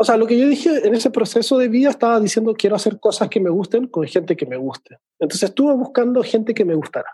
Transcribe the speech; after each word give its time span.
o 0.00 0.04
sea, 0.04 0.16
lo 0.16 0.26
que 0.26 0.38
yo 0.38 0.48
dije 0.48 0.86
en 0.86 0.94
ese 0.94 1.10
proceso 1.10 1.58
de 1.58 1.68
vida 1.68 1.90
estaba 1.90 2.18
diciendo 2.20 2.54
quiero 2.56 2.74
hacer 2.74 2.98
cosas 2.98 3.28
que 3.28 3.38
me 3.38 3.50
gusten 3.50 3.86
con 3.86 4.06
gente 4.06 4.34
que 4.34 4.46
me 4.46 4.56
guste. 4.56 4.96
Entonces 5.18 5.50
estuve 5.50 5.74
buscando 5.74 6.22
gente 6.22 6.54
que 6.54 6.64
me 6.64 6.74
gustara. 6.74 7.12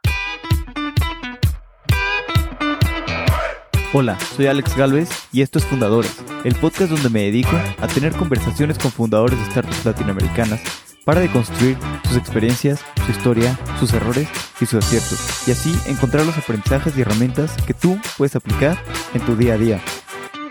Hola, 3.92 4.16
soy 4.36 4.46
Alex 4.46 4.76
Galvez 4.76 5.08
y 5.32 5.42
esto 5.42 5.58
es 5.58 5.64
Fundadores, 5.64 6.16
el 6.44 6.54
podcast 6.54 6.92
donde 6.92 7.08
me 7.08 7.24
dedico 7.24 7.56
a 7.80 7.88
tener 7.88 8.12
conversaciones 8.12 8.78
con 8.78 8.92
fundadores 8.92 9.36
de 9.36 9.50
startups 9.50 9.84
latinoamericanas 9.84 10.60
para 11.04 11.20
deconstruir 11.20 11.76
sus 12.06 12.16
experiencias, 12.16 12.84
su 13.04 13.10
historia, 13.10 13.58
sus 13.80 13.92
errores 13.94 14.28
y 14.60 14.66
sus 14.66 14.84
aciertos, 14.84 15.48
y 15.48 15.50
así 15.50 15.72
encontrar 15.90 16.24
los 16.24 16.38
aprendizajes 16.38 16.96
y 16.96 17.00
herramientas 17.00 17.50
que 17.66 17.74
tú 17.74 17.98
puedes 18.16 18.36
aplicar 18.36 18.78
en 19.12 19.22
tu 19.22 19.34
día 19.34 19.54
a 19.54 19.58
día. 19.58 19.80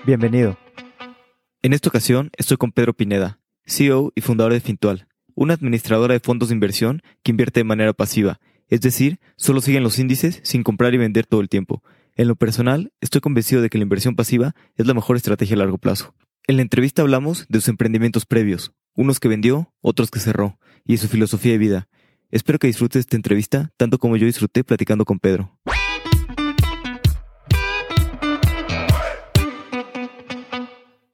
Bienvenido. 0.06 0.65
En 1.66 1.74
esta 1.74 1.90
ocasión 1.90 2.30
estoy 2.38 2.58
con 2.58 2.72
Pedro 2.72 2.94
Pineda, 2.94 3.40
CEO 3.66 4.14
y 4.14 4.22
fundador 4.22 4.54
de 4.54 4.60
Fintual, 4.60 5.08
una 5.34 5.56
administradora 5.56 6.14
de 6.14 6.20
fondos 6.20 6.50
de 6.50 6.54
inversión 6.54 7.02
que 7.24 7.32
invierte 7.32 7.62
de 7.62 7.64
manera 7.64 7.92
pasiva, 7.92 8.40
es 8.68 8.82
decir, 8.82 9.20
solo 9.36 9.62
siguen 9.62 9.82
los 9.82 9.98
índices 9.98 10.42
sin 10.44 10.62
comprar 10.62 10.94
y 10.94 11.00
vender 11.00 11.26
todo 11.26 11.42
el 11.42 11.50
tiempo. 11.50 11.82
En 12.16 12.28
lo 12.28 12.36
personal, 12.36 12.94
estoy 13.02 13.20
convencido 13.20 13.64
de 13.64 13.72
que 13.72 13.80
la 13.80 13.82
inversión 13.82 14.16
pasiva 14.16 14.54
es 14.76 14.86
la 14.86 14.94
mejor 14.94 15.16
estrategia 15.16 15.56
a 15.56 15.58
largo 15.58 15.80
plazo. 15.80 16.14
En 16.46 16.58
la 16.58 16.62
entrevista 16.62 17.02
hablamos 17.02 17.48
de 17.50 17.60
sus 17.60 17.70
emprendimientos 17.70 18.28
previos, 18.28 18.72
unos 18.94 19.20
que 19.20 19.28
vendió, 19.28 19.74
otros 19.82 20.12
que 20.12 20.20
cerró, 20.20 20.60
y 20.86 20.92
de 20.94 20.98
su 21.00 21.08
filosofía 21.08 21.54
de 21.54 21.58
vida. 21.58 21.88
Espero 22.30 22.60
que 22.60 22.68
disfrutes 22.68 23.00
esta 23.00 23.16
entrevista 23.16 23.72
tanto 23.76 23.98
como 23.98 24.18
yo 24.18 24.28
disfruté 24.28 24.64
platicando 24.64 25.04
con 25.04 25.18
Pedro. 25.18 25.58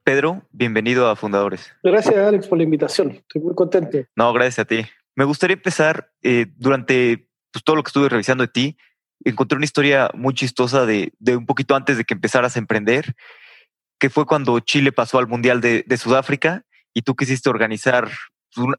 Pedro, 0.03 0.41
bienvenido 0.51 1.07
a 1.09 1.15
Fundadores. 1.15 1.71
Gracias, 1.83 2.15
Alex, 2.15 2.47
por 2.47 2.57
la 2.57 2.63
invitación. 2.63 3.11
Estoy 3.11 3.41
muy 3.41 3.53
contento. 3.53 3.99
No, 4.15 4.33
gracias 4.33 4.59
a 4.59 4.65
ti. 4.65 4.83
Me 5.15 5.25
gustaría 5.25 5.53
empezar 5.53 6.11
eh, 6.23 6.47
durante 6.57 7.29
pues, 7.51 7.63
todo 7.63 7.75
lo 7.75 7.83
que 7.83 7.89
estuve 7.89 8.09
revisando 8.09 8.43
de 8.43 8.47
ti. 8.47 8.77
Encontré 9.23 9.57
una 9.57 9.65
historia 9.65 10.09
muy 10.15 10.33
chistosa 10.33 10.87
de, 10.87 11.11
un 11.27 11.45
poquito 11.45 11.75
antes 11.75 11.97
de 11.97 12.03
que 12.03 12.15
empezaras 12.15 12.55
a 12.55 12.59
emprender, 12.59 13.13
que 13.99 14.09
fue 14.09 14.25
cuando 14.25 14.59
Chile 14.59 14.91
pasó 14.91 15.19
al 15.19 15.27
Mundial 15.27 15.61
de, 15.61 15.97
Sudáfrica 15.97 16.65
y 16.95 17.03
tú 17.03 17.15
quisiste 17.15 17.49
organizar 17.49 18.09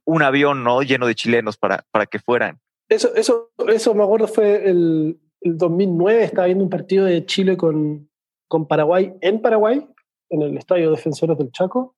un, 0.05 0.23
avión 0.23 0.65
¿no? 0.65 0.83
lleno 0.83 1.07
de 1.07 1.15
chilenos 1.15 1.57
para, 1.57 1.85
para 1.93 2.07
que 2.07 2.19
fueran. 2.19 2.59
Eso, 2.89 3.15
eso, 3.15 3.53
eso 3.69 3.95
me 3.95 4.03
acuerdo 4.03 4.27
fue 4.27 4.69
el, 4.69 5.21
el 5.41 5.57
2009, 5.57 6.25
estaba 6.25 6.47
viendo 6.47 6.65
un 6.65 6.71
partido 6.71 7.05
de 7.05 7.25
Chile 7.25 7.57
con, 7.57 8.11
con 8.49 8.67
Paraguay 8.67 9.15
en 9.21 9.41
Paraguay 9.41 9.87
en 10.33 10.43
el 10.43 10.57
Estadio 10.57 10.91
Defensores 10.91 11.39
del 11.39 11.53
Chaco 11.53 11.95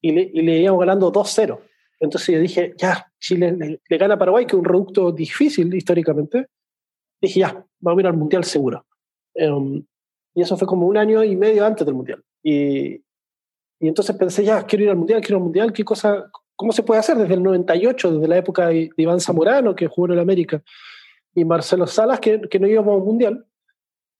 y 0.00 0.12
le, 0.12 0.30
y 0.32 0.42
le 0.42 0.58
íbamos 0.58 0.80
ganando 0.80 1.10
2-0. 1.10 1.58
Entonces 1.98 2.34
yo 2.34 2.40
dije, 2.40 2.74
ya, 2.76 3.10
Chile 3.18 3.80
le, 3.88 3.98
gana 3.98 4.14
a 4.14 4.18
Paraguay, 4.18 4.44
que 4.44 4.56
es 4.56 4.58
un 4.58 4.64
reducto 4.64 5.10
difícil 5.10 5.72
históricamente. 5.74 6.48
Dije, 7.20 7.40
ya, 7.40 7.66
vamos 7.80 7.98
a 7.98 8.02
ir 8.02 8.06
al 8.08 8.16
Mundial 8.16 8.44
seguro. 8.44 8.84
Em, 9.34 9.84
y 10.34 10.42
eso 10.42 10.56
fue 10.56 10.66
como 10.66 10.86
un 10.86 10.96
año 10.96 11.24
y 11.24 11.36
medio 11.36 11.64
antes 11.64 11.86
del 11.86 11.94
Mundial. 11.94 12.22
Y, 12.42 12.96
y 13.78 13.88
entonces 13.88 14.16
pensé, 14.16 14.44
ya, 14.44 14.66
quiero 14.66 14.84
ir 14.84 14.90
al 14.90 14.96
Mundial, 14.96 15.20
quiero 15.20 15.36
ir 15.36 15.40
al 15.40 15.44
Mundial, 15.44 15.72
¿qué 15.72 15.84
cosa, 15.84 16.28
¿cómo 16.56 16.72
se 16.72 16.82
puede 16.82 17.00
hacer 17.00 17.16
desde 17.16 17.34
el 17.34 17.42
98, 17.42 18.14
desde 18.14 18.28
la 18.28 18.36
época 18.36 18.66
de 18.66 18.90
Iván 18.96 19.20
Zamorano, 19.20 19.74
que 19.74 19.86
jugó 19.86 20.08
en 20.08 20.14
el 20.14 20.18
América, 20.18 20.62
y 21.34 21.44
Marcelo 21.44 21.86
Salas, 21.86 22.20
que, 22.20 22.40
que 22.50 22.58
no 22.58 22.66
íbamos 22.66 22.96
al 22.98 23.04
Mundial? 23.04 23.46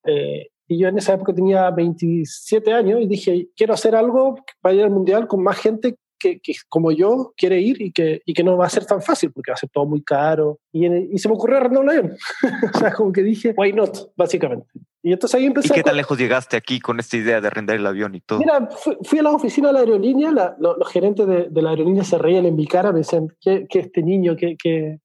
Eh, 0.04 0.51
y 0.72 0.78
yo 0.78 0.88
en 0.88 0.98
esa 0.98 1.14
época 1.14 1.34
tenía 1.34 1.70
27 1.70 2.72
años 2.72 3.00
y 3.02 3.06
dije, 3.06 3.48
quiero 3.54 3.74
hacer 3.74 3.94
algo 3.94 4.36
para 4.60 4.74
ir 4.74 4.82
al 4.82 4.90
Mundial 4.90 5.26
con 5.26 5.42
más 5.42 5.58
gente 5.58 5.96
que, 6.18 6.40
que, 6.40 6.54
como 6.68 6.92
yo 6.92 7.34
quiere 7.36 7.60
ir 7.60 7.82
y 7.82 7.92
que, 7.92 8.22
y 8.24 8.32
que 8.32 8.44
no 8.44 8.56
va 8.56 8.66
a 8.66 8.70
ser 8.70 8.86
tan 8.86 9.02
fácil 9.02 9.32
porque 9.32 9.50
va 9.50 9.54
a 9.54 9.58
ser 9.58 9.68
todo 9.70 9.84
muy 9.84 10.02
caro. 10.02 10.60
Y, 10.72 10.86
y 10.86 11.18
se 11.18 11.28
me 11.28 11.34
ocurrió 11.34 11.58
arrendar 11.58 11.82
un 11.82 11.90
avión. 11.90 12.16
o 12.74 12.78
sea, 12.78 12.92
como 12.92 13.12
que 13.12 13.22
dije, 13.22 13.54
why 13.56 13.72
not, 13.72 14.12
básicamente. 14.16 14.66
Y 15.02 15.12
entonces 15.12 15.38
ahí 15.38 15.46
empecé. 15.46 15.74
¿Y 15.74 15.76
qué 15.76 15.82
tan 15.82 15.96
lejos 15.96 16.16
llegaste 16.16 16.56
aquí 16.56 16.80
con 16.80 17.00
esta 17.00 17.16
idea 17.16 17.40
de 17.40 17.48
arrendar 17.48 17.76
el 17.76 17.86
avión 17.86 18.14
y 18.14 18.20
todo? 18.20 18.38
Mira, 18.38 18.68
fui, 19.02 19.18
a 19.18 19.22
la 19.22 19.32
oficina 19.32 19.68
de 19.68 19.74
la 19.74 19.80
aerolínea, 19.80 20.30
los, 20.58 20.88
gerentes 20.90 21.26
de, 21.26 21.48
de, 21.50 21.62
la 21.62 21.70
aerolínea 21.70 22.04
se 22.04 22.18
reían 22.18 22.46
en 22.46 22.54
mi 22.54 22.66
cara, 22.66 22.92
me 22.92 22.98
decían, 22.98 23.28
¿qué, 23.40 23.66
este 23.68 24.02
niño 24.02 24.36
que, 24.36 24.56
que, 24.56 25.00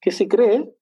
que 0.00 0.10
se 0.12 0.28
cree? 0.28 0.72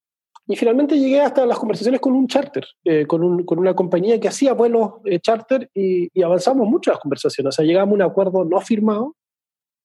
Y 0.51 0.57
finalmente 0.57 0.99
llegué 0.99 1.21
hasta 1.21 1.47
las 1.47 1.61
conversaciones 1.61 2.01
con 2.01 2.13
un 2.13 2.27
charter, 2.27 2.67
eh, 2.83 3.07
con, 3.07 3.23
un, 3.23 3.45
con, 3.45 3.61
una 3.61 3.73
compañía 3.73 4.19
que 4.19 4.27
hacía 4.27 4.53
vuelos 4.53 4.95
eh, 5.05 5.21
charter 5.21 5.71
y, 5.73 6.09
y, 6.13 6.23
avanzamos 6.25 6.67
mucho 6.69 6.91
las 6.91 6.99
conversaciones. 6.99 7.55
O 7.55 7.57
sea, 7.57 7.65
llegamos 7.65 7.93
a 7.93 7.95
un 7.95 8.03
acuerdo 8.03 8.45
no 8.45 8.61
firmado, 8.61 9.15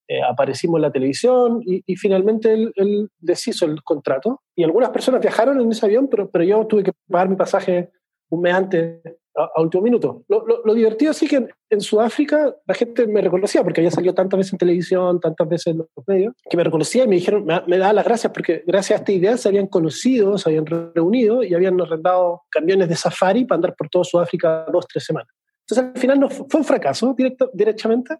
eh, 0.08 0.20
aparecimos 0.28 0.78
en 0.78 0.82
la 0.82 0.90
televisión 0.90 1.60
y, 1.64 1.84
y 1.86 1.94
finalmente 1.94 2.52
él, 2.52 2.72
él, 2.74 3.08
deshizo 3.20 3.64
el 3.64 3.80
contrato. 3.84 4.42
Y 4.56 4.64
algunas 4.64 4.90
personas 4.90 5.20
viajaron 5.20 5.60
en 5.60 5.70
ese 5.70 5.86
avión, 5.86 6.08
pero, 6.08 6.28
pero 6.28 6.42
yo 6.42 6.66
tuve 6.66 6.82
que 6.82 6.92
pagar 7.08 7.28
mi 7.28 7.36
pasaje 7.36 7.92
un 8.30 8.40
mes 8.40 8.54
antes 8.54 9.02
a, 9.36 9.60
último 9.60 9.82
minuto. 9.82 10.24
Lo, 10.28 10.44
lo, 10.64 10.74
divertido 10.74 11.12
sí 11.12 11.28
que 11.28 11.48
en, 11.70 11.80
Sudáfrica 11.80 12.54
la 12.66 12.74
gente 12.74 13.06
me 13.06 13.20
reconocía 13.20 13.62
porque 13.62 13.80
había 13.80 13.90
salido 13.90 14.14
tantas 14.14 14.38
veces 14.38 14.52
en 14.54 14.58
televisión, 14.58 15.20
tantas 15.20 15.48
veces 15.48 15.66
en 15.68 15.78
los 15.78 15.88
medios, 16.06 16.34
que 16.48 16.56
me 16.56 16.64
reconocía 16.64 17.04
y 17.04 17.08
me 17.08 17.16
dijeron, 17.16 17.44
me, 17.44 17.60
me 17.66 17.78
daban 17.78 17.96
las 17.96 18.04
gracias 18.04 18.32
porque 18.32 18.62
gracias 18.66 18.98
a 18.98 19.02
esta 19.02 19.12
idea 19.12 19.36
se 19.36 19.48
habían 19.48 19.66
conocido, 19.66 20.38
se 20.38 20.48
habían 20.48 20.66
reunido 20.66 21.42
y 21.42 21.54
habían 21.54 21.80
arrendado 21.80 22.42
camiones 22.50 22.88
de 22.88 22.96
safari 22.96 23.44
para 23.44 23.56
andar 23.56 23.74
por 23.76 23.88
toda 23.88 24.04
Sudáfrica 24.04 24.66
dos, 24.72 24.86
tres 24.86 25.04
semanas. 25.04 25.28
Entonces 25.68 25.92
al 25.94 26.00
final 26.00 26.20
no 26.20 26.30
fue 26.30 26.60
un 26.60 26.64
fracaso 26.64 27.14
directo, 27.16 27.50
directamente, 27.52 28.16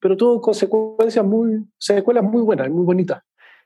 pero 0.00 0.16
tuvo 0.16 0.40
consecuencias 0.40 1.24
muy, 1.24 1.64
secuelas 1.78 2.24
muy 2.24 2.42
buenas, 2.42 2.68
muy 2.70 2.84
bonitas. 2.84 3.22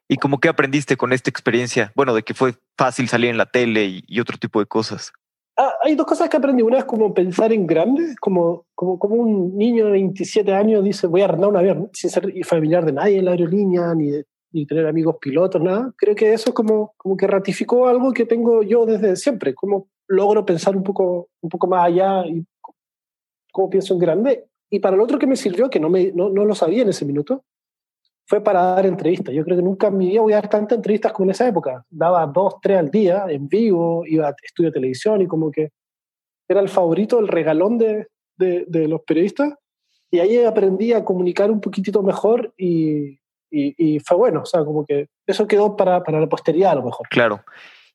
¿Y 0.07 0.17
cómo 0.19 0.39
que 0.39 0.49
aprendiste 0.49 0.97
con 0.99 1.15
esta 1.15 1.31
experiencia? 1.31 1.91
Bueno, 1.97 2.15
de 2.15 2.23
que 2.23 2.35
fue 2.35 2.55
fácil 2.77 3.09
salir 3.09 3.31
en 3.31 3.39
la 3.39 3.47
tele 3.47 3.87
y, 3.87 4.05
y 4.07 4.21
otro 4.21 4.37
tipo 4.37 4.61
de 4.61 4.67
cosas. 4.67 5.13
Ah, 5.57 5.73
hay 5.83 5.95
dos 5.95 6.07
cosas 6.07 6.29
que 6.29 6.37
aprendí. 6.37 6.63
Una 6.63 6.79
es 6.79 6.85
como 6.85 7.15
pensar 7.15 7.53
en 7.53 7.67
grande, 7.67 8.17
como, 8.21 8.67
como, 8.75 8.99
como 8.99 9.15
un 9.15 9.57
niño 9.57 9.87
de 9.87 9.93
27 9.93 10.53
años 10.53 10.83
dice 10.83 11.07
voy 11.07 11.21
a 11.21 11.27
arrendar 11.27 11.51
un 11.51 11.57
avión, 11.57 11.91
sin 11.93 12.11
ser 12.11 12.33
familiar 12.45 12.85
de 12.85 12.93
nadie 12.93 13.19
en 13.19 13.25
la 13.25 13.33
aerolínea, 13.33 13.95
ni, 13.95 14.11
ni 14.53 14.67
tener 14.67 14.87
amigos 14.87 15.17
pilotos, 15.21 15.63
nada. 15.63 15.93
Creo 15.97 16.15
que 16.15 16.33
eso 16.33 16.53
como, 16.53 16.95
como 16.97 17.17
que 17.17 17.27
ratificó 17.27 17.87
algo 17.87 18.13
que 18.13 18.27
tengo 18.27 18.63
yo 18.63 18.85
desde 18.85 19.15
siempre, 19.15 19.55
como 19.55 19.89
logro 20.09 20.45
pensar 20.45 20.77
un 20.77 20.83
poco, 20.83 21.29
un 21.41 21.49
poco 21.49 21.69
más 21.69 21.87
allá 21.87 22.27
y 22.27 22.45
cómo 23.53 23.71
pienso 23.71 23.95
en 23.95 24.01
grande. 24.01 24.47
Y 24.71 24.81
para 24.81 24.97
lo 24.97 25.05
otro 25.05 25.19
que 25.19 25.27
me 25.29 25.37
sirvió, 25.37 25.71
que 25.71 25.79
no, 25.79 25.89
me, 25.89 26.11
no, 26.13 26.31
no 26.31 26.45
lo 26.45 26.55
sabía 26.57 26.83
en 26.83 26.89
ese 26.89 27.05
minuto, 27.05 27.45
fue 28.27 28.43
para 28.43 28.63
dar 28.63 28.87
entrevistas. 28.87 29.35
Yo 29.35 29.45
creo 29.45 29.57
que 29.57 29.63
nunca 29.63 29.89
en 29.89 29.99
mi 29.99 30.09
vida 30.09 30.23
voy 30.23 30.33
a 30.33 30.37
dar 30.37 30.49
tantas 30.49 30.77
entrevistas 30.77 31.13
como 31.13 31.27
en 31.27 31.31
esa 31.33 31.47
época. 31.47 31.85
Daba 31.91 32.27
dos, 32.27 32.55
tres 32.63 32.79
al 32.79 32.91
día, 32.91 33.27
en 33.29 33.49
vivo, 33.49 34.05
iba 34.07 34.29
a 34.29 34.35
estudio 34.43 34.71
de 34.71 34.75
televisión 34.75 35.21
y 35.21 35.27
como 35.27 35.51
que 35.51 35.71
era 36.49 36.61
el 36.61 36.69
favorito, 36.69 37.19
el 37.19 37.29
regalón 37.29 37.79
de, 37.79 38.09
de, 38.37 38.89
los 38.89 39.03
periodistas. 39.03 39.55
Y 40.11 40.21
ahí 40.21 40.43
aprendí 40.45 40.93
a 40.93 41.05
comunicar 41.05 41.51
un 41.51 41.61
poquitito 41.61 42.03
mejor 42.03 42.55
y, 42.57 43.19
y, 43.51 43.99
fue 44.01 44.17
bueno. 44.17 44.43
O 44.43 44.47
sea, 44.47 44.65
como 44.65 44.85
que 44.87 45.09
eso 45.27 45.47
quedó 45.47 45.77
para, 45.77 46.03
para 46.03 46.21
la 46.21 46.29
posteridad 46.29 46.73
a 46.73 46.77
lo 46.77 46.85
mejor. 46.85 47.09
Claro. 47.09 47.45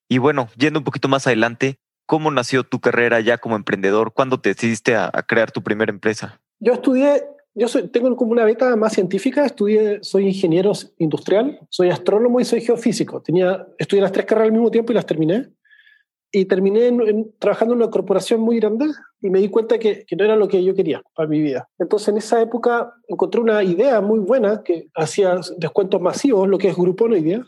Y 0.07 0.17
bueno, 0.17 0.49
yendo 0.57 0.79
un 0.79 0.85
poquito 0.85 1.07
más 1.07 1.27
adelante, 1.27 1.77
¿cómo 2.05 2.31
nació 2.31 2.63
tu 2.63 2.79
carrera 2.79 3.19
ya 3.19 3.37
como 3.37 3.55
emprendedor? 3.55 4.13
¿Cuándo 4.13 4.39
te 4.39 4.49
decidiste 4.49 4.95
a, 4.95 5.09
a 5.11 5.23
crear 5.23 5.51
tu 5.51 5.63
primera 5.63 5.91
empresa? 5.91 6.41
Yo 6.59 6.73
estudié 6.73 7.23
yo 7.59 7.67
soy, 7.67 7.89
tengo 7.89 8.15
como 8.15 8.31
una 8.31 8.45
beta 8.45 8.73
más 8.77 8.93
científica, 8.93 9.45
estudié, 9.45 9.99
soy 10.01 10.27
ingeniero 10.27 10.71
industrial, 10.97 11.59
soy 11.69 11.89
astrónomo 11.89 12.39
y 12.39 12.45
soy 12.45 12.61
geofísico. 12.61 13.21
Tenía, 13.21 13.67
estudié 13.77 14.01
las 14.01 14.13
tres 14.13 14.25
carreras 14.25 14.47
al 14.47 14.53
mismo 14.53 14.71
tiempo 14.71 14.91
y 14.91 14.95
las 14.95 15.05
terminé. 15.05 15.49
Y 16.31 16.45
terminé 16.45 16.91
trabajando 17.39 17.73
en 17.73 17.81
una 17.81 17.89
corporación 17.89 18.39
muy 18.39 18.59
grande 18.59 18.85
y 19.19 19.29
me 19.29 19.39
di 19.39 19.49
cuenta 19.49 19.79
que, 19.79 20.05
que, 20.05 20.15
no 20.15 20.23
era 20.23 20.35
lo 20.35 20.47
que 20.47 20.63
yo 20.63 20.75
quería 20.75 21.01
para 21.15 21.27
mi 21.27 21.41
vida. 21.41 21.67
Entonces 21.79 22.07
en 22.09 22.17
esa 22.17 22.39
época 22.39 22.93
encontré 23.07 23.41
una 23.41 23.63
idea 23.63 23.99
muy 23.99 24.19
buena 24.19 24.61
que 24.63 24.87
hacía 24.95 25.39
descuentos 25.57 25.99
masivos, 25.99 26.47
lo 26.47 26.59
que 26.59 26.69
es 26.69 26.77
Groupon 26.77 27.13
hoy 27.13 27.21
día. 27.21 27.45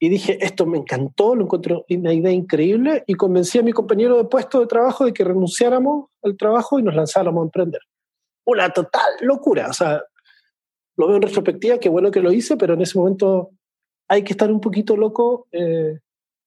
Y 0.00 0.08
dije, 0.08 0.36
esto 0.44 0.66
me 0.66 0.78
encantó, 0.78 1.34
lo 1.34 1.44
encontré 1.44 1.80
una 1.88 2.12
idea 2.12 2.32
increíble 2.32 3.04
y 3.06 3.14
convencí 3.14 3.58
a 3.58 3.62
mi 3.62 3.72
compañero 3.72 4.18
de 4.18 4.24
puesto 4.24 4.60
de 4.60 4.66
trabajo 4.66 5.04
de 5.06 5.12
que 5.12 5.24
renunciáramos 5.24 6.10
al 6.22 6.36
trabajo 6.36 6.78
y 6.78 6.82
nos 6.82 6.94
lanzáramos 6.94 7.40
a 7.40 7.44
emprender 7.44 7.80
una 8.46 8.70
total 8.70 9.10
locura. 9.20 9.68
O 9.68 9.72
sea, 9.72 10.02
lo 10.96 11.08
veo 11.08 11.16
en 11.16 11.22
retrospectiva, 11.22 11.78
qué 11.78 11.88
bueno 11.88 12.10
que 12.10 12.20
lo 12.20 12.32
hice, 12.32 12.56
pero 12.56 12.74
en 12.74 12.80
ese 12.80 12.98
momento 12.98 13.50
hay 14.08 14.22
que 14.22 14.32
estar 14.32 14.50
un 14.50 14.60
poquito 14.60 14.96
loco 14.96 15.46
eh, 15.52 15.98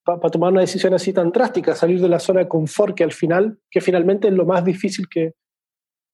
para 0.04 0.32
tomar 0.32 0.52
una 0.52 0.62
decisión 0.62 0.94
así 0.94 1.14
tan 1.14 1.32
drástica, 1.32 1.76
salir 1.76 2.02
de 2.02 2.10
la 2.10 2.20
zona 2.20 2.40
de 2.40 2.48
confort, 2.48 2.96
que 2.96 3.04
al 3.04 3.12
final, 3.12 3.60
que 3.70 3.82
finalmente 3.82 4.28
es 4.28 4.34
lo 4.34 4.46
más 4.46 4.64
difícil 4.66 5.08
que, 5.08 5.34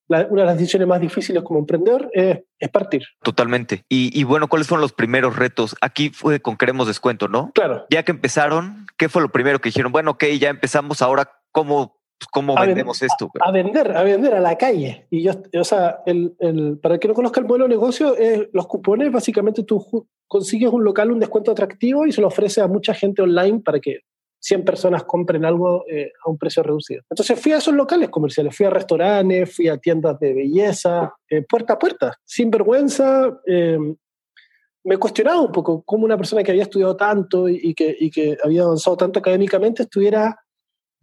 una 0.08 0.42
de 0.42 0.46
las 0.46 0.58
decisiones 0.58 0.88
más 0.88 1.02
difíciles 1.02 1.42
como 1.44 1.60
emprendedor 1.60 2.10
es, 2.14 2.40
es 2.60 2.70
partir. 2.70 3.04
Totalmente. 3.24 3.86
Y, 3.90 4.12
y, 4.20 4.24
bueno, 4.24 4.48
¿cuáles 4.48 4.68
fueron 4.68 4.82
los 4.82 4.94
primeros 4.94 5.36
retos? 5.36 5.76
Aquí 5.82 6.10
fue 6.10 6.40
con 6.40 6.58
Queremos 6.58 6.86
Descuento, 6.88 7.28
¿no? 7.28 7.52
Claro. 7.56 7.88
Ya 7.90 8.04
que 8.04 8.12
empezaron, 8.12 8.86
¿qué 8.98 9.10
fue 9.10 9.24
lo 9.24 9.30
primero 9.30 9.60
que 9.60 9.70
dijeron? 9.70 9.92
Bueno, 9.92 10.12
ok, 10.12 10.26
ya 10.40 10.50
empezamos, 10.50 11.02
ahora, 11.02 11.32
¿cómo 11.52 11.98
pues, 12.18 12.28
¿cómo 12.32 12.56
vendemos 12.56 13.02
esto? 13.02 13.30
A, 13.40 13.52
vender, 13.52 13.96
a 13.96 14.04
vender 14.04 14.34
a 14.34 14.40
la 14.40 14.58
calle. 14.58 15.08
Y 15.10 15.24
yo, 15.24 15.34
o 15.60 15.64
sea, 15.64 16.02
el, 16.06 16.36
el, 16.40 16.80
para 16.80 16.96
el 16.96 17.00
que 17.00 17.08
no 17.08 17.14
conozca 17.14 17.40
el 17.40 17.48
modelo 17.48 17.66
de 17.66 17.70
negocio, 17.70 18.16
los 18.54 18.68
cupones, 18.68 19.12
básicamente 19.12 19.64
tú 19.64 20.08
consigues 20.28 20.70
un 20.72 20.84
local, 20.84 21.12
un 21.12 21.20
descuento 21.20 21.52
atractivo 21.52 22.06
y 22.06 22.12
se 22.12 22.22
lo 22.22 22.28
ofrece 22.28 22.62
a 22.62 22.68
mucha 22.68 22.94
gente 22.94 23.22
online 23.22 23.60
para 23.60 23.80
que 23.80 24.02
100 24.46 24.64
personas 24.64 25.04
compren 25.06 25.44
algo 25.44 25.86
eh, 25.90 26.12
a 26.24 26.30
un 26.30 26.38
precio 26.38 26.62
reducido. 26.62 27.02
Entonces 27.10 27.40
fui 27.40 27.52
a 27.52 27.58
esos 27.58 27.74
locales 27.74 28.10
comerciales, 28.10 28.56
fui 28.56 28.68
a 28.68 28.70
restaurantes, 28.70 29.56
fui 29.56 29.68
a 29.68 29.78
tiendas 29.78 30.20
de 30.20 30.36
belleza, 30.36 31.16
eh, 31.28 31.42
puerta 31.42 31.74
a 31.74 31.80
puerta, 31.80 32.14
sin 32.24 32.52
vergüenza. 32.52 33.42
Eh, 33.48 33.80
me 34.84 34.98
cuestionaba 34.98 35.42
un 35.42 35.52
poco 35.52 35.82
cómo 35.84 36.06
una 36.06 36.16
persona 36.16 36.44
que 36.44 36.52
había 36.52 36.62
estudiado 36.62 36.96
tanto 36.96 37.50
y, 37.50 37.74
que, 37.74 37.96
y 38.00 38.12
que 38.12 38.38
había 38.44 38.64
avanzado 38.64 38.96
tanto 38.96 39.18
académicamente 39.18 39.82
estuviera 39.82 40.38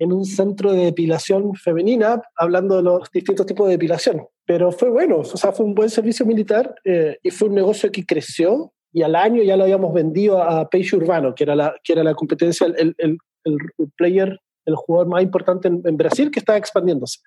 en 0.02 0.12
un 0.12 0.24
centro 0.24 0.72
de 0.72 0.86
depilación 0.86 1.54
femenina 1.54 2.20
hablando 2.36 2.76
de 2.76 2.82
los 2.82 3.10
distintos 3.12 3.46
tipos 3.46 3.66
de 3.66 3.74
depilación. 3.74 4.26
Pero 4.44 4.72
fue 4.72 4.90
bueno, 4.90 5.18
o 5.18 5.24
sea, 5.24 5.52
fue 5.52 5.64
un 5.64 5.74
buen 5.74 5.90
servicio 5.90 6.26
militar 6.26 6.74
y 7.22 7.30
fue 7.30 7.48
un 7.48 7.54
negocio 7.54 7.92
que 7.92 8.04
creció 8.04 8.72
y 8.92 9.02
al 9.02 9.14
año 9.14 9.42
ya 9.42 9.56
lo 9.56 9.64
habíamos 9.64 9.94
vendido 9.94 10.42
a 10.42 10.68
Peixe 10.68 10.96
Urbano, 10.96 11.34
que 11.34 11.44
era 11.44 11.54
la, 11.54 11.74
que 11.82 11.92
era 11.92 12.02
la 12.02 12.14
competencia, 12.14 12.66
el, 12.66 12.94
el, 12.98 13.18
el 13.44 13.58
player, 13.96 14.38
el 14.66 14.74
jugador 14.74 15.08
más 15.08 15.22
importante 15.22 15.68
en, 15.68 15.96
Brasil 15.96 16.30
que 16.30 16.40
estaba 16.40 16.58
expandiéndose. 16.58 17.20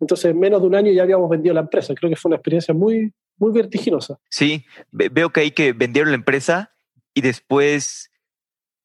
Entonces, 0.00 0.30
en 0.30 0.38
menos 0.38 0.60
de 0.60 0.66
un 0.66 0.74
año 0.74 0.92
ya 0.92 1.02
habíamos 1.02 1.28
vendido 1.28 1.54
la 1.54 1.60
empresa. 1.60 1.94
Creo 1.94 2.10
que 2.10 2.16
fue 2.16 2.30
una 2.30 2.36
experiencia 2.36 2.72
muy, 2.74 3.12
muy 3.36 3.52
vertiginosa. 3.52 4.18
Sí, 4.30 4.64
veo 4.90 5.30
que 5.30 5.40
ahí 5.40 5.50
que 5.50 5.72
vendieron 5.72 6.10
la 6.10 6.16
empresa 6.16 6.72
y 7.14 7.20
después, 7.20 8.07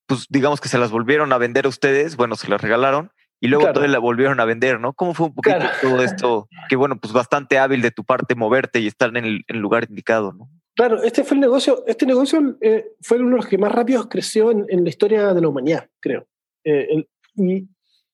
pues 0.05 0.27
digamos 0.29 0.61
que 0.61 0.69
se 0.69 0.77
las 0.77 0.91
volvieron 0.91 1.31
a 1.33 1.37
vender 1.37 1.65
a 1.65 1.69
ustedes, 1.69 2.15
bueno, 2.15 2.35
se 2.35 2.49
las 2.49 2.61
regalaron 2.61 3.11
y 3.39 3.47
luego 3.47 3.67
todavía 3.67 3.91
la 3.91 3.99
volvieron 3.99 4.39
a 4.39 4.45
vender, 4.45 4.79
¿no? 4.79 4.93
¿Cómo 4.93 5.13
fue 5.13 5.27
un 5.27 5.35
poquito 5.35 5.57
todo 5.81 6.01
esto? 6.01 6.47
Que 6.69 6.75
bueno, 6.75 6.97
pues 6.97 7.11
bastante 7.11 7.57
hábil 7.57 7.81
de 7.81 7.91
tu 7.91 8.05
parte 8.05 8.35
moverte 8.35 8.79
y 8.79 8.87
estar 8.87 9.15
en 9.17 9.25
el, 9.25 9.59
lugar 9.59 9.85
indicado, 9.89 10.31
¿no? 10.31 10.49
Claro, 10.75 11.03
este 11.03 11.23
fue 11.23 11.35
el 11.35 11.41
negocio, 11.41 11.83
este 11.85 12.05
negocio 12.05 12.57
eh, 12.61 12.93
fue 13.01 13.19
uno 13.19 13.31
de 13.31 13.35
los 13.35 13.45
que 13.45 13.57
más 13.57 13.71
rápido 13.71 14.07
creció 14.07 14.49
en, 14.49 14.65
en, 14.69 14.83
la 14.83 14.89
historia 14.89 15.33
de 15.33 15.41
la 15.41 15.47
humanidad, 15.49 15.89
creo. 15.99 16.25
Eh, 16.63 17.05
y, 17.35 17.67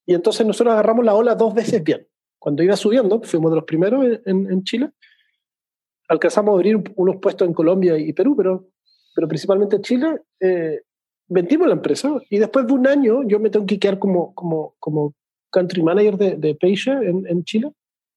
y, 0.04 0.14
entonces 0.14 0.46
nosotros 0.46 0.72
agarramos 0.72 1.04
la 1.04 1.14
ola 1.14 1.34
dos 1.36 1.54
veces 1.54 1.82
bien. 1.82 2.06
Cuando 2.38 2.62
iba 2.62 2.76
subiendo, 2.76 3.22
fuimos 3.22 3.52
de 3.52 3.56
los 3.56 3.64
primeros 3.64 4.04
en, 4.26 4.50
en 4.50 4.64
Chile, 4.64 4.90
alcanzamos 6.10 6.50
a 6.50 6.54
abrir 6.54 6.82
unos 6.96 7.16
puestos 7.16 7.46
en 7.46 7.54
Colombia 7.54 7.96
y 7.96 8.12
Perú, 8.12 8.34
pero, 8.36 8.68
pero 9.14 9.28
principalmente 9.28 9.80
Chile, 9.80 10.18
eh, 10.40 10.80
vendimos 11.30 11.68
la 11.68 11.74
empresa 11.74 12.12
y 12.28 12.38
después 12.38 12.66
de 12.66 12.72
un 12.74 12.86
año 12.86 13.22
yo 13.26 13.38
me 13.38 13.48
tengo 13.48 13.64
que 13.64 13.78
quedar 13.78 13.98
como, 13.98 14.34
como, 14.34 14.74
como 14.78 15.14
country 15.50 15.82
manager 15.82 16.18
de, 16.18 16.36
de 16.36 16.54
Peixe 16.54 16.90
en, 16.90 17.26
en, 17.26 17.44
Chile. 17.44 17.72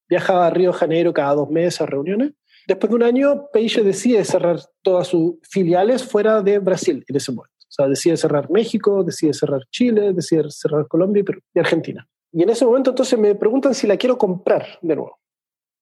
Viajaba 0.08 0.46
a 0.46 0.50
Río 0.50 0.72
de 0.72 0.78
Janeiro 0.78 1.14
cada 1.14 1.34
dos 1.34 1.48
meses 1.48 1.80
a 1.80 1.86
reuniones. 1.86 2.32
Después 2.66 2.90
de 2.90 2.96
un 2.96 3.02
año, 3.02 3.46
Peixe 3.52 3.82
decide 3.82 4.24
cerrar 4.24 4.58
todas 4.82 5.08
sus 5.08 5.36
filiales 5.42 6.02
fuera 6.04 6.42
de 6.42 6.58
Brasil 6.58 7.04
en 7.06 7.16
ese 7.16 7.32
momento. 7.32 7.54
O 7.60 7.72
sea, 7.72 7.88
decide 7.88 8.16
cerrar 8.16 8.50
México, 8.50 9.02
decide 9.02 9.32
cerrar 9.32 9.62
Chile, 9.70 10.12
decide 10.12 10.44
cerrar 10.50 10.86
Colombia 10.86 11.24
y, 11.54 11.58
Argentina. 11.58 12.06
Y 12.32 12.42
en 12.42 12.50
ese 12.50 12.64
momento 12.64 12.90
entonces 12.90 13.18
me 13.18 13.34
preguntan 13.34 13.74
si 13.74 13.86
la 13.86 13.96
quiero 13.96 14.18
comprar 14.18 14.78
de 14.82 14.96
nuevo. 14.96 15.18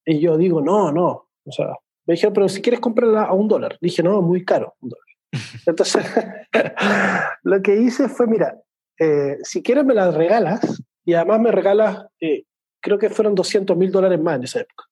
Y 0.04 0.20
yo 0.20 0.36
digo, 0.36 0.60
no, 0.60 0.92
no. 0.92 1.28
O 1.44 1.52
sea, 1.52 1.66
me 2.06 2.14
dijeron, 2.14 2.34
pero 2.34 2.48
si 2.48 2.60
quieres 2.60 2.80
comprarla 2.80 3.24
a 3.24 3.32
un 3.32 3.48
dólar. 3.48 3.78
Dije, 3.80 4.02
no, 4.02 4.20
muy 4.22 4.44
caro, 4.44 4.74
un 4.80 4.90
dólar. 4.90 5.06
Entonces, 5.66 6.04
lo 7.42 7.62
que 7.62 7.76
hice 7.76 8.08
fue, 8.08 8.26
mira, 8.26 8.60
eh, 8.98 9.38
si 9.42 9.62
quieres 9.62 9.84
me 9.84 9.94
la 9.94 10.10
regalas 10.10 10.82
y 11.04 11.14
además 11.14 11.40
me 11.40 11.52
regalas, 11.52 12.06
eh, 12.20 12.44
creo 12.80 12.98
que 12.98 13.10
fueron 13.10 13.34
200 13.34 13.76
mil 13.76 13.90
dólares 13.90 14.20
más 14.20 14.36
en 14.36 14.44
esa 14.44 14.60
época. 14.60 14.84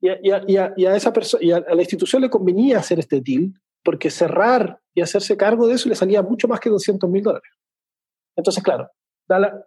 Y 0.00 0.08
a, 0.10 0.18
y 0.46 0.56
a, 0.56 0.74
y 0.76 0.86
a 0.86 0.94
esa 0.94 1.12
persona, 1.12 1.42
y 1.42 1.50
a 1.50 1.60
la 1.60 1.82
institución 1.82 2.22
le 2.22 2.30
convenía 2.30 2.78
hacer 2.78 3.00
este 3.00 3.20
deal 3.20 3.52
porque 3.82 4.10
cerrar 4.10 4.80
y 4.94 5.00
hacerse 5.00 5.36
cargo 5.36 5.66
de 5.66 5.74
eso 5.74 5.88
le 5.88 5.94
salía 5.94 6.22
mucho 6.22 6.46
más 6.46 6.60
que 6.60 6.70
200 6.70 7.08
mil 7.10 7.22
dólares. 7.22 7.50
Entonces, 8.36 8.62
claro, 8.62 8.90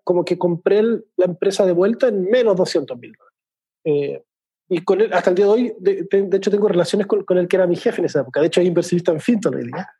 como 0.03 0.23
que 0.23 0.37
compré 0.37 0.81
la 0.83 1.25
empresa 1.25 1.65
de 1.65 1.73
vuelta 1.73 2.07
en 2.07 2.23
menos 2.23 2.55
200 2.55 2.97
mil 2.97 3.13
dólares. 3.13 3.37
Eh, 3.83 4.23
y 4.73 4.85
con 4.85 5.01
él, 5.01 5.11
hasta 5.11 5.31
el 5.31 5.35
día 5.35 5.47
de 5.47 5.51
hoy, 5.51 5.73
de, 5.79 6.07
hecho, 6.31 6.49
tengo 6.49 6.69
relaciones 6.69 7.05
con, 7.05 7.25
con, 7.25 7.37
el 7.37 7.49
que 7.49 7.57
era 7.57 7.67
mi 7.67 7.75
jefe 7.75 7.99
en 7.99 8.05
esa 8.05 8.21
época. 8.21 8.39
De 8.39 8.47
hecho, 8.47 8.61
es 8.61 8.67
inversionista 8.67 9.11
en 9.11 9.19
Finton. 9.19 9.53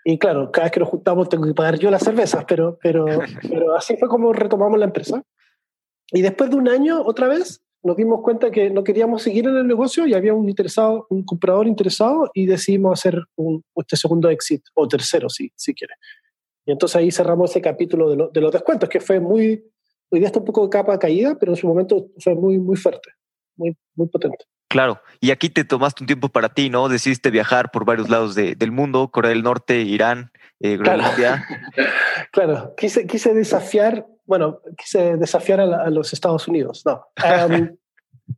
Y 0.06 0.18
claro, 0.18 0.50
cada 0.50 0.68
vez 0.68 0.72
que 0.72 0.80
nos 0.80 0.88
juntamos 0.88 1.28
tengo 1.28 1.46
que 1.46 1.54
pagar 1.54 1.78
yo 1.78 1.92
las 1.92 2.02
cervezas, 2.02 2.46
pero, 2.48 2.80
pero, 2.82 3.04
pero 3.50 3.76
así 3.76 3.98
fue 3.98 4.08
como 4.08 4.32
retomamos 4.32 4.80
la 4.80 4.86
empresa. 4.86 5.22
Y 6.14 6.22
después 6.22 6.52
de 6.52 6.56
un 6.56 6.70
año, 6.70 7.02
otra 7.02 7.28
vez, 7.28 7.62
nos 7.84 7.98
dimos 7.98 8.22
cuenta 8.22 8.50
que 8.50 8.70
no 8.70 8.86
queríamos 8.86 9.22
seguir 9.22 9.46
en 9.46 9.58
el 9.58 9.68
negocio 9.68 10.08
y 10.08 10.14
había 10.14 10.34
un 10.34 10.48
interesado, 10.48 11.06
un 11.10 11.26
comprador 11.26 11.68
interesado 11.68 12.32
y 12.34 12.46
decidimos 12.46 12.98
hacer 12.98 13.22
un, 13.36 13.66
este 13.76 13.98
segundo 13.98 14.30
exit, 14.30 14.64
o 14.74 14.88
tercero, 14.88 15.28
si, 15.28 15.52
si 15.54 15.74
quiere. 15.74 15.96
Y 16.66 16.72
entonces 16.72 16.96
ahí 16.96 17.12
cerramos 17.12 17.52
ese 17.52 17.60
capítulo 17.60 18.10
de, 18.10 18.30
de 18.32 18.40
los 18.40 18.54
descuentos, 18.54 18.88
que 18.88 19.02
fue 19.02 19.20
muy, 19.20 19.66
hoy 20.12 20.20
día 20.20 20.28
está 20.28 20.40
un 20.40 20.46
poco 20.46 20.64
de 20.64 20.70
capa 20.70 20.98
caída, 20.98 21.36
pero 21.38 21.52
en 21.52 21.58
su 21.58 21.68
momento 21.68 22.08
fue 22.20 22.36
muy, 22.36 22.58
muy 22.58 22.78
fuerte, 22.78 23.10
muy, 23.58 23.76
muy 23.96 24.08
potente. 24.08 24.46
Claro, 24.72 25.02
y 25.20 25.32
aquí 25.32 25.50
te 25.50 25.64
tomaste 25.64 26.04
un 26.04 26.08
tiempo 26.08 26.30
para 26.30 26.50
ti, 26.50 26.70
¿no? 26.70 26.90
Decidiste 26.90 27.30
viajar 27.30 27.72
por 27.72 27.86
varios 27.86 28.10
lados 28.10 28.36
de, 28.36 28.56
del 28.56 28.72
mundo, 28.72 29.10
Corea 29.10 29.30
del 29.30 29.44
Norte, 29.44 29.82
Irán, 29.82 30.32
eh, 30.60 30.78
Groenlandia. 30.78 31.46
Claro. 31.74 31.92
claro, 32.32 32.74
quise, 32.76 33.06
quise 33.06 33.34
desafiar 33.34 34.08
bueno, 34.32 34.62
quise 34.78 35.18
desafiar 35.18 35.60
a, 35.60 35.90
los 35.90 36.14
Estados 36.14 36.48
Unidos. 36.48 36.84
No. 36.86 37.06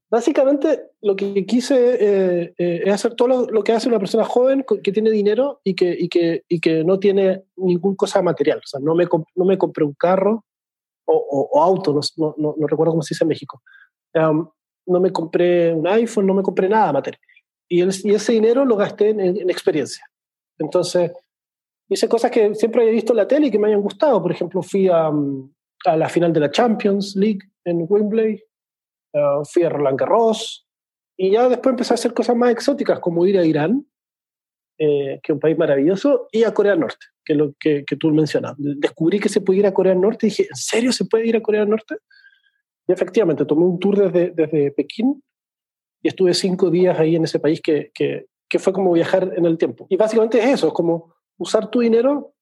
básicamente 0.10 0.90
lo 1.02 1.16
que 1.16 1.46
quise 1.46 1.76
eh, 1.76 2.54
eh, 2.58 2.82
es 2.84 2.94
hacer 2.94 3.14
todo 3.14 3.48
lo, 3.48 3.64
que 3.64 3.74
hace 3.74 3.90
una 3.90 4.00
persona 4.00 4.26
joven 4.26 4.66
que 4.82 4.92
tiene 4.92 5.12
dinero 5.12 5.62
y 5.64 5.76
que, 5.76 5.96
y 5.96 6.10
que, 6.10 6.46
y 6.48 6.60
que 6.60 6.84
no 6.84 6.98
tiene 6.98 7.44
ninguna 7.58 7.96
cosa 7.96 8.24
material. 8.24 8.58
O 8.58 8.66
sea, 8.68 8.80
no 8.80 8.96
me, 8.96 9.08
no 9.36 9.46
me 9.46 9.58
compré 9.60 9.84
un 9.84 9.94
carro 9.94 10.46
o, 11.06 11.50
o, 11.52 11.62
auto, 11.62 11.94
no, 11.94 12.34
no, 12.38 12.56
no, 12.58 12.68
recuerdo 12.68 12.94
cómo 12.94 13.04
se 13.04 13.14
dice 13.14 13.26
en 13.26 13.28
México. 13.28 13.62
No 14.86 15.00
me 15.00 15.12
compré 15.12 15.74
un 15.74 15.88
iPhone, 15.88 16.28
no 16.28 16.34
me 16.34 16.44
compré 16.44 16.70
nada 16.70 16.92
material. 16.94 17.22
Y, 17.70 17.82
ese 17.82 18.34
dinero 18.34 18.66
lo 18.66 18.76
gasté 18.76 19.10
en, 19.10 19.20
en, 19.20 19.50
experiencia. 19.50 20.06
Entonces, 20.60 21.12
hice 21.90 22.08
cosas 22.08 22.32
que 22.32 22.54
siempre 22.56 22.82
había 22.82 22.94
visto 22.94 23.14
en 23.14 23.18
la 23.18 23.28
tele 23.28 23.48
y 23.48 23.52
que 23.52 23.60
me 23.60 23.68
hayan 23.68 23.82
gustado. 23.82 24.22
Por 24.22 24.32
ejemplo, 24.32 24.62
fui 24.62 24.88
a, 24.88 25.12
a 25.86 25.98
la 25.98 26.10
final 26.10 26.34
de 26.34 26.40
la 26.40 26.52
Champions 26.52 27.16
League 27.16 27.40
en 27.66 27.86
Wembley, 27.88 28.42
uh, 29.14 29.44
fui 29.46 29.64
a 29.64 29.70
Roland 29.70 30.00
Garros 30.00 30.68
y 31.18 31.32
ya 31.32 31.48
después 31.48 31.74
empecé 31.74 31.94
a 31.94 31.96
hacer 31.96 32.14
cosas 32.14 32.36
más 32.36 32.52
exóticas 32.52 33.00
como 33.00 33.26
ir 33.26 33.38
a 33.38 33.46
Irán, 33.46 33.86
eh, 34.80 35.20
que 35.22 35.32
es 35.32 35.36
un 35.36 35.40
país 35.40 35.58
maravilloso, 35.58 36.28
y 36.32 36.44
a 36.44 36.54
Corea 36.54 36.72
del 36.72 36.82
Norte, 36.82 37.06
que 37.24 37.34
es 37.34 37.40
lo 37.40 37.54
que, 37.60 37.86
tú 38.00 38.10
mencionas. 38.12 38.56
Descubrí 38.58 39.20
que 39.20 39.30
se 39.30 39.42
puede 39.42 39.60
ir 39.60 39.68
a 39.68 39.74
Corea 39.74 39.94
del 39.94 40.02
Norte 40.02 40.28
dije, 40.28 40.44
¿en 40.50 40.56
serio 40.56 40.92
se 40.92 41.06
puede 41.06 41.28
ir 41.28 41.38
a 41.38 41.42
Corea 41.42 41.62
del 41.62 41.70
Norte? 41.70 41.98
Y 42.88 42.92
efectivamente, 42.92 43.46
tomé 43.46 43.66
un 43.66 43.80
tour 43.80 43.98
desde, 43.98 44.32
desde 44.32 44.72
Pekín 44.72 45.24
y 46.02 46.08
estuve 46.08 46.34
cinco 46.34 46.70
días 46.70 47.00
ahí 47.00 47.16
en 47.16 47.24
ese 47.24 47.40
país 47.40 47.62
que, 47.62 47.92
que, 47.94 48.26
que 48.50 48.60
fue 48.60 48.74
como 48.74 48.92
viajar 48.92 49.32
en 49.36 49.46
el 49.46 49.58
tiempo. 49.58 49.88
Y 49.90 49.96
básicamente 49.96 50.40
es 50.40 50.46
eso, 50.46 50.68
es 50.68 50.74
como 50.74 51.14
usar 51.38 51.70
tu 51.70 51.80
dinero 51.80 52.34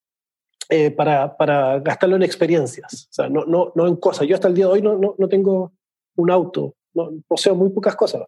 eh, 0.70 0.92
para, 0.92 1.38
para, 1.38 1.80
gastarlo 1.80 2.16
en 2.16 2.24
experiencias, 2.24 3.08
o 3.10 3.14
sea, 3.14 3.30
no, 3.30 3.46
no, 3.46 3.72
no 3.76 3.88
en 3.88 3.96
cosas. 3.98 4.28
Yo 4.28 4.36
hasta 4.36 4.48
el 4.48 4.54
día 4.54 4.66
de 4.66 4.72
hoy 4.72 4.82
no, 4.82 4.98
no, 4.98 5.16
no 5.18 5.28
tengo 5.28 5.74
un 6.16 6.32
auto, 6.32 6.76
no, 6.94 7.12
poseo 7.28 7.56
muy 7.56 7.70
pocas 7.70 7.96
cosas. 7.96 8.24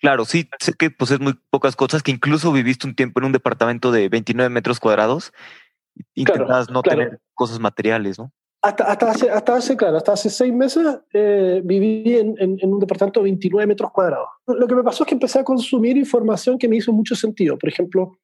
Claro, 0.00 0.24
sí, 0.24 0.48
sé 0.60 0.74
que 0.74 0.90
posees 0.90 1.18
muy 1.18 1.34
pocas 1.50 1.74
cosas, 1.74 2.02
que 2.02 2.12
incluso 2.12 2.52
viviste 2.52 2.86
un 2.86 2.94
tiempo 2.94 3.20
en 3.20 3.26
un 3.26 3.32
departamento 3.32 3.90
de 3.90 4.08
29 4.08 4.48
metros 4.48 4.78
cuadrados 4.78 5.32
intentas 6.14 6.70
no 6.70 6.82
tener 6.82 7.20
cosas 7.34 7.58
materiales, 7.58 8.18
¿no? 8.18 8.32
Hasta, 8.60 8.84
hasta, 8.84 9.10
hace, 9.10 9.30
hasta 9.30 9.54
hace, 9.54 9.76
claro, 9.76 9.98
hasta 9.98 10.12
hace 10.12 10.30
seis 10.30 10.52
meses 10.52 10.84
eh, 11.12 11.60
viví 11.64 12.16
en, 12.16 12.34
en, 12.40 12.58
en, 12.60 12.72
un 12.72 12.80
departamento 12.80 13.20
de 13.20 13.24
29 13.24 13.66
metros 13.68 13.92
cuadrados. 13.92 14.28
Lo 14.46 14.66
que 14.66 14.74
me 14.74 14.82
pasó 14.82 15.04
es 15.04 15.08
que 15.08 15.14
empecé 15.14 15.38
a 15.38 15.44
consumir 15.44 15.96
información 15.96 16.58
que 16.58 16.66
me 16.66 16.76
hizo 16.76 16.92
mucho 16.92 17.14
sentido. 17.14 17.56
Por 17.56 17.68
ejemplo, 17.68 18.18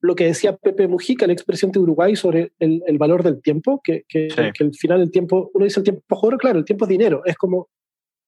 lo 0.00 0.14
que 0.14 0.24
decía 0.24 0.56
Pepe 0.56 0.88
Mujica, 0.88 1.24
el 1.24 1.32
expresidente 1.32 1.78
de 1.78 1.82
Uruguay, 1.82 2.16
sobre 2.16 2.52
el, 2.58 2.82
el 2.86 2.98
valor 2.98 3.22
del 3.22 3.42
tiempo, 3.42 3.80
que, 3.82 4.04
que, 4.08 4.28
que, 4.28 4.64
al 4.64 4.72
final 4.74 5.02
el 5.02 5.10
tiempo, 5.10 5.50
uno 5.52 5.64
dice 5.64 5.80
el 5.80 5.84
tiempo 5.84 6.16
joder, 6.16 6.38
claro, 6.38 6.58
el 6.58 6.64
tiempo 6.64 6.84
es 6.84 6.88
dinero, 6.88 7.22
es 7.24 7.36
como 7.36 7.68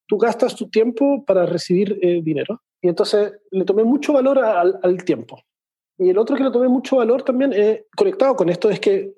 tú 0.07 0.19
gastas 0.19 0.57
tu 0.57 0.69
tiempo 0.69 1.25
para 1.25 1.47
recibir 1.47 1.99
eh, 2.03 2.21
dinero. 2.23 2.61
Y 2.83 2.89
entonces 2.89 3.33
le 3.51 3.65
tomé 3.65 3.85
mucho 3.85 4.13
valor 4.13 4.41
al, 4.41 4.81
al, 4.83 5.05
tiempo. 5.05 5.41
Y 5.97 6.11
el 6.11 6.19
otro 6.19 6.37
que 6.37 6.43
le 6.43 6.51
tomé 6.51 6.67
mucho 6.67 6.97
valor 6.97 7.23
también, 7.23 7.53
eh, 7.53 7.87
conectado 7.97 8.35
con 8.35 8.49
esto, 8.49 8.71
es 8.71 8.81
que 8.81 9.15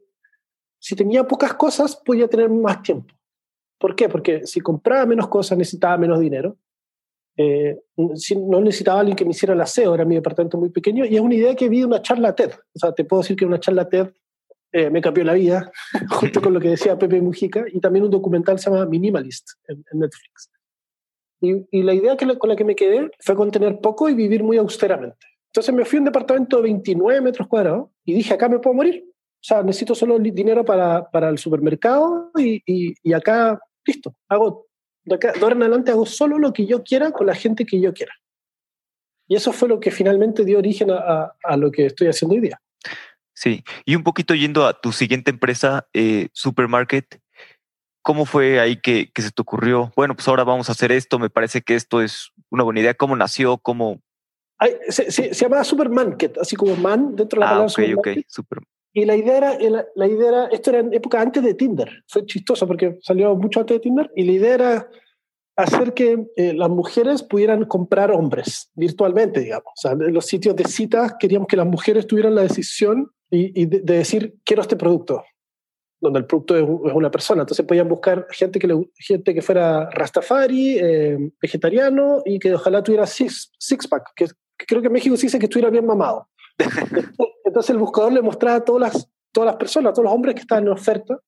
si 0.83 0.97
tenía 0.97 1.25
pocas 1.25 1.55
cosas, 1.55 1.95
podía 1.95 2.27
tener 2.27 2.51
más 2.51 2.83
tiempo. 2.83 3.15
¿Por 3.79 3.95
qué? 3.95 4.09
Porque 4.09 4.45
si 4.49 4.61
compraba 4.61 5.07
menos 5.07 5.29
cosas, 5.29 5.57
necesitaba 5.57 5.97
menos 5.97 6.19
dinero. 6.19 6.57
Eh, 7.37 7.79
no 7.97 8.61
necesitaba 8.61 8.99
alguien 8.99 9.17
que 9.17 9.25
me 9.25 9.31
hiciera 9.31 9.55
el 9.55 9.61
aseo, 9.61 9.95
era 9.95 10.05
mi 10.05 10.17
departamento 10.17 10.59
muy 10.59 10.71
pequeño, 10.71 11.05
y 11.05 11.15
es 11.15 11.21
una 11.21 11.37
idea 11.37 11.55
que 11.55 11.69
vi 11.69 11.81
en 11.81 11.87
una 11.87 12.03
charla 12.03 12.35
TED. 12.35 12.51
O 12.75 12.79
sea, 12.81 12.93
te 12.93 13.05
puedo 13.05 13.23
decir 13.23 13.37
que 13.37 13.47
una 13.47 13.61
charla 13.61 13.89
TED 13.89 14.09
eh, 14.73 14.91
me 14.91 15.01
cambió 15.01 15.23
la 15.23 15.35
vida, 15.35 15.71
junto 16.11 16.43
con 16.43 16.53
lo 16.53 16.59
que 16.59 16.71
decía 16.71 16.99
Pepe 16.99 17.21
Mujica, 17.23 17.65
y 17.73 17.79
también 17.79 18.05
un 18.05 18.11
documental 18.11 18.59
se 18.59 18.69
llama 18.69 18.85
Minimalist 18.85 19.51
en, 19.69 19.85
Netflix. 19.93 20.51
Y, 21.41 21.83
la 21.83 21.95
idea 21.95 22.17
que, 22.17 22.27
con 22.39 22.51
la 22.51 22.57
que 22.57 22.65
me 22.65 22.75
quedé 22.75 23.09
fue 23.21 23.37
con 23.37 23.53
tener 23.53 23.79
poco 23.81 24.09
y 24.09 24.15
vivir 24.15 24.43
muy 24.43 24.57
austeramente. 24.57 25.27
Entonces 25.47 25.73
me 25.73 25.85
fui 25.85 25.99
a 25.99 26.01
un 26.01 26.07
departamento 26.07 26.57
de 26.57 26.65
29 26.65 27.21
metros 27.21 27.47
cuadrados 27.47 27.91
y 28.05 28.15
dije, 28.15 28.35
acá 28.35 28.49
me 28.49 28.59
puedo 28.59 28.75
morir. 28.75 29.12
O 29.43 29.45
sea, 29.45 29.63
necesito 29.65 29.97
solo 29.97 30.21
dinero 30.21 30.65
para, 30.65 31.11
para 31.11 31.29
el 31.29 31.37
supermercado 31.37 32.31
y, 32.39 32.63
y, 33.03 33.13
acá, 33.13 33.61
listo, 33.85 34.15
hago, 34.29 34.69
de, 35.05 35.17
acá, 35.17 35.33
de 35.33 35.41
ahora 35.41 35.57
en 35.57 35.63
adelante 35.63 35.91
hago 35.91 36.07
solo 36.07 36.39
lo 36.39 36.53
que 36.53 36.65
yo 36.65 36.85
quiera 36.85 37.11
con 37.11 37.27
la 37.27 37.35
gente 37.35 37.67
que 37.67 37.81
yo 37.81 37.93
quiera. 37.93 38.13
Y 39.27 39.35
eso 39.35 39.53
fue 39.53 39.69
lo 39.69 39.81
que 39.81 39.91
finalmente 39.91 40.45
dio 40.45 40.59
origen 40.59 40.93
a, 40.93 41.33
a 41.43 41.57
lo 41.57 41.73
que 41.73 41.87
estoy 41.87 42.07
haciendo 42.07 42.37
hoy 42.37 42.43
día. 42.43 42.61
Sí, 43.35 43.65
y 43.85 43.97
un 43.97 44.05
poquito 44.05 44.37
yendo 44.37 44.65
a 44.65 44.81
tu 44.81 44.93
siguiente 44.93 45.33
empresa, 45.33 45.89
eh, 45.93 46.29
Supermarket, 46.33 47.21
¿cómo 48.01 48.27
fue 48.27 48.61
ahí 48.61 48.81
que, 48.81 49.11
que, 49.13 49.23
se 49.23 49.33
te 49.33 49.43
ocurrió? 49.43 49.93
Bueno, 49.97 50.15
pues 50.15 50.29
ahora 50.29 50.45
vamos 50.45 50.69
a 50.69 50.73
hacer 50.73 50.93
esto, 50.93 51.19
me 51.19 51.31
parece 51.31 51.63
que 51.63 51.75
esto 51.75 52.01
es 52.01 52.31
una 52.49 52.63
buena 52.63 52.79
idea. 52.79 52.95
¿Cómo 52.95 53.17
nació? 53.17 53.59
¿Cómo? 53.59 54.01
se, 54.89 55.11
se, 55.11 55.33
llamaba 55.33 55.65
Supermarket, 55.65 56.39
así 56.39 56.55
como 56.55 56.77
man 56.77 57.17
dentro 57.17 57.41
de 57.41 57.41
la 57.41 57.51
ah, 57.51 57.67
palabra 57.67 57.97
ok, 57.97 57.99
ok, 57.99 58.25
super. 58.29 58.61
Y 58.93 59.05
la 59.07 59.17
idea, 59.17 59.37
era, 59.37 59.87
la, 59.95 60.07
idea 60.07 60.29
era, 60.29 60.47
esto 60.47 60.71
era 60.71 60.81
en 60.81 60.93
época 60.93 61.21
antes 61.21 61.43
de 61.43 61.55
Tinder, 61.55 62.05
fue 62.07 62.27
chistoso 62.27 62.67
porque 62.67 62.99
salió 63.01 63.35
mucho 63.37 63.61
antes 63.61 63.77
de 63.77 63.81
Tinder, 63.81 64.11
y 64.15 64.25
la 64.25 64.33
idea 64.33 64.55
era 64.55 64.91
hacer 65.57 65.95
que 65.95 66.27
eh, 66.37 66.55
las 66.55 66.69
mujeres 66.71 67.23
pudieran 67.23 67.65
comprar 67.65 68.11
hombres 68.11 68.71
virtualmente, 68.75 69.41
digamos. 69.41 69.73
En 69.85 70.13
los 70.13 70.27
sitios 70.27 70.57
de 70.57 70.65
citas 70.65 71.15
queríamos 71.19 71.49
que 71.49 71.57
las 71.57 71.67
mujeres 71.67 72.07
tuvieran 72.07 72.35
la 72.35 72.43
decisión 72.43 73.11
y, 73.31 73.65
de, 73.65 73.81
decir, 73.81 74.35
quiero 74.45 74.61
este 74.61 74.77
producto, 74.77 75.25
donde 76.01 76.19
el 76.19 76.27
producto 76.27 76.55
es, 76.57 76.65
una 76.95 77.11
persona. 77.11 77.43
Entonces 77.43 77.65
podían 77.65 77.89
buscar 77.89 78.27
gente 78.31 78.59
que, 78.59 78.87
gente 78.97 79.33
que 79.33 79.41
fuera 79.41 79.89
Rastafari, 79.91 80.79
eh, 80.79 81.19
vegetariano 81.41 82.21
y 82.27 82.39
que 82.39 82.55
ojalá 82.55 82.83
tuviera 82.83 83.07
six, 83.07 83.51
six 83.59 83.89
pack, 83.89 84.13
que, 84.15 84.27
creo 84.67 84.83
que 84.83 84.89
en 84.89 84.93
México 84.93 85.17
se 85.17 85.27
dice 85.27 85.39
que 85.39 85.47
estuviera 85.47 85.71
bien 85.71 85.87
mamado. 85.87 86.29
Entonces 87.45 87.71
el 87.71 87.79
buscador 87.79 88.13
le 88.13 88.23
mostraba 88.23 88.57
a 88.57 88.65
todas 88.65 88.95
las, 88.95 89.09
todas 89.33 89.47
las 89.47 89.57
personas, 89.57 89.91
a 89.91 89.93
todos 89.93 90.05
los 90.05 90.15
hombres 90.15 90.35
que 90.35 90.43
estaban 90.43 90.65
en 90.65 90.73
oferta, 90.73 91.19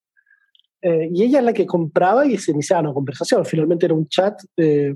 eh, 0.82 1.08
y 1.12 1.22
ella 1.22 1.38
es 1.38 1.44
la 1.44 1.52
que 1.52 1.66
compraba 1.66 2.26
y 2.26 2.36
se 2.38 2.52
iniciaba 2.52 2.82
una 2.82 2.92
conversación. 2.92 3.44
Finalmente 3.44 3.86
era 3.86 3.94
un 3.94 4.06
chat 4.08 4.38
eh, 4.56 4.94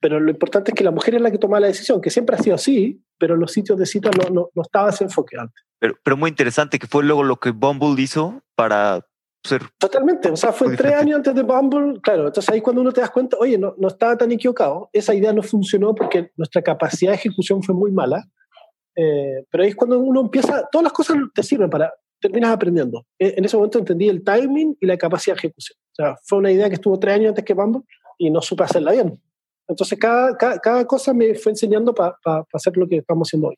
pero 0.00 0.20
lo 0.20 0.30
importante 0.30 0.70
es 0.70 0.74
que 0.74 0.84
la 0.84 0.90
mujer 0.90 1.14
es 1.14 1.22
la 1.22 1.30
que 1.30 1.38
toma 1.38 1.58
la 1.58 1.66
decisión, 1.66 2.00
que 2.00 2.10
siempre 2.10 2.36
ha 2.36 2.38
sido 2.38 2.54
así, 2.54 3.02
pero 3.18 3.36
los 3.36 3.52
sitios 3.52 3.78
de 3.78 3.86
cita 3.86 4.10
no, 4.10 4.28
no, 4.28 4.50
no 4.54 4.62
estaba 4.62 4.90
ese 4.90 5.04
enfoque 5.04 5.36
antes. 5.38 5.64
Pero, 5.78 5.94
pero 6.04 6.16
muy 6.16 6.28
interesante, 6.28 6.78
que 6.78 6.86
fue 6.86 7.04
luego 7.04 7.22
lo 7.22 7.36
que 7.36 7.50
Bumble 7.50 8.00
hizo 8.00 8.42
para 8.54 9.00
ser... 9.42 9.62
Totalmente, 9.78 10.30
o 10.30 10.36
sea, 10.36 10.52
fue 10.52 10.76
tres 10.76 10.92
años 10.94 11.16
antes 11.16 11.34
de 11.34 11.42
Bumble, 11.42 12.00
claro, 12.02 12.26
entonces 12.26 12.52
ahí 12.52 12.60
cuando 12.60 12.82
uno 12.82 12.92
te 12.92 13.00
das 13.00 13.10
cuenta, 13.10 13.38
oye, 13.40 13.56
no, 13.56 13.74
no 13.78 13.88
estaba 13.88 14.16
tan 14.16 14.30
equivocado, 14.30 14.90
esa 14.92 15.14
idea 15.14 15.32
no 15.32 15.42
funcionó 15.42 15.94
porque 15.94 16.30
nuestra 16.36 16.60
capacidad 16.60 17.12
de 17.12 17.16
ejecución 17.16 17.62
fue 17.62 17.74
muy 17.74 17.90
mala, 17.90 18.28
eh, 18.94 19.46
pero 19.50 19.64
ahí 19.64 19.70
es 19.70 19.76
cuando 19.76 19.98
uno 19.98 20.20
empieza, 20.20 20.68
todas 20.70 20.84
las 20.84 20.92
cosas 20.92 21.16
te 21.34 21.42
sirven 21.42 21.70
para, 21.70 21.92
terminas 22.20 22.50
aprendiendo. 22.50 23.06
E, 23.18 23.34
en 23.36 23.44
ese 23.44 23.56
momento 23.56 23.78
entendí 23.78 24.08
el 24.08 24.22
timing 24.22 24.76
y 24.80 24.86
la 24.86 24.96
capacidad 24.96 25.34
de 25.34 25.40
ejecución. 25.40 25.78
O 25.92 25.94
sea, 25.94 26.16
fue 26.24 26.38
una 26.38 26.50
idea 26.50 26.68
que 26.68 26.74
estuvo 26.74 26.98
tres 26.98 27.14
años 27.14 27.30
antes 27.30 27.44
que 27.44 27.54
Bumble 27.54 27.82
y 28.18 28.30
no 28.30 28.40
supe 28.40 28.64
hacerla 28.64 28.92
bien. 28.92 29.20
Entonces, 29.68 29.98
cada, 29.98 30.36
cada, 30.36 30.86
cosa 30.86 31.14
me 31.14 31.34
fue 31.34 31.52
enseñando 31.52 31.94
para 31.94 32.16
hacer 32.52 32.76
lo 32.76 32.86
que 32.88 32.96
estamos 32.98 33.28
haciendo 33.28 33.48
hoy. 33.48 33.56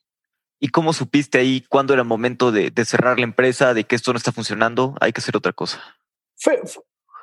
¿Y 0.61 0.69
cómo 0.69 0.93
supiste 0.93 1.39
ahí 1.39 1.63
cuándo 1.69 1.93
era 1.93 2.03
el 2.03 2.09
momento 2.09 2.53
de, 2.53 2.71
de, 2.71 2.85
cerrar 2.85 3.19
la 3.19 3.25
empresa, 3.25 3.75
de 3.75 3.85
que 3.85 3.97
esto 3.97 4.13
no 4.13 4.17
está 4.17 4.33
funcionando? 4.33 4.95
Hay 5.01 5.13
que 5.13 5.21
hacer 5.21 5.37
otra 5.37 5.53
cosa. 5.53 5.81
Fue, 6.37 6.61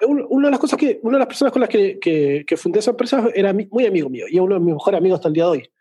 una 0.08 0.48
de 0.48 0.52
las 0.52 0.60
cosas 0.60 0.78
que, 0.78 1.00
una 1.04 1.18
de 1.18 1.20
las 1.20 1.28
personas 1.28 1.52
con 1.52 1.62
las 1.62 1.70
que, 1.70 2.00
que, 2.00 2.58
fundé 2.58 2.80
esa 2.80 2.92
empresa 2.92 3.28
era 3.34 3.54
muy 3.54 3.86
amigo 3.86 4.10
mío 4.10 4.26
y 4.30 4.36
es 4.36 4.42
uno 4.42 4.56
de 4.56 4.60
mis 4.60 4.74
mejores 4.74 4.98
amigos 4.98 5.20
hasta 5.20 5.28
el 5.28 5.34
día 5.34 5.44
de 5.46 5.50
hoy. 5.50 5.72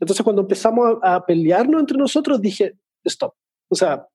Entonces, 0.00 0.24
cuando 0.24 0.42
empezamos 0.42 0.98
a, 1.02 1.16
a 1.16 1.26
pelearnos 1.26 1.80
entre 1.80 1.98
nosotros, 1.98 2.40
dije, 2.40 2.74
stop. 3.04 3.34
O 3.68 3.74
sea, 3.74 4.06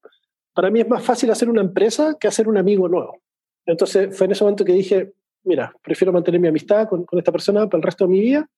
para 0.54 0.70
mí 0.72 0.82
es 0.82 0.90
más 0.90 1.04
fácil 1.04 1.30
hacer 1.32 1.50
una 1.50 1.62
empresa 1.62 2.18
que 2.20 2.28
hacer 2.28 2.48
un 2.48 2.58
amigo 2.58 2.88
nuevo. 2.88 3.22
Entonces, 3.66 4.16
fue 4.18 4.26
en 4.26 4.32
ese 4.32 4.44
momento 4.44 4.66
que 4.66 4.74
dije, 4.74 5.14
mira, 5.44 5.74
prefiero 5.84 6.12
mantener 6.12 6.42
mi 6.42 6.48
amistad 6.48 6.88
con, 6.88 7.06
con 7.06 7.20
esta 7.20 7.32
persona 7.32 7.68
para 7.68 7.80
el 7.80 7.84
resto 7.84 8.06
de 8.06 8.12
mi 8.12 8.20
vida 8.20 8.50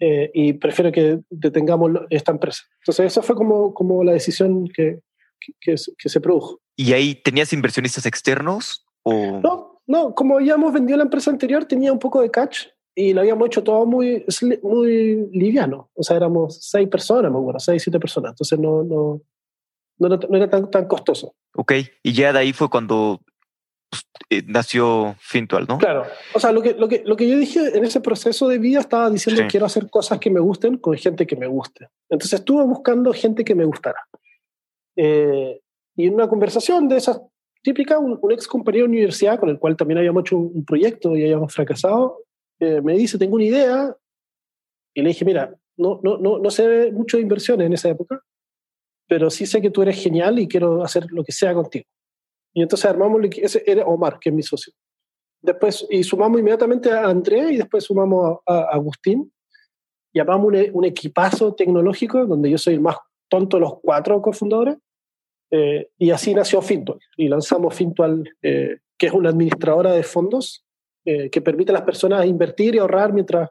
eh, 0.00 0.30
y 0.32 0.52
prefiero 0.54 0.92
que 0.92 1.20
detengamos 1.28 1.92
esta 2.10 2.32
empresa. 2.32 2.62
Entonces, 2.80 3.06
esa 3.06 3.22
fue 3.22 3.34
como, 3.34 3.74
como 3.74 4.04
la 4.04 4.12
decisión 4.12 4.68
que, 4.68 5.00
que, 5.60 5.74
que, 5.98 6.08
se 6.08 6.20
produjo. 6.20 6.60
¿Y 6.76 6.92
ahí 6.92 7.14
tenías 7.14 7.52
inversionistas 7.52 8.06
externos? 8.06 8.86
O... 9.02 9.40
No, 9.40 9.80
no, 9.86 10.14
como 10.14 10.40
ya 10.40 10.54
hemos 10.54 10.72
vendido 10.72 10.96
la 10.98 11.04
empresa 11.04 11.30
anterior, 11.30 11.64
tenía 11.64 11.92
un 11.92 11.98
poco 11.98 12.20
de 12.20 12.30
catch 12.30 12.66
y 12.98 13.12
lo 13.12 13.20
habíamos 13.20 13.46
hecho 13.46 13.62
todo 13.62 13.86
muy, 13.86 14.24
muy 14.62 15.28
liviano. 15.32 15.88
O 15.94 16.02
sea, 16.02 16.16
éramos 16.16 16.58
seis 16.60 16.88
personas, 16.88 17.30
me 17.30 17.38
acuerdo, 17.38 17.60
seis, 17.60 17.80
siete 17.80 18.00
personas. 18.00 18.32
Entonces, 18.32 18.58
no, 18.58 18.82
no, 18.82 19.20
no, 19.98 20.08
no 20.08 20.36
era 20.36 20.50
tan, 20.50 20.68
tan 20.68 20.88
costoso. 20.88 21.36
Ok, 21.54 21.74
y 22.02 22.12
ya 22.12 22.32
de 22.32 22.40
ahí 22.40 22.52
fue 22.52 22.68
cuando 22.68 23.20
pues, 23.88 24.04
eh, 24.30 24.42
nació 24.48 25.14
Fintual, 25.20 25.66
¿no? 25.68 25.78
Claro. 25.78 26.06
O 26.34 26.40
sea, 26.40 26.50
lo 26.50 26.60
que, 26.60 26.74
lo, 26.74 26.88
que, 26.88 27.04
lo 27.06 27.14
que 27.14 27.28
yo 27.28 27.38
dije 27.38 27.76
en 27.76 27.84
ese 27.84 28.00
proceso 28.00 28.48
de 28.48 28.58
vida 28.58 28.80
estaba 28.80 29.08
diciendo 29.10 29.44
quiero 29.48 29.66
hacer 29.66 29.88
cosas 29.88 30.18
que 30.18 30.30
me 30.30 30.40
gusten 30.40 30.78
con 30.78 30.96
gente 30.96 31.24
que 31.24 31.36
me 31.36 31.46
guste. 31.46 31.88
Entonces 32.08 32.40
estuve 32.40 32.64
buscando 32.64 33.12
gente 33.12 33.44
que 33.44 33.54
me 33.54 33.64
gustara. 33.64 34.00
Eh, 34.96 35.60
y 35.94 36.06
en 36.08 36.14
una 36.14 36.28
conversación 36.28 36.88
de 36.88 36.96
esas 36.96 37.20
típica, 37.62 37.98
un, 37.98 38.18
ex 38.32 38.48
compañero 38.48 38.84
de 38.84 38.90
universidad 38.90 39.38
con 39.38 39.48
el 39.48 39.58
cual 39.58 39.76
también 39.76 39.98
habíamos 39.98 40.22
hecho 40.22 40.36
un, 40.36 40.64
proyecto 40.64 41.16
y 41.16 41.22
habíamos 41.22 41.52
fracasado, 41.52 42.24
eh, 42.60 42.80
me 42.80 42.94
dice, 42.94 43.18
tengo 43.18 43.36
una 43.36 43.44
idea. 43.44 43.96
Y 44.94 45.02
le 45.02 45.08
dije, 45.08 45.24
mira, 45.24 45.54
no, 45.76 46.00
no, 46.02 46.18
no, 46.18 46.38
no 46.38 46.50
sé 46.50 46.90
mucho 46.92 47.16
de 47.16 47.22
inversiones 47.22 47.66
en 47.66 47.72
esa 47.72 47.88
época, 47.88 48.20
pero 49.08 49.30
sí 49.30 49.46
sé 49.46 49.60
que 49.60 49.70
tú 49.70 49.82
eres 49.82 50.02
genial 50.02 50.38
y 50.38 50.48
quiero 50.48 50.82
hacer 50.82 51.06
lo 51.10 51.24
que 51.24 51.32
sea 51.32 51.54
contigo. 51.54 51.86
Y 52.52 52.62
entonces 52.62 52.90
armamos, 52.90 53.22
ese 53.36 53.62
era 53.66 53.86
Omar, 53.86 54.18
que 54.18 54.30
es 54.30 54.34
mi 54.34 54.42
socio. 54.42 54.72
Después, 55.40 55.86
y 55.90 56.02
sumamos 56.02 56.40
inmediatamente 56.40 56.90
a 56.90 57.04
André 57.04 57.52
y 57.52 57.56
después 57.56 57.84
sumamos 57.84 58.40
a, 58.46 58.60
Agustín. 58.72 59.32
Y 60.12 60.20
armamos 60.20 60.52
un, 60.72 60.84
equipazo 60.84 61.54
tecnológico 61.54 62.26
donde 62.26 62.50
yo 62.50 62.58
soy 62.58 62.74
el 62.74 62.80
más 62.80 62.96
tonto 63.28 63.58
de 63.58 63.60
los 63.60 63.74
cuatro 63.80 64.20
cofundadores. 64.20 64.76
Eh, 65.50 65.90
y 65.98 66.10
así 66.10 66.34
nació 66.34 66.60
Fintual. 66.60 66.98
Y 67.16 67.28
lanzamos 67.28 67.74
Fintual, 67.74 68.24
eh, 68.42 68.78
que 68.98 69.06
es 69.06 69.12
una 69.12 69.30
administradora 69.30 69.92
de 69.92 70.02
fondos 70.02 70.66
eh, 71.10 71.30
que 71.30 71.40
permite 71.40 71.72
a 71.72 71.74
las 71.74 71.84
personas 71.84 72.26
invertir 72.26 72.74
y 72.74 72.78
ahorrar 72.78 73.14
mientras, 73.14 73.48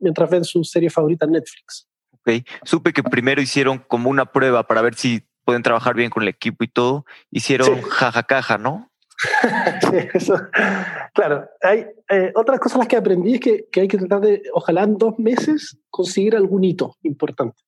mientras 0.00 0.28
ven 0.28 0.42
su 0.42 0.64
serie 0.64 0.90
favorita 0.90 1.26
en 1.26 1.30
Netflix. 1.30 1.88
Ok, 2.10 2.44
supe 2.64 2.92
que 2.92 3.04
primero 3.04 3.40
hicieron 3.40 3.78
como 3.78 4.10
una 4.10 4.26
prueba 4.26 4.66
para 4.66 4.82
ver 4.82 4.96
si 4.96 5.22
pueden 5.44 5.62
trabajar 5.62 5.94
bien 5.94 6.10
con 6.10 6.24
el 6.24 6.28
equipo 6.28 6.64
y 6.64 6.66
todo, 6.66 7.04
hicieron 7.30 7.82
jajacaja, 7.82 8.58
¿no? 8.58 8.90
sí, 9.80 10.08
eso. 10.12 10.34
Claro, 11.14 11.48
hay 11.60 11.86
eh, 12.10 12.32
otras 12.34 12.58
cosas 12.58 12.78
las 12.78 12.88
que 12.88 12.96
aprendí 12.96 13.34
es 13.34 13.40
que, 13.40 13.66
que, 13.70 13.82
hay 13.82 13.86
que 13.86 13.98
tratar 13.98 14.20
de, 14.20 14.42
ojalá 14.52 14.82
en 14.82 14.98
dos 14.98 15.20
meses, 15.20 15.78
conseguir 15.88 16.34
algún 16.34 16.64
hito 16.64 16.96
importante. 17.02 17.62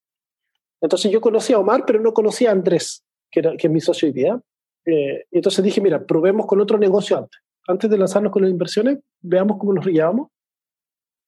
Entonces 0.80 1.12
yo 1.12 1.21
conocí 1.21 1.52
a 1.52 1.61
Omar, 1.61 1.85
pero 1.87 2.00
no 2.00 2.12
conocía 2.12 2.49
a 2.49 2.52
Andrés, 2.52 3.04
que, 3.30 3.38
era, 3.38 3.56
que 3.56 3.68
es 3.68 3.73
mi 3.73 3.80
socio 3.80 4.09
hoy 4.09 4.12
día. 4.12 4.40
Eh, 4.85 5.25
y 5.30 5.37
entonces 5.37 5.64
dije, 5.64 5.80
mira, 5.80 6.04
probemos 6.04 6.47
con 6.47 6.61
otro 6.61 6.78
negocio 6.78 7.16
antes. 7.16 7.43
Antes 7.66 7.90
de 7.90 7.99
lanzarnos 7.99 8.33
con 8.33 8.42
las 8.42 8.50
inversiones, 8.50 8.99
veamos 9.21 9.59
cómo 9.59 9.73
nos 9.73 9.87
llevamos. 9.87 10.28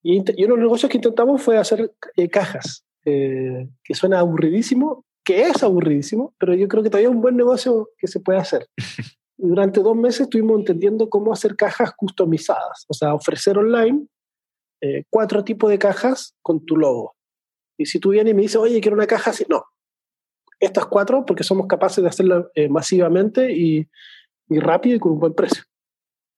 Y, 0.03 0.19
y 0.19 0.45
uno 0.45 0.55
de 0.55 0.61
los 0.61 0.69
negocios 0.69 0.91
que 0.91 0.99
intentamos 0.99 1.43
fue 1.43 1.57
hacer 1.57 1.93
eh, 2.17 2.29
cajas, 2.29 2.85
que 3.03 3.95
suena 3.95 4.19
aburridísimo, 4.19 5.05
que 5.25 5.43
es 5.43 5.63
aburridísimo, 5.63 6.35
pero 6.39 6.55
yo 6.55 6.69
creo 6.69 6.83
que 6.83 6.91
todavía 6.91 7.09
es 7.09 7.15
un 7.15 7.23
buen 7.23 7.37
negocio 7.37 7.91
que 7.99 8.07
se 8.07 8.21
puede 8.21 8.39
hacer. 8.39 8.67
Durante 9.37 9.81
dos 9.81 9.97
meses 9.97 10.23
estuvimos 10.23 10.59
entendiendo 10.59 11.09
cómo 11.09 11.33
hacer 11.33 11.57
cajas 11.57 11.93
customizadas, 11.97 12.85
o 12.89 12.95
sea, 12.95 13.15
ofrecer 13.15 13.59
online 13.59 14.07
eh, 14.83 15.05
cuatro 15.11 15.43
tipos 15.43 15.71
de 15.71 15.79
cajas 15.79 16.35
con 16.43 16.65
tu 16.65 16.77
logo. 16.77 17.17
Y 17.79 17.87
si 17.87 17.99
tú 17.99 18.11
vienes 18.11 18.33
y 18.33 18.35
me 18.35 18.43
dices, 18.43 18.57
oye, 18.57 18.81
quiero 18.81 18.97
una 18.97 19.07
caja 19.07 19.31
así, 19.31 19.45
no. 19.49 19.65
Estas 20.61 20.87
cuatro 20.87 21.25
porque 21.27 21.45
somos 21.45 21.67
capaces 21.67 22.03
de 22.03 22.09
hacerla 22.09 22.47
eh, 22.55 22.69
masivamente 22.69 23.53
y, 23.53 23.89
y 24.49 24.59
rápido 24.59 24.97
y 24.97 24.99
con 24.99 25.13
un 25.13 25.19
buen 25.19 25.35
precio. 25.35 25.65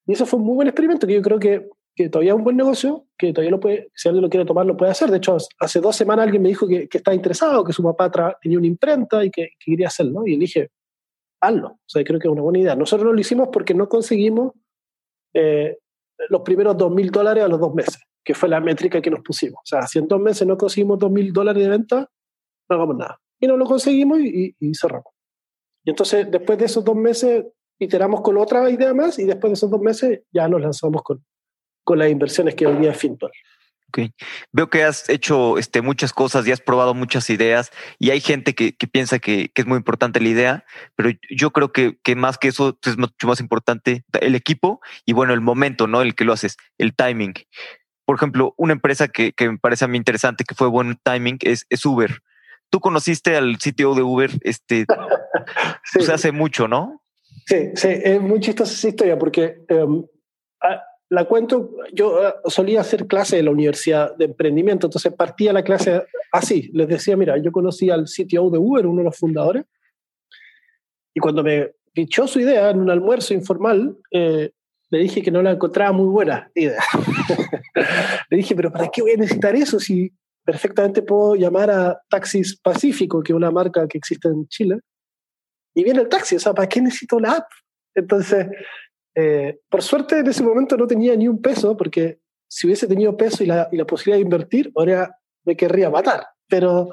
Y 0.09 0.15
eso 0.15 0.27
fue 0.27 0.41
un 0.41 0.47
muy 0.47 0.57
buen 0.57 0.69
experimento 0.69 1.07
que 1.07 1.15
yo 1.15 1.23
creo 1.23 1.39
que 1.39 1.69
que 1.99 2.09
todavía 2.09 2.31
es 2.31 2.37
un 2.37 2.45
buen 2.45 2.57
negocio, 2.57 3.09
que 3.19 3.33
todavía 3.33 3.51
lo 3.51 3.59
puede, 3.59 3.91
si 3.93 4.09
alguien 4.09 4.23
lo 4.23 4.31
quiere 4.31 4.47
tomar, 4.47 4.65
lo 4.65 4.77
puede 4.77 4.93
hacer. 4.93 5.11
De 5.11 5.17
hecho, 5.17 5.37
hace 5.59 5.81
dos 5.81 5.97
semanas 5.97 6.27
alguien 6.27 6.43
me 6.43 6.49
dijo 6.49 6.69
que, 6.69 6.89
que 6.89 7.03
interesado, 7.13 7.65
que 7.65 7.73
su 7.73 7.83
papá 7.83 8.37
tenía 8.41 8.57
una 8.57 8.69
imprenta 8.69 9.25
y 9.25 9.33
que, 9.33 9.51
quería 9.59 9.89
hacerlo. 9.89 10.25
Y 10.25 10.37
dije, 10.37 10.71
hazlo. 11.41 11.71
O 11.71 11.89
sea, 11.89 12.05
creo 12.05 12.21
que 12.21 12.29
es 12.29 12.33
una 12.33 12.43
buena 12.43 12.61
idea. 12.61 12.77
Nosotros 12.77 13.05
no 13.05 13.13
lo 13.13 13.21
hicimos 13.21 13.49
porque 13.53 13.75
no 13.75 13.89
conseguimos 13.89 14.53
eh, 15.35 15.77
los 16.29 16.43
primeros 16.43 16.77
dos 16.77 16.93
mil 16.93 17.11
dólares 17.11 17.43
a 17.43 17.49
los 17.49 17.59
dos 17.59 17.75
meses, 17.75 18.01
que 18.25 18.33
fue 18.33 18.49
la 18.49 18.61
métrica 18.61 19.03
que 19.03 19.11
nos 19.11 19.25
pusimos. 19.25 19.59
O 19.65 19.67
sea, 19.67 19.83
si 19.89 19.99
en 19.99 20.07
dos 20.07 20.21
meses 20.21 20.47
no 20.47 20.57
conseguimos 20.57 21.01
dos 21.01 21.11
mil 21.11 21.33
dólares 21.33 21.65
de 21.65 21.69
venta, 21.69 22.09
no 22.71 22.77
hagamos 22.77 22.97
nada. 22.97 23.21
Y 23.41 23.49
no 23.49 23.57
lo 23.57 23.65
conseguimos 23.65 24.21
y, 24.21 24.55
y 24.57 24.75
cerramos. 24.77 25.13
Y 25.83 25.91
entonces, 25.91 26.31
después 26.31 26.61
de 26.61 26.67
esos 26.67 26.85
dos 26.85 26.95
meses, 26.95 27.45
iteramos 27.79 28.21
con 28.23 28.37
otra 28.37 28.69
idea 28.71 28.93
más 28.95 29.19
y 29.19 29.25
después 29.25 29.51
de 29.51 29.55
esos 29.55 29.71
dos 29.71 29.81
meses 29.81 30.21
ya 30.33 30.49
nos 30.49 30.61
lanzamos 30.61 31.03
con, 31.03 31.25
con 31.85 31.99
las 31.99 32.11
inversiones 32.11 32.55
que 32.55 32.67
hoy 32.67 32.77
día 32.77 32.91
es 32.91 32.99
Fintual. 32.99 33.33
Okay. 33.89 34.13
Veo 34.53 34.69
que 34.69 34.85
has 34.85 35.09
hecho 35.09 35.57
este, 35.57 35.81
muchas 35.81 36.13
cosas 36.13 36.47
y 36.47 36.53
has 36.53 36.61
probado 36.61 36.93
muchas 36.93 37.31
ideas 37.31 37.71
y 37.99 38.11
hay 38.11 38.21
gente 38.21 38.55
que, 38.55 38.77
que 38.77 38.87
piensa 38.87 39.19
que, 39.19 39.51
que, 39.55 39.63
es 39.63 39.67
muy 39.67 39.79
importante 39.79 40.21
la 40.21 40.29
idea, 40.29 40.65
pero 40.95 41.11
yo 41.31 41.53
creo 41.53 41.73
que, 41.73 41.99
que, 42.03 42.15
más 42.15 42.37
que 42.37 42.49
eso 42.49 42.79
es 42.85 42.99
mucho 42.99 43.27
más 43.27 43.41
importante 43.41 44.05
el 44.21 44.35
equipo 44.35 44.83
y 45.07 45.15
bueno, 45.15 45.33
el 45.33 45.41
momento, 45.41 45.87
¿no? 45.87 46.03
El 46.03 46.15
que 46.15 46.25
lo 46.25 46.35
haces, 46.35 46.59
el 46.77 46.95
timing. 46.95 47.33
Por 48.05 48.17
ejemplo, 48.17 48.53
una 48.59 48.75
empresa 48.75 49.09
que, 49.09 49.33
que 49.33 49.51
me 49.51 49.59
parece 49.59 49.87
a 49.87 49.89
mí 49.89 49.97
interesante, 49.97 50.45
que 50.45 50.55
fue 50.55 50.69
buen 50.69 50.99
timing, 51.03 51.39
es, 51.41 51.65
es 51.71 51.87
Uber. 51.87 52.21
Tú 52.69 52.81
conociste 52.81 53.37
al 53.39 53.59
sitio 53.59 53.95
de 53.95 54.03
Uber 54.03 54.31
este, 54.43 54.85
sí. 55.85 55.95
pues 55.95 56.11
hace 56.11 56.31
mucho, 56.31 56.69
¿no? 56.69 57.03
Sí, 57.49 57.71
sí, 57.77 57.89
es 57.89 58.21
muy 58.21 58.41
chistosa 58.41 58.75
esa 58.75 58.89
historia 58.89 59.19
porque 59.19 59.65
um, 59.71 60.07
la 61.09 61.25
cuento, 61.25 61.71
yo 61.95 62.29
eh, 62.29 62.35
solía 62.45 62.83
hacer 62.83 63.07
clase 63.07 63.39
en 63.39 63.47
la 63.47 63.53
universidad 63.53 64.15
de 64.19 64.27
emprendimiento, 64.27 64.87
entonces 64.87 65.15
partía 65.15 65.55
la 65.55 65.63
clase 65.63 66.03
así, 66.31 66.71
les 66.75 66.87
decía, 66.89 67.17
mira, 67.17 67.39
yo 67.39 67.51
conocí 67.51 67.89
al 67.89 68.05
CTO 68.05 68.51
de 68.51 68.59
Uber, 68.59 68.87
uno 68.87 68.99
de 68.99 69.05
los 69.05 69.17
fundadores, 69.17 69.65
y 71.15 71.21
cuando 71.21 71.43
me 71.43 71.73
pichó 71.95 72.27
su 72.27 72.39
idea 72.39 72.69
en 72.69 72.81
un 72.81 72.91
almuerzo 72.91 73.33
informal, 73.33 73.97
eh, 74.11 74.51
le 74.91 74.99
dije 74.99 75.23
que 75.23 75.31
no 75.31 75.41
la 75.41 75.53
encontraba 75.53 75.93
muy 75.93 76.09
buena 76.09 76.51
idea. 76.55 76.83
le 78.29 78.37
dije, 78.37 78.55
pero 78.55 78.71
¿para 78.71 78.89
qué 78.89 79.01
voy 79.01 79.13
a 79.13 79.17
necesitar 79.17 79.57
eso 79.57 79.81
si 79.81 80.13
perfectamente 80.45 81.01
puedo 81.01 81.35
llamar 81.35 81.71
a 81.71 81.99
Taxis 82.11 82.61
Pacífico, 82.61 83.23
que 83.23 83.33
es 83.33 83.37
una 83.37 83.51
marca 83.51 83.89
que 83.89 83.97
existe 83.97 84.29
en 84.29 84.47
Chile, 84.49 84.81
y 85.75 85.85
viene 85.85 86.01
el 86.01 86.09
taxi, 86.09 86.37
o 86.37 86.41
sea, 86.41 86.55
¿para 86.55 86.69
qué 86.69 86.81
necesito 86.81 87.19
la 87.21 87.33
app? 87.33 87.47
Entonces, 87.95 88.47
eh, 89.15 89.59
por 89.69 89.83
suerte 89.83 90.19
en 90.19 90.27
ese 90.27 90.43
momento 90.43 90.77
no 90.77 90.87
tenía 90.87 91.17
ni 91.17 91.29
un 91.29 91.41
peso, 91.41 91.77
porque 91.77 92.21
si 92.49 92.67
hubiese 92.67 92.87
tenido 92.87 93.17
peso 93.17 93.45
y 93.45 93.47
la, 93.47 93.69
y 93.71 93.77
la 93.77 93.87
posibilidad 93.87 94.19
de 94.19 94.23
invertir, 94.23 94.73
ahora 94.75 95.17
me 95.45 95.57
querría 95.57 95.91
matar. 95.91 96.27
Pero, 96.49 96.89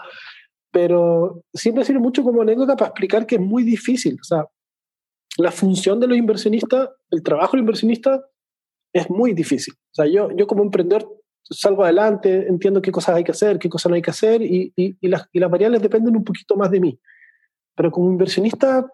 pero 0.72 1.44
siempre 1.53 1.86
sirve 1.86 2.00
mucho 2.00 2.24
como 2.24 2.41
anécdota 2.41 2.75
para 2.75 2.89
explicar 2.89 3.25
que 3.25 3.36
es 3.36 3.41
muy 3.41 3.63
difícil. 3.63 4.17
O 4.20 4.24
sea, 4.24 4.46
la 5.38 5.51
función 5.51 6.00
de 6.00 6.08
los 6.08 6.17
inversionistas, 6.17 6.89
el 7.12 7.24
trabajo 7.24 7.51
del 7.51 7.62
inversionista 7.62 8.22
es 8.94 9.10
muy 9.10 9.34
difícil. 9.34 9.74
O 9.74 9.94
sea, 9.94 10.05
yo, 10.08 10.29
yo 10.36 10.48
como 10.48 10.63
emprendedor 10.63 11.08
salgo 11.44 11.84
adelante, 11.84 12.48
entiendo 12.48 12.82
qué 12.82 12.91
cosas 12.91 13.15
hay 13.15 13.24
que 13.24 13.32
hacer, 13.32 13.60
qué 13.60 13.70
cosas 13.70 13.89
no 13.89 13.96
hay 13.96 14.01
que 14.01 14.10
hacer 14.10 14.41
y, 14.41 14.74
y, 14.75 14.98
y, 15.00 15.08
las, 15.08 15.27
y 15.32 15.39
las 15.39 15.51
variables 15.51 15.82
dependen 15.82 16.15
un 16.15 16.24
poquito 16.24 16.55
más 16.55 16.72
de 16.72 16.79
mí. 16.79 17.00
Pero 17.75 17.91
como 17.91 18.10
inversionista 18.10 18.86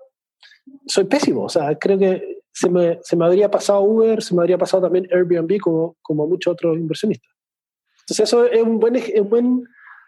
soy 0.86 1.06
pésimo. 1.06 1.44
O 1.44 1.50
sea, 1.50 1.78
creo 1.78 1.98
que 1.98 2.42
se 2.52 2.70
me, 2.70 3.00
se 3.04 3.16
me 3.16 3.26
habría 3.26 3.50
pasado 3.50 3.82
Uber, 3.82 4.22
se 4.22 4.36
me 4.36 4.42
habría 4.42 4.58
pasado 4.58 4.84
también 4.84 5.08
Airbnb 5.12 5.60
como, 5.60 5.96
como 6.02 6.28
muchos 6.28 6.54
otros 6.54 6.78
inversionistas. 6.78 7.32
Entonces 8.02 8.28
eso 8.28 8.46
es 8.46 8.62
un 8.62 8.80
buen, 8.80 8.96
es 8.96 9.22
un 9.22 9.30
buen 9.30 9.64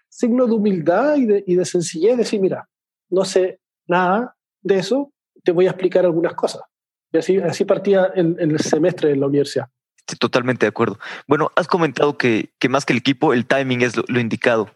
signo 0.10 0.46
de 0.46 0.54
humildad 0.54 1.16
y 1.16 1.26
de, 1.26 1.44
y 1.48 1.56
de 1.56 1.66
sencillez, 1.66 2.18
decir, 2.18 2.42
mira, 2.42 2.68
no 3.10 3.24
sé 3.24 3.60
nada 3.88 4.36
de 4.62 4.80
eso, 4.80 5.14
te 5.44 5.52
voy 5.52 5.68
a 5.68 5.72
explicar 5.72 6.06
algunas 6.06 6.34
cosas. 6.34 6.62
Y 7.12 7.18
así, 7.18 7.38
así 7.38 7.66
partía 7.66 8.12
el, 8.16 8.36
el 8.40 8.60
semestre 8.60 9.12
en 9.12 9.20
la 9.20 9.28
universidad. 9.28 9.68
Estoy 10.00 10.18
totalmente 10.18 10.66
de 10.66 10.70
acuerdo. 10.70 11.00
Bueno, 11.28 11.52
has 11.56 11.68
comentado 11.68 12.18
que, 12.18 12.50
que 12.60 12.68
más 12.68 12.86
que 12.86 12.94
el 12.94 13.00
equipo, 13.00 13.34
el 13.34 13.46
timing 13.46 13.82
es 13.82 13.96
lo, 13.96 14.04
lo 14.08 14.20
indicado. 14.20 14.70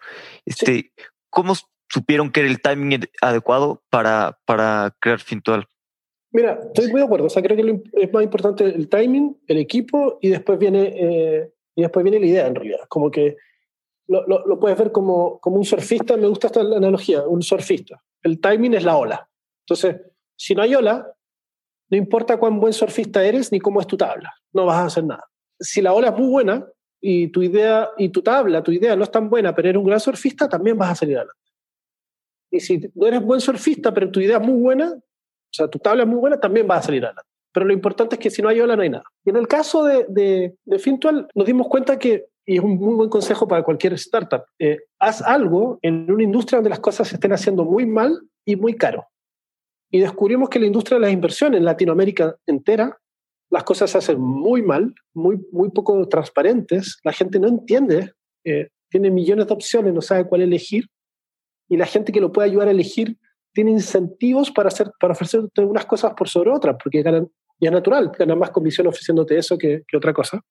Este, 0.46 0.66
sí. 0.66 0.92
¿Cómo 1.30 1.54
supieron 1.90 2.32
que 2.32 2.42
era 2.42 2.50
el 2.50 2.62
timing 2.62 3.02
adecuado 3.22 3.84
para, 3.90 4.40
para 4.46 4.96
crear 5.00 5.20
Fintual? 5.20 5.68
Mira, 6.32 6.60
estoy 6.62 6.92
muy 6.92 7.00
de 7.00 7.06
acuerdo. 7.06 7.26
O 7.28 7.30
sea, 7.30 7.42
creo 7.42 7.58
que 7.58 7.82
es 7.94 8.14
más 8.14 8.24
importante 8.24 8.66
el 8.66 8.90
timing, 8.90 9.38
el 9.48 9.58
equipo 9.58 10.20
y 10.22 10.30
después 10.30 10.60
viene, 10.60 10.94
eh, 10.96 11.54
y 11.76 11.82
después 11.82 12.04
viene 12.04 12.20
la 12.20 12.26
idea 12.26 12.48
en 12.48 12.56
realidad. 12.56 12.82
Como 12.90 13.10
que 13.10 13.38
lo, 14.08 14.28
lo, 14.28 14.46
lo, 14.46 14.60
puedes 14.60 14.78
ver 14.78 14.92
como, 14.92 15.40
como 15.40 15.58
un 15.58 15.66
surfista. 15.66 16.18
Me 16.18 16.28
gusta 16.28 16.48
esta 16.48 16.62
analogía, 16.62 17.26
un 17.26 17.42
surfista. 17.42 18.02
El 18.22 18.40
timing 18.40 18.76
es 18.76 18.84
la 18.84 18.98
ola. 18.98 19.30
Entonces, 19.62 20.02
si 20.36 20.54
no 20.54 20.62
hay 20.62 20.76
ola, 20.76 21.14
no 21.90 21.98
importa 21.98 22.38
cuán 22.38 22.60
buen 22.60 22.74
surfista 22.74 23.24
eres 23.24 23.52
ni 23.52 23.60
cómo 23.60 23.80
es 23.80 23.88
tu 23.88 23.98
tabla, 23.98 24.34
no 24.54 24.66
vas 24.66 24.78
a 24.78 24.86
hacer 24.86 25.06
nada. 25.06 25.24
Si 25.60 25.82
la 25.82 25.94
ola 25.94 26.10
es 26.10 26.18
muy 26.18 26.30
buena 26.30 26.66
y 27.02 27.30
tu 27.30 27.42
idea 27.42 27.90
y 27.98 28.10
tu 28.10 28.22
tabla, 28.22 28.62
tu 28.62 28.72
idea 28.72 28.96
no 28.96 29.04
es 29.04 29.12
tan 29.12 29.30
buena, 29.30 29.56
pero 29.56 29.70
eres 29.70 29.80
un 29.80 29.86
gran 29.86 30.00
surfista, 30.00 30.50
también 30.50 30.78
vas 30.78 30.92
a 30.92 30.96
salir 30.96 31.18
adelante. 31.18 31.40
Y 32.52 32.60
si 32.60 32.90
no 32.96 33.08
eres 33.08 33.22
buen 33.22 33.42
surfista, 33.42 33.94
pero 33.94 34.10
tu 34.12 34.20
idea 34.20 34.38
es 34.38 34.48
muy 34.48 34.60
buena, 34.60 34.94
o 34.94 35.54
sea, 35.54 35.68
tu 35.68 35.80
tabla 35.80 36.04
es 36.04 36.10
muy 36.10 36.20
buena, 36.20 36.40
también 36.40 36.68
vas 36.68 36.80
a 36.80 36.88
salir 36.88 37.06
adelante. 37.06 37.30
Pero 37.54 37.66
lo 37.66 37.74
importante 37.74 38.16
es 38.16 38.20
que 38.20 38.30
si 38.30 38.42
no 38.42 38.50
hay 38.50 38.60
ola, 38.62 38.76
no 38.76 38.84
hay 38.84 38.90
nada. 38.90 39.06
Y 39.26 39.32
en 39.32 39.38
el 39.38 39.48
caso 39.48 39.84
de, 39.84 40.06
de, 40.10 40.56
de 40.64 40.80
Fintual, 40.80 41.28
nos 41.34 41.48
dimos 41.48 41.68
cuenta 41.68 41.98
que, 41.98 42.28
y 42.46 42.58
es 42.58 42.64
un 42.64 42.78
muy 42.78 42.96
buen 42.96 43.10
consejo 43.10 43.48
para 43.48 43.64
cualquier 43.64 43.94
startup, 43.94 44.44
eh, 44.60 44.78
haz 45.00 45.22
algo 45.22 45.80
en 45.82 46.12
una 46.12 46.24
industria 46.24 46.58
donde 46.58 46.70
las 46.70 46.80
cosas 46.80 47.08
se 47.08 47.16
estén 47.16 47.34
haciendo 47.34 47.66
muy 47.66 47.86
mal 47.86 48.22
y 48.46 48.56
muy 48.56 48.76
caro. 48.76 49.08
Y 49.90 50.00
descubrimos 50.00 50.50
que 50.50 50.60
la 50.60 50.68
industria 50.68 50.98
de 50.98 51.02
las 51.02 51.12
inversiones 51.12 51.60
en 51.60 51.66
Latinoamérica 51.66 52.36
entera, 52.46 52.98
las 53.50 53.64
cosas 53.64 53.92
se 53.92 53.98
hacen 53.98 54.20
muy 54.20 54.62
mal, 54.62 54.94
muy, 55.14 55.40
muy 55.52 55.70
poco 55.70 56.08
transparentes, 56.08 57.00
la 57.04 57.14
gente 57.14 57.40
no 57.40 57.48
entiende, 57.48 58.14
eh, 58.46 58.70
tiene 58.90 59.10
millones 59.10 59.48
de 59.48 59.54
opciones, 59.54 59.94
no 59.94 60.02
sabe 60.02 60.28
cuál 60.28 60.42
elegir, 60.42 60.86
y 61.68 61.78
la 61.78 61.86
gente 61.86 62.12
que 62.12 62.22
lo 62.22 62.32
puede 62.32 62.50
ayudar 62.50 62.68
a 62.68 62.72
elegir 62.72 63.18
tiene 63.54 63.72
incentivos 63.72 64.52
para, 64.52 64.68
hacer, 64.68 64.92
para 65.00 65.14
ofrecerte 65.14 65.62
unas 65.62 65.86
cosas 65.86 66.14
por 66.14 66.30
sobre 66.30 66.52
otras, 66.52 66.76
porque 66.82 67.02
ganan, 67.02 67.30
y 67.60 67.66
es 67.66 67.72
natural, 67.72 68.12
ganan 68.18 68.38
más 68.38 68.52
comisión 68.52 68.88
ofreciéndote 68.88 69.38
eso 69.38 69.58
que, 69.58 69.84
que 69.88 69.98
otra 69.98 70.14
cosa. 70.14 70.42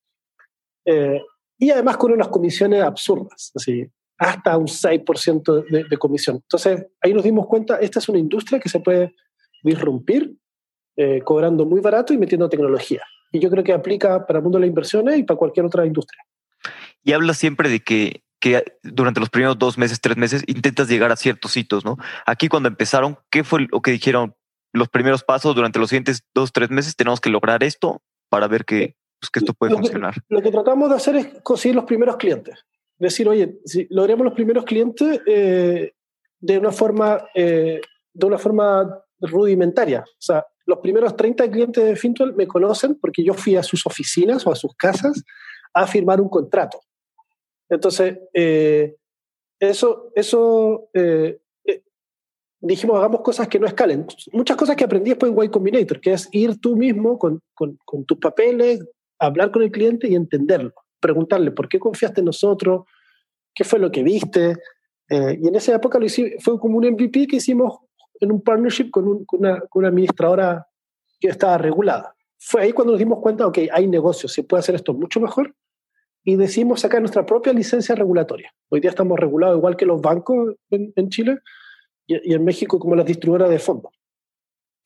Eh, 0.84 1.20
y 1.58 1.70
además 1.70 1.96
con 1.96 2.12
unas 2.12 2.28
comisiones 2.28 2.82
absurdas, 2.82 3.52
así, 3.54 3.86
hasta 4.18 4.56
un 4.56 4.66
6% 4.66 5.64
de, 5.70 5.84
de, 5.84 5.96
comisión. 5.96 6.36
Entonces, 6.36 6.86
ahí 7.00 7.14
nos 7.14 7.24
dimos 7.24 7.46
cuenta, 7.46 7.76
esta 7.76 7.98
es 7.98 8.08
una 8.08 8.18
industria 8.18 8.58
que 8.58 8.68
se 8.68 8.80
puede 8.80 9.14
disrumpir 9.62 10.36
eh, 10.96 11.20
cobrando 11.22 11.66
muy 11.66 11.80
barato 11.80 12.14
y 12.14 12.18
metiendo 12.18 12.48
tecnología. 12.48 13.02
Y 13.30 13.38
yo 13.38 13.50
creo 13.50 13.62
que 13.62 13.72
aplica 13.72 14.26
para 14.26 14.38
el 14.38 14.42
mundo 14.42 14.56
de 14.56 14.62
las 14.62 14.68
inversiones 14.68 15.18
y 15.18 15.22
para 15.24 15.36
cualquier 15.36 15.66
otra 15.66 15.84
industria. 15.84 16.22
Y 17.02 17.12
habla 17.12 17.34
siempre 17.34 17.68
de 17.68 17.80
que 17.80 18.22
que 18.40 18.64
durante 18.82 19.20
los 19.20 19.30
primeros 19.30 19.58
dos 19.58 19.78
meses, 19.78 20.00
tres 20.00 20.16
meses, 20.16 20.42
intentas 20.46 20.88
llegar 20.88 21.10
a 21.10 21.16
ciertos 21.16 21.56
hitos, 21.56 21.84
¿no? 21.84 21.96
Aquí 22.26 22.48
cuando 22.48 22.68
empezaron, 22.68 23.18
¿qué 23.30 23.44
fue 23.44 23.66
lo 23.70 23.80
que 23.80 23.90
dijeron 23.90 24.34
los 24.72 24.88
primeros 24.88 25.24
pasos 25.24 25.54
durante 25.54 25.78
los 25.78 25.88
siguientes 25.88 26.22
dos, 26.34 26.52
tres 26.52 26.70
meses? 26.70 26.96
Tenemos 26.96 27.20
que 27.20 27.30
lograr 27.30 27.62
esto 27.62 28.02
para 28.28 28.48
ver 28.48 28.64
que, 28.64 28.96
pues, 29.20 29.30
que 29.30 29.38
esto 29.38 29.54
puede 29.54 29.72
lo 29.72 29.78
funcionar. 29.78 30.14
Que, 30.14 30.20
lo 30.28 30.42
que 30.42 30.50
tratamos 30.50 30.90
de 30.90 30.96
hacer 30.96 31.16
es 31.16 31.28
conseguir 31.42 31.76
los 31.76 31.84
primeros 31.84 32.16
clientes. 32.16 32.64
Decir, 32.98 33.28
oye, 33.28 33.58
si 33.64 33.86
logremos 33.90 34.24
los 34.24 34.34
primeros 34.34 34.64
clientes 34.64 35.20
eh, 35.26 35.92
de 36.40 36.58
una 36.58 36.72
forma, 36.72 37.18
eh, 37.34 37.80
de 38.12 38.26
una 38.26 38.38
forma 38.38 39.02
rudimentaria. 39.20 40.00
O 40.00 40.20
sea, 40.20 40.44
los 40.66 40.78
primeros 40.78 41.16
30 41.16 41.50
clientes 41.50 41.84
de 41.84 41.96
Fintual 41.96 42.34
me 42.34 42.46
conocen 42.46 42.96
porque 42.96 43.24
yo 43.24 43.34
fui 43.34 43.56
a 43.56 43.62
sus 43.62 43.86
oficinas 43.86 44.46
o 44.46 44.52
a 44.52 44.56
sus 44.56 44.74
casas 44.76 45.22
a 45.72 45.86
firmar 45.86 46.20
un 46.20 46.28
contrato. 46.28 46.80
Entonces, 47.68 48.18
eh, 48.32 48.96
eso, 49.58 50.10
eso 50.14 50.88
eh, 50.92 51.40
eh, 51.64 51.82
dijimos, 52.60 52.98
hagamos 52.98 53.22
cosas 53.22 53.48
que 53.48 53.58
no 53.58 53.66
escalen. 53.66 54.06
Muchas 54.32 54.56
cosas 54.56 54.76
que 54.76 54.84
aprendí 54.84 55.10
después 55.10 55.32
en 55.32 55.42
Y 55.42 55.48
Combinator, 55.48 56.00
que 56.00 56.12
es 56.12 56.28
ir 56.32 56.60
tú 56.60 56.76
mismo 56.76 57.18
con, 57.18 57.40
con, 57.54 57.78
con, 57.84 58.04
tus 58.04 58.18
papeles, 58.18 58.80
hablar 59.18 59.50
con 59.50 59.62
el 59.62 59.70
cliente 59.70 60.08
y 60.08 60.14
entenderlo. 60.14 60.74
Preguntarle, 61.00 61.50
¿por 61.50 61.68
qué 61.68 61.78
confiaste 61.78 62.20
en 62.20 62.26
nosotros? 62.26 62.84
¿Qué 63.54 63.64
fue 63.64 63.78
lo 63.78 63.90
que 63.90 64.02
viste? 64.02 64.56
Eh, 65.08 65.38
y 65.42 65.48
en 65.48 65.54
esa 65.54 65.74
época 65.74 65.98
lo 65.98 66.06
hicimos, 66.06 66.32
fue 66.40 66.58
como 66.58 66.78
un 66.78 66.86
MVP 66.86 67.26
que 67.26 67.36
hicimos 67.36 67.78
en 68.20 68.32
un 68.32 68.42
partnership 68.42 68.90
con, 68.90 69.06
un, 69.06 69.24
con, 69.24 69.40
una, 69.40 69.60
con 69.60 69.80
una 69.80 69.88
administradora 69.88 70.66
que 71.18 71.28
estaba 71.28 71.56
regulada. 71.58 72.14
Fue 72.38 72.62
ahí 72.62 72.72
cuando 72.72 72.92
nos 72.92 72.98
dimos 72.98 73.20
cuenta, 73.20 73.46
ok, 73.46 73.58
hay 73.72 73.86
negocios, 73.86 74.32
se 74.32 74.42
puede 74.42 74.60
hacer 74.60 74.74
esto 74.74 74.92
mucho 74.92 75.20
mejor 75.20 75.54
y 76.26 76.34
decidimos 76.34 76.80
sacar 76.80 77.00
nuestra 77.00 77.24
propia 77.24 77.52
licencia 77.52 77.94
regulatoria. 77.94 78.52
Hoy 78.68 78.80
día 78.80 78.90
estamos 78.90 79.18
regulados 79.18 79.56
igual 79.56 79.76
que 79.76 79.86
los 79.86 80.02
bancos 80.02 80.56
en, 80.70 80.92
en 80.96 81.08
Chile 81.08 81.38
y, 82.04 82.34
en 82.34 82.44
México 82.44 82.80
como 82.80 82.96
las 82.96 83.06
distribuidoras 83.06 83.48
de 83.48 83.60
fondos. 83.60 83.92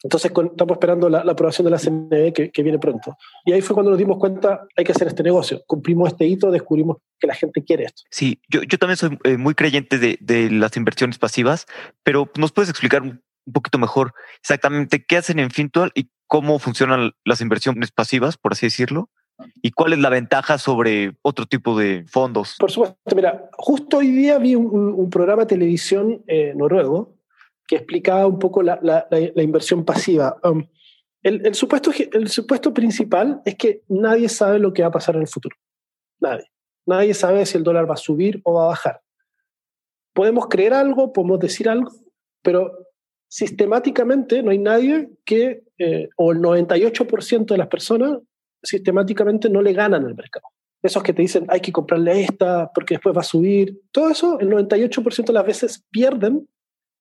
Entonces 0.03 0.31
estamos 0.31 0.73
esperando 0.73 1.09
la, 1.09 1.21
aprobación 1.21 1.65
de 1.65 1.71
la 1.71 1.79
CNE 1.79 2.35
que, 2.35 2.63
viene 2.63 2.79
pronto. 2.79 3.17
Y 3.47 3.53
ahí 3.53 3.63
fue 3.63 3.73
cuando 3.73 3.91
nos 3.91 3.99
dimos 3.99 4.19
cuenta, 4.19 4.67
hay 4.77 4.85
que 4.85 4.93
hacer 4.93 5.09
este 5.09 5.23
negocio. 5.23 5.63
Cumplimos 5.67 6.09
este 6.09 6.27
hito, 6.27 6.51
descubrimos 6.51 6.99
que 7.19 7.27
la 7.27 7.35
gente 7.35 7.65
quiere 7.65 7.85
esto. 7.85 8.03
Sí, 8.11 8.39
yo, 8.51 8.63
yo 8.63 8.77
también 8.77 8.99
soy 8.99 9.19
eh, 9.25 9.39
muy 9.39 9.55
creyente 9.55 9.99
de, 9.99 10.19
de 10.21 10.51
las 10.51 10.77
inversiones 10.77 11.19
pasivas, 11.19 11.67
pero 12.03 12.31
¿nos 12.37 12.53
puedes 12.53 12.69
explicar 12.69 13.01
un 13.01 13.23
poquito 13.51 13.79
mejor 13.79 14.13
exactamente 14.43 15.07
qué 15.07 15.17
hacen 15.17 15.39
en 15.39 15.51
Fintual 15.51 15.91
y 15.95 16.11
cómo 16.27 16.59
funcionan 16.59 17.13
las 17.25 17.41
inversiones 17.41 17.93
pasivas, 17.93 18.37
por 18.37 18.53
así 18.53 18.67
decirlo? 18.67 19.09
¿Y 19.63 19.71
cuál 19.71 19.93
es 19.93 19.99
la 19.99 20.11
ventaja 20.11 20.59
sobre 20.59 21.17
otro 21.23 21.47
tipo 21.47 21.79
de 21.79 22.05
fondos? 22.07 22.57
Por 22.59 22.71
supuesto, 22.71 22.99
mira, 23.15 23.49
justo 23.53 23.99
hoy 23.99 24.11
día 24.11 24.39
vi 24.39 24.55
un, 24.55 25.11
programa 25.11 25.43
de 25.43 25.49
televisión 25.49 26.23
eh, 26.27 26.53
noruego 26.55 27.17
que 27.67 27.77
explicaba 27.77 28.27
un 28.27 28.39
poco 28.39 28.63
la, 28.63 29.07
inversión 29.37 29.85
pasiva. 29.85 30.37
Um, 30.43 30.67
el, 31.23 31.47
el, 31.47 31.55
supuesto, 31.55 31.91
el 32.13 32.29
supuesto 32.29 32.73
principal 32.75 33.43
es 33.45 33.55
que 33.57 33.83
nadie 33.89 34.29
sabe 34.29 34.59
lo 34.59 34.73
que 34.73 34.83
va 34.83 34.89
a 34.89 34.93
pasar 34.93 35.17
en 35.17 35.23
el 35.23 35.29
futuro. 35.29 35.57
Nadie. 36.21 36.51
Nadie 36.87 37.15
sabe 37.15 37.47
si 37.47 37.57
el 37.57 37.65
dólar 37.65 37.89
va 37.89 37.95
a 37.95 37.99
subir 37.99 38.41
o 38.45 38.55
va 38.55 38.65
a 38.65 38.69
bajar. 38.69 39.01
Podemos 40.13 40.49
creer 40.49 40.75
algo, 40.75 41.13
podemos 41.13 41.39
decir 41.39 41.69
algo, 41.69 41.93
pero 42.43 42.73
sistemáticamente 43.29 44.43
no 44.43 44.51
hay 44.51 44.59
nadie 44.59 45.11
que, 45.25 45.63
eh, 45.79 46.09
o 46.17 46.33
el 46.33 46.39
98% 46.39 47.47
de 47.47 47.59
las 47.59 47.69
personas, 47.69 48.19
sistemáticamente 48.63 49.49
no 49.49 49.63
le 49.63 49.73
ganan 49.73 50.05
al 50.05 50.15
mercado. 50.15 50.47
Esos 50.83 51.03
que 51.03 51.13
te 51.13 51.23
dicen 51.23 51.47
hay 51.49 51.61
que 51.61 51.73
comprarle 51.73 52.23
esta 52.23 52.71
porque 52.75 52.95
después 52.95 53.17
va 53.17 53.21
a 53.21 53.25
subir, 53.25 53.81
todo 53.93 54.11
eso, 54.11 54.39
el 54.41 54.51
98% 54.51 55.27
de 55.27 55.33
las 55.33 55.47
veces 55.47 55.85
pierden 55.91 56.49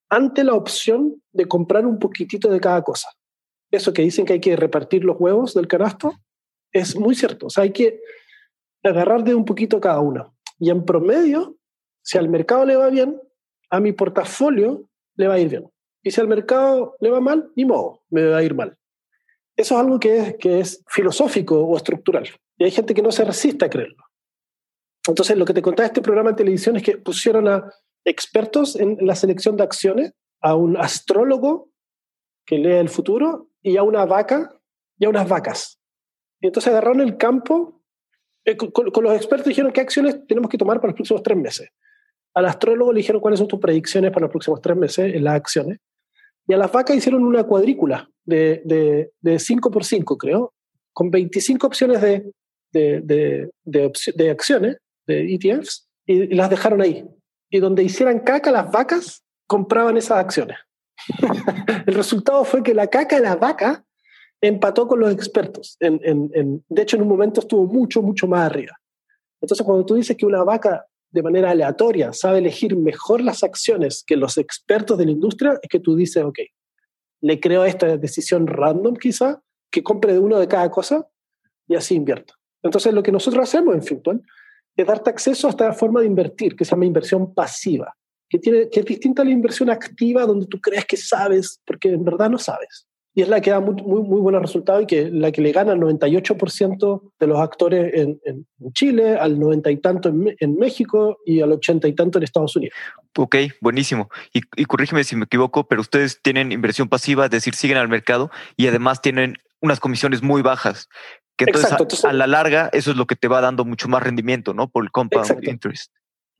ante 0.09 0.43
la 0.43 0.53
opción 0.53 1.21
de 1.31 1.47
comprar 1.47 1.85
un 1.85 1.99
poquitito 1.99 2.49
de 2.49 2.59
cada 2.59 2.81
cosa. 2.81 3.09
Eso 3.71 3.93
que 3.93 4.01
dicen 4.01 4.25
que 4.25 4.33
hay 4.33 4.39
que 4.39 4.55
repartir 4.55 5.03
los 5.03 5.17
huevos 5.19 5.53
del 5.53 5.67
canasto 5.67 6.13
es 6.71 6.95
muy 6.97 7.15
cierto. 7.15 7.47
O 7.47 7.49
sea, 7.49 7.63
hay 7.63 7.71
que 7.71 8.01
agarrar 8.83 9.23
de 9.23 9.35
un 9.35 9.45
poquito 9.45 9.79
cada 9.79 9.99
uno. 9.99 10.35
Y 10.57 10.71
en 10.71 10.83
promedio, 10.83 11.57
si 12.01 12.17
al 12.17 12.29
mercado 12.29 12.65
le 12.65 12.75
va 12.75 12.89
bien, 12.89 13.19
a 13.69 13.79
mi 13.79 13.91
portafolio 13.93 14.89
le 15.15 15.27
va 15.27 15.35
a 15.35 15.39
ir 15.39 15.49
bien. 15.49 15.69
Y 16.03 16.11
si 16.11 16.19
al 16.19 16.27
mercado 16.27 16.95
le 16.99 17.09
va 17.11 17.19
mal, 17.19 17.51
ni 17.55 17.65
modo, 17.65 18.01
me 18.09 18.25
va 18.25 18.37
a 18.37 18.43
ir 18.43 18.55
mal. 18.55 18.77
Eso 19.59 19.75
es 19.75 19.81
algo 19.81 19.99
que 19.99 20.17
es, 20.17 20.35
que 20.37 20.61
es 20.61 20.85
filosófico 20.87 21.61
o 21.61 21.75
estructural. 21.75 22.29
Y 22.57 22.63
hay 22.63 22.71
gente 22.71 22.93
que 22.93 23.01
no 23.01 23.11
se 23.11 23.25
resiste 23.25 23.65
a 23.65 23.69
creerlo. 23.69 24.05
Entonces, 25.05 25.35
lo 25.35 25.43
que 25.43 25.53
te 25.53 25.61
contaba 25.61 25.85
este 25.85 26.01
programa 26.01 26.29
de 26.29 26.37
televisión 26.37 26.77
es 26.77 26.83
que 26.83 26.97
pusieron 26.97 27.45
a 27.49 27.69
expertos 28.05 28.77
en 28.77 28.97
la 29.01 29.15
selección 29.15 29.57
de 29.57 29.63
acciones, 29.63 30.13
a 30.39 30.55
un 30.55 30.77
astrólogo 30.77 31.73
que 32.45 32.57
lee 32.57 32.77
el 32.77 32.87
futuro 32.87 33.49
y 33.61 33.75
a 33.75 33.83
una 33.83 34.05
vaca 34.05 34.49
y 34.97 35.03
a 35.03 35.09
unas 35.09 35.27
vacas. 35.27 35.81
Y 36.39 36.47
entonces 36.47 36.71
agarraron 36.71 37.01
el 37.01 37.17
campo, 37.17 37.81
eh, 38.45 38.55
con, 38.55 38.85
los 39.03 39.13
expertos 39.13 39.47
dijeron 39.47 39.73
qué 39.73 39.81
acciones 39.81 40.25
tenemos 40.25 40.49
que 40.49 40.57
tomar 40.57 40.77
para 40.77 40.91
los 40.91 40.95
próximos 40.95 41.21
tres 41.21 41.37
meses. 41.37 41.69
Al 42.33 42.45
astrólogo 42.45 42.93
le 42.93 42.99
dijeron 42.99 43.19
cuáles 43.19 43.39
son 43.39 43.49
tus 43.49 43.59
predicciones 43.59 44.11
para 44.11 44.21
los 44.21 44.31
próximos 44.31 44.61
tres 44.61 44.77
meses 44.77 45.13
en 45.13 45.21
las 45.25 45.35
acciones. 45.35 45.79
Y 46.49 46.53
a 46.53 46.57
las 46.57 46.71
vacas 46.71 46.97
hicieron 46.97 47.23
una 47.25 47.43
cuadrícula 47.43 48.09
de, 48.25 48.63
de, 48.65 49.11
de 49.21 49.37
5 49.37 49.69
por 49.69 49.85
5, 49.85 50.17
creo, 50.17 50.51
con 50.91 51.11
25 51.11 51.67
opciones 51.67 52.01
de, 52.01 52.31
de, 52.73 53.51
de, 53.63 54.29
acciones, 54.31 54.77
de 55.05 55.35
ETFs, 55.35 55.87
y, 56.07 56.33
las 56.33 56.49
dejaron 56.49 56.81
ahí. 56.81 57.05
Y 57.51 57.59
donde 57.59 57.83
hicieran 57.83 58.21
caca 58.21 58.49
las 58.49 58.71
vacas, 58.71 59.23
compraban 59.45 59.95
esas 59.95 60.17
acciones. 60.17 60.57
el 61.85 61.93
resultado 61.93 62.43
fue 62.43 62.63
que 62.63 62.73
la 62.73 62.87
caca 62.87 63.17
de 63.17 63.21
la 63.21 63.35
vaca 63.35 63.85
empató 64.41 64.87
con 64.87 65.01
los 65.01 65.13
expertos. 65.13 65.77
En, 65.79 66.01
en, 66.03 66.65
de 66.67 66.81
hecho, 66.81 66.95
en 66.95 67.03
un 67.03 67.09
momento 67.09 67.41
estuvo 67.41 67.67
mucho, 67.67 68.01
mucho 68.01 68.25
más 68.25 68.49
arriba. 68.49 68.75
Entonces, 69.39 69.63
cuando 69.63 69.85
tú 69.85 69.93
dices 69.93 70.17
que 70.17 70.25
una 70.25 70.43
vaca 70.43 70.83
de 71.11 71.23
manera 71.23 71.51
aleatoria 71.51 72.13
sabe 72.13 72.39
elegir 72.39 72.75
mejor 72.75 73.21
las 73.21 73.43
acciones 73.43 74.03
que 74.05 74.15
los 74.15 74.37
expertos 74.37 74.97
de 74.97 75.05
la 75.05 75.11
industria, 75.11 75.59
es 75.61 75.69
que 75.69 75.79
tú 75.79 75.95
dices, 75.95 76.23
ok, 76.23 76.39
le 77.21 77.39
creo 77.39 77.65
esta 77.65 77.97
decisión 77.97 78.47
random 78.47 78.95
quizá, 78.95 79.41
que 79.71 79.83
compre 79.83 80.13
de 80.13 80.19
uno 80.19 80.39
de 80.39 80.47
cada 80.47 80.69
cosa 80.69 81.07
y 81.67 81.75
así 81.75 81.95
invierto. 81.95 82.33
Entonces, 82.63 82.93
lo 82.93 83.03
que 83.03 83.11
nosotros 83.11 83.43
hacemos 83.43 83.75
en 83.75 83.83
Fintual 83.83 84.21
es 84.75 84.87
darte 84.87 85.09
acceso 85.09 85.47
a 85.47 85.51
esta 85.51 85.73
forma 85.73 86.01
de 86.01 86.07
invertir, 86.07 86.55
que 86.55 86.65
se 86.65 86.71
llama 86.71 86.85
inversión 86.85 87.33
pasiva, 87.33 87.95
que, 88.29 88.39
tiene, 88.39 88.69
que 88.69 88.81
es 88.81 88.85
distinta 88.85 89.21
a 89.21 89.25
la 89.25 89.31
inversión 89.31 89.69
activa, 89.69 90.25
donde 90.25 90.47
tú 90.47 90.59
crees 90.59 90.85
que 90.85 90.97
sabes, 90.97 91.61
porque 91.65 91.89
en 91.89 92.03
verdad 92.03 92.29
no 92.29 92.37
sabes. 92.37 92.87
Y 93.19 93.23
es 93.23 93.27
la 93.27 93.41
que 93.41 93.51
da 93.51 93.59
muy, 93.59 93.75
muy, 93.83 94.01
muy 94.01 94.21
buenos 94.21 94.41
resultados 94.41 94.83
y 94.83 94.85
que 94.85 95.09
la 95.11 95.29
que 95.33 95.41
le 95.41 95.51
gana 95.51 95.73
al 95.73 95.79
98% 95.81 97.01
de 97.19 97.27
los 97.27 97.37
actores 97.37 97.93
en, 97.93 98.17
en, 98.23 98.45
Chile, 98.71 99.17
al 99.17 99.37
90 99.37 99.71
y 99.71 99.77
tanto 99.81 100.07
en, 100.07 100.37
en, 100.39 100.55
México 100.55 101.17
y 101.25 101.41
al 101.41 101.51
80 101.51 101.89
y 101.89 101.95
tanto 101.95 102.17
en 102.17 102.23
Estados 102.23 102.55
Unidos. 102.55 102.73
Ok, 103.17 103.35
buenísimo. 103.59 104.09
Y, 104.33 104.39
y 104.55 104.63
corrígeme 104.63 105.03
si 105.03 105.17
me 105.17 105.25
equivoco, 105.25 105.67
pero 105.67 105.81
ustedes 105.81 106.21
tienen 106.21 106.53
inversión 106.53 106.87
pasiva, 106.87 107.25
es 107.25 107.31
decir, 107.31 107.55
siguen 107.55 107.75
al 107.75 107.89
mercado 107.89 108.31
y 108.55 108.67
además 108.67 109.01
tienen 109.01 109.35
unas 109.59 109.81
comisiones 109.81 110.23
muy 110.23 110.41
bajas. 110.41 110.87
Que 111.35 111.43
entonces, 111.45 112.05
a, 112.05 112.13
la 112.13 112.25
larga 112.25 112.69
eso 112.71 112.91
es 112.91 112.95
lo 112.95 113.05
que 113.05 113.17
te 113.17 113.27
va 113.27 113.41
dando 113.41 113.65
mucho 113.65 113.89
más 113.89 114.01
rendimiento, 114.01 114.53
¿no? 114.53 114.69
Por 114.69 114.85
el 114.85 114.91
compound 114.91 115.43
interest. 115.43 115.91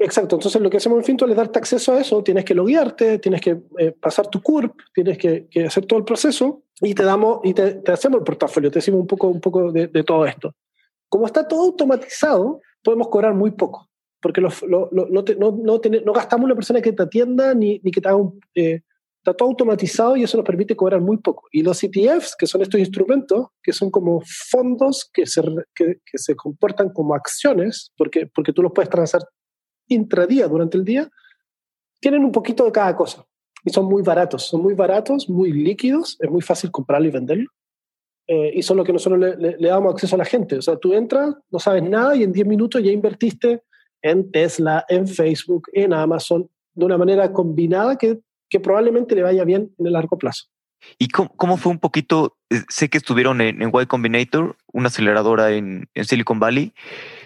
Exacto, 0.01 0.37
entonces 0.37 0.61
lo 0.61 0.69
que 0.69 0.77
hacemos 0.77 0.99
en 0.99 1.03
Fintual 1.03 1.31
es 1.31 1.35
darte 1.35 1.59
acceso 1.59 1.91
a 1.91 1.99
eso, 1.99 2.23
tienes 2.23 2.45
que 2.45 2.55
loguearte, 2.55 3.19
tienes 3.19 3.41
que 3.41 3.59
eh, 3.77 3.91
pasar 3.91 4.27
tu 4.27 4.41
CURP, 4.41 4.73
tienes 4.93 5.17
que, 5.17 5.47
que, 5.51 5.65
hacer 5.65 5.85
todo 5.85 5.99
el 5.99 6.05
proceso 6.05 6.63
y 6.79 6.95
te 6.95 7.03
damos 7.03 7.41
y 7.43 7.53
te, 7.53 7.73
te, 7.75 7.91
hacemos 7.91 8.19
el 8.19 8.23
portafolio, 8.23 8.71
te 8.71 8.79
decimos 8.79 9.01
un 9.01 9.07
poco, 9.07 9.27
un 9.27 9.41
poco 9.41 9.73
de, 9.73 9.87
de, 9.87 10.03
todo 10.05 10.25
esto. 10.25 10.55
Como 11.09 11.25
está 11.25 11.45
todo 11.45 11.63
automatizado, 11.63 12.61
podemos 12.81 13.09
cobrar 13.09 13.33
muy 13.33 13.51
poco, 13.51 13.89
porque 14.21 14.39
lo, 14.39 14.47
lo, 14.67 14.89
no, 14.89 15.25
te, 15.25 15.35
no, 15.35 15.51
no, 15.51 15.81
no, 16.05 16.13
gastamos 16.13 16.45
una 16.45 16.55
persona 16.55 16.81
que 16.81 16.93
te 16.93 17.03
atienda 17.03 17.53
ni, 17.53 17.81
ni 17.83 17.91
que 17.91 17.99
te 17.99 18.07
haga 18.07 18.17
un... 18.17 18.39
Eh, 18.55 18.79
está 19.17 19.33
todo 19.33 19.49
automatizado 19.49 20.15
y 20.15 20.23
eso 20.23 20.37
nos 20.37 20.45
permite 20.45 20.77
cobrar 20.77 21.01
muy 21.01 21.17
poco. 21.17 21.43
Y 21.51 21.61
los 21.61 21.83
ETFs, 21.83 22.37
que 22.37 22.47
son 22.47 22.61
estos 22.61 22.79
instrumentos, 22.79 23.47
que 23.61 23.73
son 23.73 23.91
como 23.91 24.21
fondos 24.49 25.09
que 25.11 25.25
se, 25.25 25.41
que, 25.75 25.97
que 26.09 26.17
se 26.17 26.37
comportan 26.37 26.93
como 26.93 27.13
acciones, 27.13 27.91
porque, 27.97 28.27
porque 28.33 28.53
tú 28.53 28.63
los 28.63 28.71
puedes 28.71 28.89
transar 28.89 29.23
intradía 29.89 30.47
durante 30.47 30.77
el 30.77 30.85
día, 30.85 31.09
tienen 31.99 32.23
un 32.23 32.31
poquito 32.31 32.65
de 32.65 32.71
cada 32.71 32.95
cosa. 32.95 33.25
Y 33.63 33.71
son 33.71 33.85
muy 33.85 34.01
baratos, 34.01 34.47
son 34.47 34.61
muy 34.61 34.73
baratos, 34.73 35.29
muy 35.29 35.51
líquidos, 35.51 36.17
es 36.19 36.29
muy 36.29 36.41
fácil 36.41 36.71
comprarlo 36.71 37.07
y 37.07 37.11
venderlo. 37.11 37.49
Eh, 38.27 38.51
y 38.55 38.61
son 38.61 38.77
lo 38.77 38.83
que 38.83 38.93
nosotros 38.93 39.19
le, 39.19 39.35
le, 39.37 39.57
le, 39.57 39.67
damos 39.67 39.93
acceso 39.93 40.15
a 40.15 40.19
la 40.19 40.25
gente. 40.25 40.57
O 40.57 40.61
sea, 40.61 40.77
tú 40.77 40.93
entras, 40.93 41.35
no 41.49 41.59
sabes 41.59 41.83
nada 41.83 42.15
y 42.15 42.23
en 42.23 42.31
10 42.31 42.47
minutos 42.47 42.81
ya 42.83 42.91
invertiste 42.91 43.63
en 44.01 44.31
Tesla, 44.31 44.85
en 44.87 45.07
Facebook, 45.07 45.67
en 45.73 45.93
Amazon, 45.93 46.49
de 46.73 46.85
una 46.85 46.97
manera 46.97 47.33
combinada 47.33 47.97
que, 47.97 48.19
que 48.49 48.59
probablemente 48.59 49.15
le 49.15 49.23
vaya 49.23 49.43
bien 49.43 49.73
en 49.77 49.87
el 49.87 49.93
largo 49.93 50.17
plazo. 50.17 50.45
¿Y 50.97 51.09
cómo, 51.09 51.29
cómo, 51.35 51.57
fue 51.57 51.71
un 51.71 51.79
poquito? 51.79 52.37
Eh, 52.49 52.61
sé 52.69 52.89
que 52.89 52.97
estuvieron 52.97 53.41
en, 53.41 53.61
en 53.61 53.71
Y 53.73 53.85
Combinator, 53.85 54.55
una 54.71 54.87
aceleradora 54.87 55.51
en, 55.51 55.89
en 55.93 56.05
Silicon 56.05 56.39
Valley. 56.39 56.73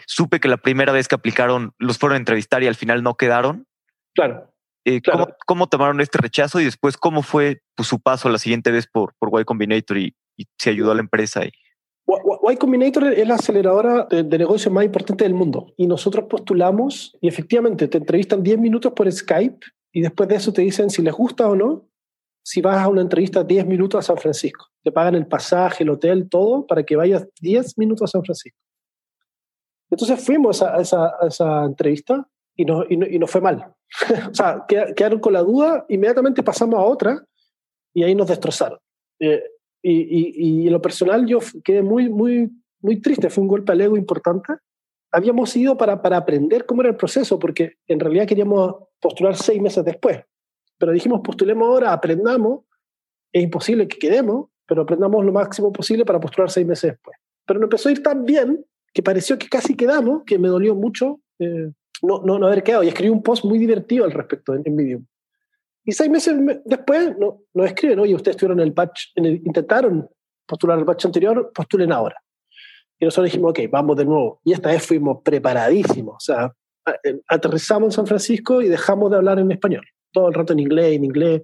Supe 0.08 0.40
que 0.40 0.48
la 0.48 0.58
primera 0.58 0.92
vez 0.92 1.08
que 1.08 1.16
aplicaron 1.16 1.74
los 1.78 1.98
fueron 1.98 2.16
a 2.16 2.20
entrevistar 2.20 2.64
y 2.64 2.68
al 2.68 2.76
final 2.76 3.04
no 3.04 3.16
quedaron. 3.16 3.66
Claro. 4.14 4.52
Eh, 4.86 5.02
claro. 5.02 5.26
¿cómo, 5.26 5.36
¿cómo, 5.46 5.68
tomaron 5.68 6.02
este 6.02 6.18
rechazo 6.18 6.60
y 6.60 6.66
después 6.66 6.98
cómo 6.98 7.24
fue 7.24 7.62
pues, 7.76 7.88
su 7.88 8.00
paso 8.00 8.30
la 8.30 8.38
siguiente 8.38 8.70
vez 8.72 8.86
por, 8.86 9.14
por 9.18 9.40
Y 9.40 9.46
Combinator 9.46 9.98
y, 9.98 10.16
y 10.38 10.46
se 10.58 10.72
ayudó 10.72 10.92
a 10.92 10.96
la 10.96 11.02
empresa? 11.02 11.46
Y... 11.46 11.52
Y 12.52 12.58
Combinator 12.58 13.14
es 13.14 13.28
la 13.28 13.36
aceleradora 13.36 14.06
de, 14.10 14.24
de 14.24 14.38
negocios 14.38 14.74
más 14.74 14.84
importante 14.84 15.24
del 15.24 15.34
mundo 15.34 15.74
y 15.78 15.88
nosotros 15.88 16.26
postulamos 16.30 17.18
y 17.22 17.28
efectivamente 17.28 17.88
te 17.88 17.98
entrevistan 17.98 18.44
10 18.44 18.60
minutos 18.60 18.92
por 18.94 19.10
Skype 19.12 19.66
y 19.94 20.02
después 20.02 20.28
de 20.28 20.36
eso 20.36 20.52
te 20.52 20.62
dicen 20.62 20.90
si 20.90 21.02
les 21.02 21.14
gusta 21.14 21.48
o 21.48 21.56
no, 21.56 21.88
si 22.44 22.62
vas 22.62 22.78
a 22.78 22.90
una 22.90 23.02
entrevista 23.02 23.44
10 23.44 23.66
minutos 23.66 24.00
a 24.00 24.02
San 24.02 24.18
Francisco. 24.18 24.68
Te 24.84 24.92
pagan 24.92 25.16
el 25.16 25.28
pasaje, 25.28 25.84
el 25.84 25.90
hotel, 25.90 26.30
todo 26.30 26.68
para 26.68 26.84
que 26.84 26.96
vayas 26.96 27.28
10 27.40 27.78
minutos 27.78 28.10
a 28.10 28.12
San 28.12 28.24
Francisco. 28.24 28.60
Entonces 29.94 30.26
fuimos 30.26 30.62
a 30.64 30.82
esa, 30.82 31.14
a 31.22 31.28
esa 31.28 31.66
entrevista 31.66 32.28
y 32.56 32.66
nos, 32.66 32.90
y, 32.90 32.98
no, 32.98 33.06
y 33.06 33.20
nos 33.20 33.30
fue 33.30 33.42
mal. 33.42 33.74
o 34.32 34.34
sea, 34.34 34.66
quedaron 34.68 35.20
con 35.20 35.34
la 35.34 35.44
duda, 35.44 35.86
inmediatamente 35.88 36.42
pasamos 36.42 36.80
a 36.80 36.84
otra 36.84 37.24
y 37.94 38.04
ahí 38.04 38.16
nos 38.16 38.28
destrozaron. 38.28 38.80
Eh, 39.20 39.44
y, 39.84 40.62
y, 40.64 40.68
en 40.68 40.74
lo 40.74 40.82
personal 40.82 41.26
yo 41.28 41.40
quedé 41.64 41.84
muy, 41.84 42.10
muy, 42.10 42.50
muy 42.82 43.02
triste, 43.02 43.30
fue 43.30 43.44
un 43.44 43.50
golpe 43.50 43.72
al 43.72 43.82
ego 43.82 43.96
importante. 43.96 44.54
Habíamos 45.12 45.56
ido 45.56 45.78
para, 45.78 46.02
para 46.02 46.18
aprender 46.18 46.66
cómo 46.66 46.82
era 46.82 46.90
el 46.90 46.98
proceso, 46.98 47.38
porque 47.38 47.74
en 47.88 48.00
realidad 48.00 48.26
queríamos 48.26 48.76
postular 49.00 49.36
seis 49.36 49.62
meses 49.62 49.86
después. 49.86 50.22
Pero 50.80 50.92
dijimos, 50.92 51.22
postulemos 51.24 51.68
ahora, 51.68 51.94
aprendamos. 51.94 52.62
Es 53.32 53.44
imposible 53.44 53.88
que 53.88 54.00
quedemos, 54.00 54.50
pero 54.66 54.82
aprendamos 54.82 55.24
lo 55.24 55.32
máximo 55.32 55.72
posible 55.72 56.04
para 56.04 56.20
postular 56.20 56.50
seis 56.50 56.66
meses 56.66 56.94
después. 56.94 57.18
Pero 57.46 57.60
nos 57.60 57.68
empezó 57.68 57.90
a 57.90 57.92
ir 57.92 58.02
tan 58.02 58.26
bien 58.26 58.66
que 58.94 59.04
pareció 59.04 59.38
que 59.38 59.50
casi 59.50 59.76
quedamos, 59.76 60.24
que 60.26 60.38
me 60.38 60.48
dolió 60.48 60.76
mucho 60.76 61.20
eh, 61.40 61.72
no, 62.02 62.22
no, 62.24 62.38
no, 62.38 62.48
haber 62.48 62.64
quedado. 62.64 62.84
Y 62.84 62.90
escribí 62.90 63.10
un 63.10 63.24
post 63.24 63.44
muy 63.46 63.58
divertido 63.58 64.06
al 64.06 64.12
respecto 64.12 64.54
en, 64.54 64.62
en 64.66 64.76
Medium. 64.76 65.06
Y 65.86 65.92
seis 65.92 66.10
meses 66.10 66.36
después 66.66 67.18
no, 67.18 67.42
nos 67.54 67.66
escriben, 67.66 68.00
oye, 68.00 68.16
ustedes 68.16 68.36
estuvieron 68.36 68.60
en 68.60 68.68
el 68.68 68.74
batch, 68.74 69.12
en 69.16 69.26
el, 69.26 69.36
intentaron 69.46 70.08
postular 70.46 70.78
el 70.78 70.86
batch 70.86 71.06
anterior, 71.06 71.52
postulen 71.54 71.92
ahora. 71.92 72.16
Y 73.00 73.06
nosotros 73.06 73.26
dijimos, 73.26 73.52
ok, 73.52 73.60
vamos 73.70 73.98
de 73.98 74.06
nuevo. 74.06 74.40
Y 74.46 74.54
esta 74.54 74.70
vez 74.70 74.86
fuimos 74.86 75.22
preparadísimos. 75.24 76.16
O 76.16 76.20
sea, 76.20 76.54
aterrizamos 77.28 77.88
en 77.88 77.92
San 77.92 78.08
Francisco 78.08 78.62
y 78.62 78.70
dejamos 78.70 79.12
de 79.12 79.18
hablar 79.18 79.40
en 79.40 79.52
español. 79.52 79.86
Todo 80.12 80.28
el 80.28 80.34
rato 80.34 80.54
en 80.54 80.60
inglés, 80.60 80.96
en 80.96 81.06
inglés. 81.06 81.42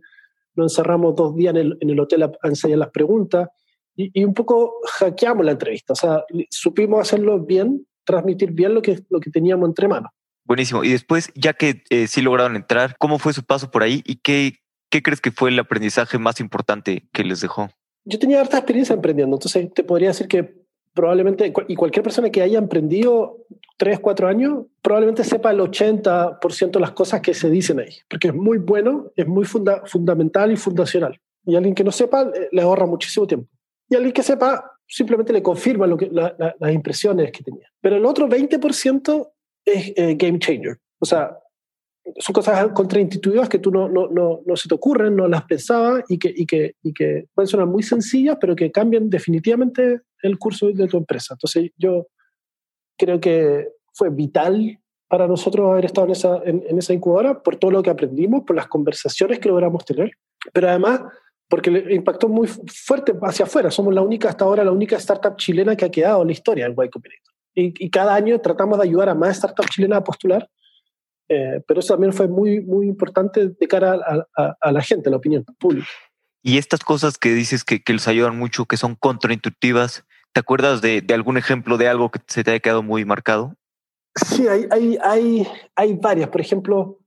Nos 0.56 0.74
encerramos 0.74 1.16
dos 1.16 1.36
días 1.36 1.52
en 1.52 1.58
el, 1.58 1.78
en 1.82 1.90
el 1.90 2.00
hotel 2.00 2.24
a, 2.24 2.32
a 2.42 2.48
ensayar 2.48 2.78
las 2.78 2.92
preguntas 2.92 3.50
y, 3.96 4.12
y, 4.14 4.24
un 4.24 4.34
poco 4.34 4.76
hackeamos 5.00 5.46
la 5.46 5.52
entrevista. 5.52 5.94
O 5.94 5.96
sea, 5.96 6.24
supimos 6.50 7.02
hacerlo 7.02 7.40
bien, 7.40 7.86
transmitir 8.06 8.52
bien 8.52 8.74
lo 8.74 8.82
que, 8.82 9.00
lo 9.10 9.20
que 9.20 9.30
teníamos 9.30 9.68
entre 9.68 9.88
manos. 9.88 10.12
Buenísimo. 10.50 10.84
Y 10.84 10.90
después, 10.90 11.32
ya 11.36 11.54
que 11.54 11.84
eh, 11.92 12.08
sí 12.08 12.24
lograron 12.24 12.56
entrar, 12.56 12.96
¿cómo 12.98 13.20
fue 13.20 13.34
su 13.34 13.44
paso 13.44 13.70
por 13.70 13.84
ahí 13.84 14.02
y 14.06 14.16
qué, 14.16 14.56
¿qué 14.90 15.04
crees 15.04 15.22
que 15.22 15.32
fue 15.32 15.52
el 15.52 15.60
aprendizaje 15.60 16.18
más 16.18 16.40
importante 16.40 17.08
que 17.14 17.24
les 17.24 17.40
dejó? 17.42 17.70
Yo 18.04 18.18
tenía 18.18 18.42
harta 18.42 18.58
experiencia 18.58 18.96
emprendiendo, 18.96 19.36
entonces 19.36 19.72
te 19.74 19.84
podría 19.84 20.08
decir 20.08 20.28
que 20.28 20.60
probablemente, 20.96 21.54
y 21.68 21.76
cualquier 21.76 22.02
persona 22.02 22.32
que 22.32 22.42
haya 22.42 22.58
emprendido 22.58 23.38
tres, 23.78 24.00
cuatro 24.00 24.28
años, 24.28 24.66
probablemente 24.82 25.24
sepa 25.24 25.52
el 25.52 25.60
80% 25.60 26.72
de 26.72 26.80
las 26.80 26.92
cosas 26.92 27.22
que 27.22 27.36
se 27.36 27.50
dicen 27.52 27.80
ahí, 27.80 27.94
porque 28.10 28.30
es 28.30 28.34
muy 28.34 28.58
bueno, 28.58 29.12
es 29.16 29.28
muy 29.28 29.46
fundamental 29.46 30.52
y 30.52 30.58
fundacional. 30.58 31.20
Y 31.46 31.56
alguien 31.56 31.76
que 31.76 31.84
no 31.84 31.92
sepa 31.92 32.24
eh, 32.24 32.50
le 32.52 32.62
ahorra 32.64 32.88
muchísimo 32.88 33.28
tiempo. 33.28 33.48
Y 33.90 33.96
alguien 33.96 34.14
que 34.14 34.24
sepa 34.24 34.72
simplemente 34.88 35.34
le 35.34 35.44
confirma 35.44 35.88
lo 35.88 35.98
que, 35.98 36.10
las 36.12 36.74
impresiones 36.74 37.32
que 37.32 37.44
tenía. 37.44 37.68
Pero 37.82 37.96
el 37.96 38.06
otro 38.06 38.28
20% 38.28 39.32
es 39.66 39.94
eh, 39.96 40.16
game 40.16 40.40
changer. 40.40 40.78
O 41.00 41.06
sea, 41.06 41.38
son 42.18 42.34
cosas 42.34 42.70
contraintuitivas 42.70 43.50
que 43.50 43.60
tú 43.60 43.72
no, 43.72 43.88
no, 43.88 44.08
no, 44.08 44.42
no, 44.46 44.56
se 44.56 44.68
te 44.68 44.76
ocurren, 44.76 45.16
no 45.16 45.28
las 45.28 45.44
pensabas 45.44 46.04
y 46.10 46.18
que, 46.18 46.34
y, 46.36 46.46
que, 46.46 46.76
y 46.82 46.94
que 46.94 47.28
pueden 47.34 47.48
sonar 47.48 47.68
muy 47.68 47.84
sencillas, 47.84 48.38
pero 48.40 48.56
que 48.56 48.72
cambian 48.72 49.10
definitivamente 49.10 50.02
el 50.24 50.38
curso 50.38 50.68
de 50.68 50.88
tu 50.88 50.98
empresa. 50.98 51.36
Entonces 51.36 51.72
yo 51.78 52.08
creo 52.98 53.20
que 53.20 53.70
fue 53.94 54.10
vital 54.10 54.80
para 55.08 55.28
nosotros 55.28 55.70
haber 55.70 55.86
estado 55.86 56.08
en 56.08 56.12
esa, 56.12 56.42
en, 56.46 56.78
esa 56.78 56.94
incubadora 56.94 57.42
por 57.42 57.56
todo 57.56 57.72
lo 57.72 57.84
que 57.84 57.90
aprendimos, 57.90 58.44
por 58.46 58.56
las 58.56 58.68
conversaciones 58.68 59.40
que 59.40 59.50
logramos 59.50 59.84
tener, 59.86 60.12
pero 60.54 60.70
además 60.70 61.02
porque 61.50 61.72
le 61.72 61.96
impactó 61.96 62.30
muy 62.30 62.48
fuerte 62.48 63.14
hacia 63.24 63.46
afuera. 63.46 63.72
Somos 63.72 63.94
la 63.94 64.02
única, 64.02 64.30
hasta 64.30 64.46
ahora, 64.46 64.64
la 64.64 64.72
única 64.72 64.96
startup 64.98 65.36
chilena 65.36 65.76
que 65.76 65.86
ha 65.86 65.92
quedado 65.92 66.22
en 66.22 66.28
la 66.28 66.34
historia 66.34 66.66
del 66.66 66.74
Y 66.74 66.90
Combinator. 66.90 67.34
Y, 67.56 67.86
y 67.86 67.90
cada 67.90 68.14
año 68.14 68.40
tratamos 68.40 68.78
de 68.78 68.86
ayudar 68.86 69.10
a 69.10 69.16
más 69.16 69.38
startups 69.38 69.72
chilenas 69.72 69.98
a 69.98 70.04
postular 70.04 70.48
eh, 71.30 71.62
pero 71.68 71.80
eso 71.80 71.94
también 71.94 72.12
fue 72.12 72.28
muy, 72.28 72.60
muy 72.60 72.88
importante 72.88 73.50
de 73.50 73.68
cara 73.68 74.26
a, 74.36 74.72
la 74.72 74.82
gente, 74.82 75.10
a 75.10 75.12
la 75.12 75.18
opinión 75.18 75.46
pública. 75.60 75.88
Y 76.42 76.58
estas 76.58 76.80
cosas 76.80 77.18
que 77.18 77.34
dices 77.34 77.64
que, 77.64 77.84
que 77.84 77.94
les 77.94 78.08
ayudan 78.08 78.38
mucho, 78.38 78.66
que 78.66 78.78
son 78.78 78.96
contraintuitivas, 78.96 80.06
¿te 80.34 80.40
acuerdas 80.40 80.82
de, 80.82 81.02
de, 81.02 81.14
algún 81.14 81.38
ejemplo 81.38 81.78
de 81.78 81.88
algo 81.88 82.10
que 82.10 82.20
se 82.28 82.44
te 82.44 82.52
haya 82.52 82.60
quedado 82.60 82.82
muy 82.82 83.06
marcado? 83.06 83.56
Sí, 84.16 84.48
hay, 84.48 84.66
hay, 84.72 84.98
hay, 85.04 85.48
hay 85.76 85.94
varias. 85.94 86.30
Por 86.30 86.42
ejemplo, 86.42 86.99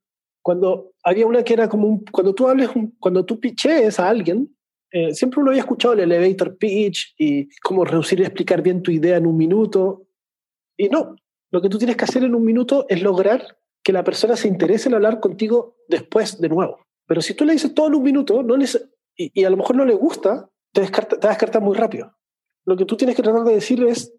cuando 0.42 0.92
había 1.04 1.26
una 1.26 1.42
que 1.42 1.54
era 1.54 1.68
como 1.68 1.86
un, 1.86 2.04
cuando 2.04 2.34
tú 2.34 2.48
hables, 2.48 2.70
cuando 2.98 3.24
tú 3.24 3.38
pichees 3.38 3.98
a 4.00 4.08
alguien, 4.08 4.54
eh, 4.90 5.14
siempre 5.14 5.40
uno 5.40 5.50
había 5.50 5.62
escuchado 5.62 5.94
el 5.94 6.00
elevator 6.00 6.58
pitch 6.58 7.14
y 7.16 7.48
cómo 7.60 7.84
reducir 7.84 8.20
y 8.20 8.24
explicar 8.24 8.60
bien 8.60 8.82
tu 8.82 8.90
idea 8.90 9.16
en 9.16 9.26
un 9.26 9.36
minuto. 9.36 10.06
Y 10.76 10.88
no, 10.88 11.16
lo 11.50 11.62
que 11.62 11.68
tú 11.68 11.78
tienes 11.78 11.96
que 11.96 12.04
hacer 12.04 12.24
en 12.24 12.34
un 12.34 12.44
minuto 12.44 12.86
es 12.88 13.02
lograr 13.02 13.56
que 13.82 13.92
la 13.92 14.04
persona 14.04 14.36
se 14.36 14.48
interese 14.48 14.88
en 14.88 14.94
hablar 14.94 15.20
contigo 15.20 15.76
después 15.88 16.40
de 16.40 16.48
nuevo. 16.48 16.80
Pero 17.06 17.22
si 17.22 17.34
tú 17.34 17.44
le 17.44 17.54
dices 17.54 17.74
todo 17.74 17.86
en 17.86 17.94
un 17.94 18.02
minuto 18.02 18.42
no 18.42 18.56
y, 19.16 19.44
a 19.44 19.50
lo 19.50 19.56
mejor 19.56 19.76
no 19.76 19.84
le 19.84 19.94
gusta, 19.94 20.50
te, 20.72 20.80
descarta, 20.80 21.18
te 21.18 21.28
descarta 21.28 21.60
muy 21.60 21.76
rápido. 21.76 22.16
Lo 22.64 22.76
que 22.76 22.84
tú 22.84 22.96
tienes 22.96 23.16
que 23.16 23.22
tratar 23.22 23.44
de 23.44 23.54
decirle 23.54 23.90
es 23.90 24.14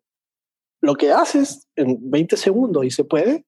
lo 0.82 0.96
que 0.96 1.12
haces 1.12 1.68
en 1.76 2.10
20 2.10 2.36
segundos 2.36 2.86
y 2.86 2.92
se 2.92 3.04
puede, 3.04 3.46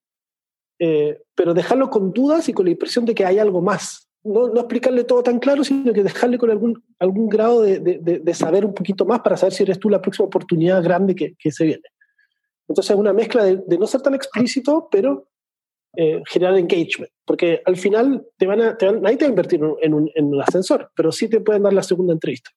eh, 0.79 1.21
pero 1.35 1.53
dejarlo 1.53 1.89
con 1.89 2.11
dudas 2.11 2.49
y 2.49 2.53
con 2.53 2.65
la 2.65 2.71
impresión 2.71 3.05
de 3.05 3.15
que 3.15 3.25
hay 3.25 3.39
algo 3.39 3.61
más. 3.61 4.09
No, 4.23 4.47
no 4.47 4.61
explicarle 4.61 5.03
todo 5.03 5.21
tan 5.21 5.39
claro, 5.39 5.63
sino 5.63 5.93
que 5.93 6.03
dejarle 6.03 6.37
con 6.37 6.49
algún, 6.49 6.83
algún 6.99 7.29
grado 7.29 7.61
de, 7.61 7.79
de, 7.79 7.99
de, 7.99 8.33
saber 8.33 8.65
un 8.65 8.73
poquito 8.73 9.05
más 9.05 9.19
para 9.19 9.37
saber 9.37 9.53
si 9.53 9.63
eres 9.63 9.79
tú 9.79 9.87
la 9.87 10.01
próxima 10.01 10.25
oportunidad 10.25 10.83
grande 10.83 11.13
que, 11.13 11.35
que 11.37 11.51
se 11.51 11.65
viene. 11.65 11.83
Entonces 12.67 12.91
es 12.91 12.97
una 12.97 13.13
mezcla 13.13 13.43
de, 13.43 13.77
no 13.77 13.85
ser 13.85 14.01
tan 14.01 14.15
explícito, 14.15 14.87
pero 14.89 15.29
eh, 15.95 16.23
generar 16.27 16.57
engagement, 16.57 17.11
porque 17.23 17.61
al 17.65 17.77
final 17.77 18.25
te 18.37 18.47
van 18.47 18.61
a, 18.61 18.75
te 18.75 18.87
van, 18.87 19.01
nadie 19.01 19.17
te 19.17 19.25
va 19.25 19.27
a 19.27 19.29
invertir 19.29 19.59
en 19.59 19.93
un, 19.93 20.11
en 20.15 20.25
un, 20.25 20.41
ascensor, 20.41 20.91
pero 20.95 21.11
sí 21.11 21.29
te 21.29 21.39
pueden 21.39 21.63
dar 21.63 21.73
la 21.73 21.83
segunda 21.83 22.11
entrevista. 22.11 22.49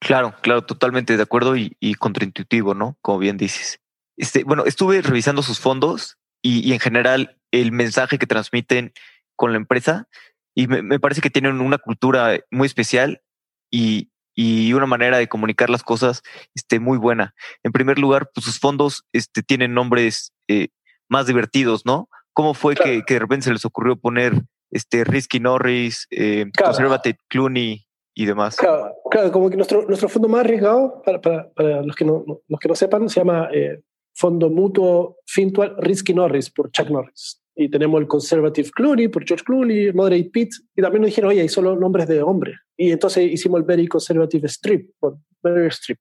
Claro, 0.00 0.34
claro, 0.40 0.62
totalmente 0.64 1.16
de 1.16 1.22
acuerdo 1.22 1.56
y, 1.56 1.76
y 1.78 1.94
contraintuitivo, 1.94 2.74
¿no? 2.74 2.96
Como 3.02 3.18
bien 3.18 3.36
dices. 3.36 3.80
Este, 4.16 4.44
bueno, 4.44 4.64
estuve 4.64 5.02
revisando 5.02 5.42
sus 5.42 5.60
fondos 5.60 6.18
y, 6.44 6.68
y, 6.68 6.72
en 6.74 6.80
general 6.80 7.38
el 7.50 7.72
mensaje 7.72 8.18
que 8.18 8.26
transmiten 8.26 8.92
con 9.34 9.52
la 9.52 9.56
empresa 9.56 10.08
y 10.54 10.68
me, 10.68 10.82
me 10.82 11.00
parece 11.00 11.20
que 11.20 11.30
tienen 11.30 11.60
una 11.60 11.78
cultura 11.78 12.38
muy 12.50 12.66
especial 12.66 13.22
y, 13.70 14.10
y 14.34 14.72
una 14.72 14.86
manera 14.86 15.18
de 15.18 15.28
comunicar 15.28 15.70
las 15.70 15.82
cosas 15.82 16.22
este, 16.54 16.80
muy 16.80 16.98
buena. 16.98 17.34
En 17.62 17.72
primer 17.72 17.98
lugar, 17.98 18.30
pues 18.34 18.44
sus 18.44 18.58
fondos 18.58 19.04
este, 19.12 19.42
tienen 19.42 19.74
nombres 19.74 20.32
eh, 20.48 20.68
más 21.08 21.26
divertidos, 21.26 21.86
¿no? 21.86 22.08
¿Cómo 22.32 22.54
fue 22.54 22.74
que, 22.74 23.04
que, 23.06 23.14
de 23.14 23.20
repente 23.20 23.44
se 23.44 23.52
les 23.52 23.64
ocurrió 23.64 23.96
poner 23.96 24.34
este 24.70 25.04
Risky 25.04 25.40
Norris, 25.40 26.06
eh, 26.10 26.46
Conservative 26.56 27.18
Clooney 27.28 27.86
y 28.14 28.26
demás? 28.26 28.56
Claro, 28.56 28.92
claro, 29.10 29.32
como 29.32 29.48
que 29.48 29.56
nuestro, 29.56 29.86
nuestro 29.86 30.08
fondo 30.08 30.28
más 30.28 30.40
arriesgado, 30.40 31.00
para, 31.04 31.20
para, 31.20 31.52
para 31.52 31.82
los, 31.82 31.94
que 31.94 32.04
no, 32.04 32.24
los 32.48 32.60
que 32.60 32.68
no 32.68 32.74
sepan, 32.74 33.08
se 33.08 33.20
llama 33.20 33.48
eh, 33.52 33.80
Fondo 34.24 34.48
Mutuo 34.48 35.18
Fintual 35.26 35.76
Risky 35.80 36.14
Norris 36.14 36.48
por 36.48 36.70
Chuck 36.70 36.88
Norris. 36.88 37.42
Y 37.54 37.68
tenemos 37.70 38.00
el 38.00 38.08
Conservative 38.08 38.70
Clooney 38.70 39.08
por 39.08 39.26
George 39.26 39.44
Clooney, 39.44 39.92
Moderate 39.92 40.30
Pitt, 40.30 40.50
y 40.74 40.80
también 40.80 41.02
nos 41.02 41.10
dijeron, 41.10 41.28
oye, 41.28 41.42
hay 41.42 41.48
solo 41.50 41.76
nombres 41.76 42.08
de 42.08 42.22
hombre. 42.22 42.54
Y 42.74 42.90
entonces 42.90 43.30
hicimos 43.30 43.60
el 43.60 43.66
Very 43.66 43.86
Conservative 43.86 44.48
Strip, 44.48 44.92
por 44.98 45.18
Very 45.42 45.68
Strip. 45.68 45.98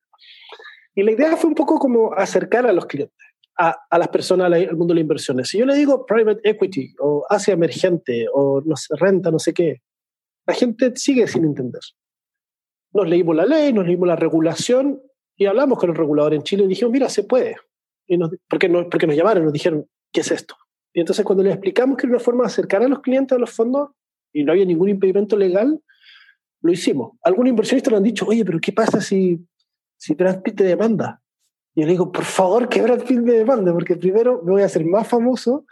Y 0.95 1.03
la 1.03 1.11
idea 1.11 1.35
fue 1.35 1.49
un 1.49 1.53
poco 1.53 1.77
como 1.77 2.13
acercar 2.13 2.65
a 2.65 2.71
los 2.71 2.85
clientes 2.85 3.27
a, 3.57 3.75
a, 3.89 3.97
las 3.97 4.07
personas 4.07 4.53
al 4.53 4.77
mundo 4.77 4.93
de 4.93 4.99
las 4.99 5.01
inversiones. 5.01 5.49
Si 5.49 5.57
yo 5.57 5.65
le 5.65 5.75
digo 5.75 6.05
private 6.05 6.49
equity 6.49 6.95
o 6.99 7.25
Asia 7.29 7.53
emergente 7.53 8.27
o 8.33 8.61
no 8.65 8.77
sé, 8.77 8.95
renta, 8.95 9.31
no 9.31 9.39
sé 9.39 9.53
qué, 9.53 9.81
la 10.47 10.53
gente 10.53 10.93
sigue 10.95 11.27
sin 11.27 11.43
entender. 11.43 11.81
Nos 12.93 13.05
leímos 13.05 13.35
la 13.35 13.45
ley, 13.45 13.73
nos 13.73 13.85
leímos 13.85 14.07
la 14.07 14.15
regulación 14.15 15.01
y 15.35 15.45
hablamos 15.45 15.77
con 15.77 15.89
el 15.89 15.97
regulador 15.97 16.33
en 16.33 16.43
Chile 16.43 16.63
y 16.63 16.67
dijimos, 16.67 16.93
mira, 16.93 17.09
se 17.09 17.23
puede. 17.23 17.57
Y 18.07 18.17
nos, 18.17 18.31
porque, 18.49 18.69
nos, 18.69 18.85
porque 18.85 19.07
nos 19.07 19.15
llamaron, 19.15 19.45
nos 19.45 19.53
dijeron, 19.53 19.87
¿qué 20.11 20.21
es 20.21 20.31
esto? 20.31 20.55
Y 20.93 20.99
entonces 20.99 21.25
cuando 21.25 21.43
les 21.43 21.53
explicamos 21.53 21.97
que 21.97 22.05
era 22.05 22.15
una 22.15 22.23
forma 22.23 22.43
de 22.43 22.47
acercar 22.47 22.83
a 22.83 22.87
los 22.87 23.01
clientes 23.01 23.35
a 23.35 23.39
los 23.39 23.51
fondos 23.51 23.89
y 24.31 24.43
no 24.43 24.51
había 24.51 24.65
ningún 24.65 24.89
impedimento 24.89 25.35
legal, 25.37 25.81
lo 26.61 26.71
hicimos. 26.71 27.17
Algunos 27.23 27.49
inversionistas 27.49 27.91
nos 27.91 27.97
han 27.97 28.03
dicho, 28.03 28.25
oye, 28.25 28.45
pero 28.45 28.59
¿qué 28.59 28.71
pasa 28.71 29.01
si, 29.01 29.45
si 29.97 30.13
Brad 30.13 30.41
Pitt 30.41 30.57
te 30.57 30.63
demanda? 30.63 31.21
Y 31.75 31.81
yo 31.81 31.87
le 31.87 31.93
digo, 31.93 32.11
por 32.11 32.23
favor, 32.23 32.69
que 32.69 32.81
Brad 32.81 33.03
Pitt 33.03 33.19
me 33.19 33.33
demande, 33.33 33.71
porque 33.71 33.95
primero 33.95 34.41
me 34.43 34.53
voy 34.53 34.61
a 34.61 34.65
hacer 34.65 34.85
más 34.85 35.07
famoso 35.07 35.65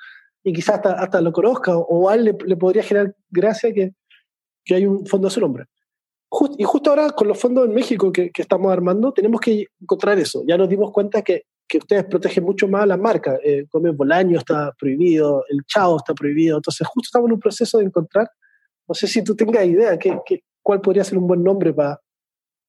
y 0.44 0.54
quizás 0.54 0.76
hasta, 0.76 0.94
hasta 0.94 1.22
lo 1.22 1.32
conozca, 1.32 1.78
o, 1.78 2.10
a 2.10 2.16
él 2.16 2.26
le, 2.26 2.38
le, 2.46 2.58
podría 2.58 2.84
generar 2.84 3.16
gracia 3.30 3.72
que, 3.74 3.94
que 4.66 4.76
hay 4.76 4.86
un 4.86 5.06
fondo 5.06 5.28
a 5.28 5.32
su 5.32 5.40
nombre. 5.40 5.66
Just, 6.30 6.60
y 6.60 6.64
justo 6.64 6.90
ahora, 6.90 7.12
con 7.12 7.28
los 7.28 7.40
fondos 7.40 7.68
en 7.68 7.74
México 7.74 8.12
que, 8.12 8.32
que, 8.32 8.42
estamos 8.42 8.72
armando, 8.72 9.12
tenemos 9.12 9.40
que 9.40 9.68
encontrar 9.80 10.18
eso. 10.18 10.44
Ya 10.48 10.58
nos 10.58 10.70
dimos 10.70 10.92
cuenta 10.92 11.22
que, 11.22 11.44
que 11.72 11.78
ustedes 11.78 12.04
protegen 12.04 12.44
mucho 12.44 12.68
más 12.68 12.86
la 12.86 12.98
marca. 12.98 13.40
Eh, 13.42 13.66
Comer 13.70 13.94
Bolaño 13.94 14.38
está 14.38 14.74
prohibido, 14.78 15.46
el 15.48 15.64
Chao 15.66 15.96
está 15.96 16.14
prohibido. 16.14 16.58
Entonces, 16.58 16.86
justo 16.86 17.08
estamos 17.08 17.30
en 17.30 17.34
un 17.36 17.40
proceso 17.40 17.78
de 17.78 17.86
encontrar, 17.86 18.30
no 18.90 18.94
sé 18.94 19.08
si 19.08 19.24
tú 19.24 19.38
tengas 19.38 19.66
idea, 19.66 19.98
que, 19.98 20.20
que 20.26 20.44
cuál 20.62 20.82
podría 20.82 21.06
ser 21.06 21.18
un 21.18 21.28
buen 21.28 21.42
nombre 21.42 21.72
para 21.74 22.02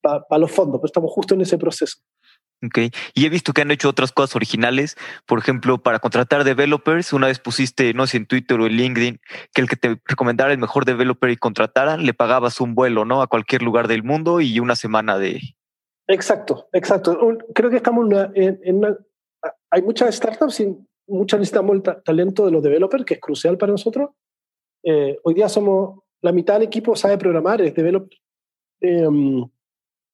pa, 0.01 0.25
pa 0.25 0.39
los 0.39 0.53
fondos, 0.53 0.79
pero 0.81 0.87
estamos 0.87 1.11
justo 1.11 1.35
en 1.35 1.41
ese 1.41 1.59
proceso. 1.59 1.99
Okay. 2.65 2.93
Y 3.13 3.27
he 3.27 3.29
visto 3.29 3.53
que 3.53 3.63
han 3.63 3.73
hecho 3.73 3.89
otras 3.89 4.13
cosas 4.13 4.37
originales. 4.37 4.97
Por 5.27 5.41
ejemplo, 5.41 5.83
para 5.83 5.99
contratar 5.99 6.45
developers, 6.45 7.13
una 7.13 7.27
vez 7.27 7.41
pusiste, 7.41 7.93
no 7.95 8.07
sé, 8.07 8.19
en 8.19 8.27
Twitter 8.27 8.61
o 8.61 8.67
en 8.67 8.75
LinkedIn, 8.75 9.21
que 9.53 9.63
el 9.63 9.69
que 9.69 9.75
te 9.75 10.01
recomendara 10.07 10.53
el 10.53 10.59
mejor 10.59 10.85
developer 10.85 11.29
y 11.31 11.37
contrataran, 11.37 12.07
le 12.07 12.15
pagabas 12.15 12.61
un 12.61 12.77
vuelo, 12.77 13.05
¿no? 13.05 13.21
A 13.21 13.27
cualquier 13.27 13.63
lugar 13.63 13.89
del 13.89 14.05
mundo 14.05 14.41
y 14.41 14.61
una 14.61 14.77
semana 14.77 15.19
de. 15.19 15.41
Exacto, 16.13 16.69
exacto. 16.73 17.39
Creo 17.55 17.71
que 17.71 17.77
estamos 17.77 18.07
en, 18.35 18.61
en 18.63 18.77
una, 18.77 18.99
hay 19.71 19.83
muchas 19.83 20.15
startups 20.15 20.61
y 20.61 20.77
muchas 21.07 21.41
necesitamos 21.41 21.75
el 21.77 21.83
ta 21.83 22.03
talento 22.03 22.45
de 22.45 22.53
los 22.53 22.63
developers, 22.63 23.05
que 23.05 23.15
es 23.15 23.21
crucial 23.21 23.57
para 23.57 23.73
nosotros. 23.73 24.11
Eh, 24.85 25.19
hoy 25.25 25.35
día 25.35 25.49
somos, 25.49 26.01
la 26.21 26.33
mitad 26.33 26.55
del 26.55 26.65
equipo 26.65 26.95
sabe 26.97 27.17
programar, 27.17 27.63
es 27.63 27.75
developer. 27.75 28.19
Eh, 28.83 29.09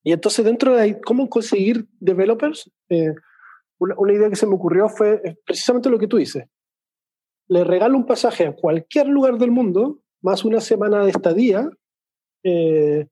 y 0.04 0.12
entonces 0.12 0.44
dentro 0.44 0.76
de 0.76 1.00
cómo 1.00 1.28
conseguir 1.28 1.88
developers, 1.98 2.70
eh, 2.88 3.14
una, 3.78 3.96
una, 3.98 4.12
idea 4.12 4.30
que 4.30 4.36
se 4.36 4.46
me 4.46 4.54
ocurrió 4.54 4.88
fue 4.88 5.20
precisamente 5.44 5.90
lo 5.90 5.98
que 5.98 6.06
tú 6.06 6.18
dices. 6.18 6.44
Le 7.48 7.64
regalo 7.64 7.96
un 7.96 8.06
pasaje 8.06 8.46
a 8.46 8.54
cualquier 8.54 9.08
lugar 9.08 9.36
del 9.38 9.50
mundo, 9.50 9.98
más 10.22 10.44
una 10.44 10.60
semana 10.60 11.04
de 11.04 11.10
estadía, 11.10 11.68
eh, 12.44 13.08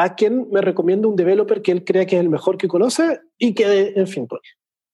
a 0.00 0.14
quien 0.14 0.48
me 0.52 0.60
recomienda 0.60 1.08
un 1.08 1.16
developer 1.16 1.60
que 1.60 1.72
él 1.72 1.84
crea 1.84 2.06
que 2.06 2.14
es 2.14 2.20
el 2.20 2.28
mejor 2.28 2.56
que 2.56 2.68
conoce 2.68 3.18
y 3.36 3.52
que, 3.52 3.94
en 3.96 4.06
fin, 4.06 4.28
pues, 4.28 4.40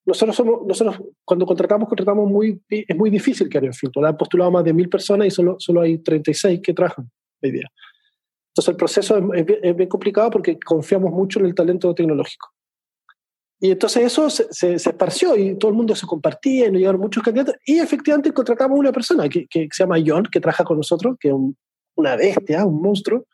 nosotros 0.07 0.35
somos, 0.35 0.67
nosotros 0.67 0.99
cuando 1.27 1.45
contratamos, 1.45 1.91
contratamos 1.91 2.31
muy, 2.31 2.63
es 2.71 2.97
muy 2.97 3.11
difícil 3.11 3.51
que 3.51 3.59
en 3.59 3.75
fin, 3.75 3.91
han 4.03 4.17
postulado 4.17 4.51
más 4.51 4.65
de 4.65 4.73
mil 4.73 4.89
personas 4.89 5.27
y 5.27 5.31
solo, 5.31 5.57
solo 5.59 5.83
hay 5.83 5.99
36 5.99 6.61
que 6.63 6.73
trabajan 6.73 7.11
hoy 7.43 7.51
día. 7.51 7.71
Entonces 8.49 8.69
el 8.71 8.77
proceso 8.77 9.35
es, 9.35 9.45
es, 9.63 9.77
bien 9.77 9.91
complicado 9.91 10.31
porque 10.31 10.59
confiamos 10.59 11.13
mucho 11.13 11.39
en 11.39 11.47
el 11.47 11.55
talento 11.55 11.95
tecnológico. 11.95 12.49
Y 13.61 13.73
entonces 13.73 14.05
eso 14.05 14.31
se, 14.31 14.47
se, 14.53 14.79
se, 14.79 14.89
esparció 14.89 15.37
y 15.37 15.59
todo 15.59 15.71
el 15.71 15.77
mundo 15.77 15.95
se 15.95 16.07
compartía 16.07 16.69
y 16.69 16.71
nos 16.71 16.79
llegaron 16.79 17.03
muchos 17.03 17.23
candidatos. 17.23 17.57
Y 17.67 17.79
efectivamente 17.79 18.33
contratamos 18.33 18.79
una 18.79 18.91
persona 18.91 19.29
que, 19.29 19.47
que 19.49 19.69
se 19.71 19.83
llama 19.83 19.99
John, 20.05 20.25
que 20.33 20.41
trabaja 20.41 20.65
con 20.65 20.79
nosotros, 20.79 21.17
que 21.21 21.29
es 21.29 21.35
un 21.35 21.55
una 21.97 22.17
bestia, 22.17 22.65
un 22.65 22.81
monstruo. 22.81 23.27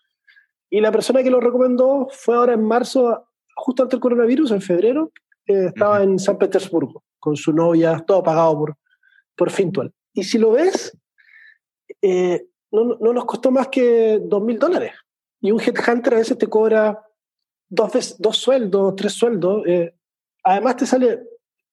Y 0.70 0.80
la 0.80 0.92
persona 0.92 1.22
que 1.22 1.30
lo 1.30 1.40
recomendó 1.40 2.08
fue 2.10 2.36
ahora 2.36 2.54
en 2.54 2.64
marzo, 2.64 3.26
justo 3.56 3.82
antes 3.82 3.96
del 3.96 4.00
coronavirus, 4.00 4.52
en 4.52 4.62
febrero, 4.62 5.12
estaba 5.44 6.02
en 6.02 6.18
San 6.18 6.38
Petersburgo 6.38 7.02
con 7.18 7.36
su 7.36 7.52
novia, 7.52 8.02
todo 8.06 8.22
pagado 8.22 8.58
por, 8.58 8.76
por 9.36 9.50
Fintual. 9.50 9.92
Y 10.12 10.24
si 10.24 10.38
lo 10.38 10.52
ves, 10.52 10.96
eh, 12.02 12.46
no, 12.70 12.96
no, 13.00 13.12
nos 13.12 13.24
costó 13.24 13.50
más 13.50 13.68
que 13.68 14.20
dos 14.22 14.42
mil 14.42 14.58
dólares. 14.58 14.92
Y 15.40 15.50
un 15.52 15.60
headhunter 15.60 16.14
a 16.14 16.18
veces 16.18 16.38
te 16.38 16.46
cobra 16.46 17.02
dos, 17.68 17.92
veces, 17.92 18.16
dos 18.18 18.36
sueldos, 18.36 18.94
tres 18.96 19.12
sueldos. 19.12 19.62
Eh, 19.66 19.94
además 20.44 20.76
te 20.76 20.86
sale, 20.86 21.20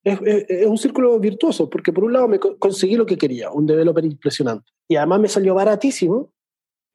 es, 0.03 0.19
es, 0.23 0.65
un 0.65 0.77
círculo 0.77 1.19
virtuoso, 1.19 1.69
porque 1.69 1.93
por 1.93 2.03
un 2.03 2.13
lado 2.13 2.27
me 2.27 2.39
conseguí 2.39 2.95
lo 2.95 3.05
que 3.05 3.17
quería, 3.17 3.51
un 3.51 3.65
developer 3.65 4.05
impresionante. 4.05 4.71
Y 4.88 4.95
además 4.95 5.19
me 5.19 5.27
salió 5.27 5.55
baratísimo. 5.55 6.31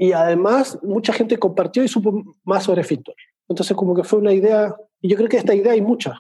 Y 0.02 0.14
además 0.14 0.80
mucha 0.82 1.12
gente 1.12 1.38
compartió 1.38 1.84
y 1.84 1.86
supo 1.86 2.24
más 2.42 2.64
sobre 2.64 2.82
Fintual. 2.82 3.16
Entonces 3.48 3.76
como 3.76 3.94
que 3.94 4.02
fue 4.02 4.18
una 4.18 4.32
idea, 4.32 4.74
y 5.00 5.08
yo 5.08 5.16
creo 5.16 5.28
que 5.28 5.36
esta 5.36 5.54
idea 5.54 5.74
hay 5.74 5.80
muchas. 5.80 6.18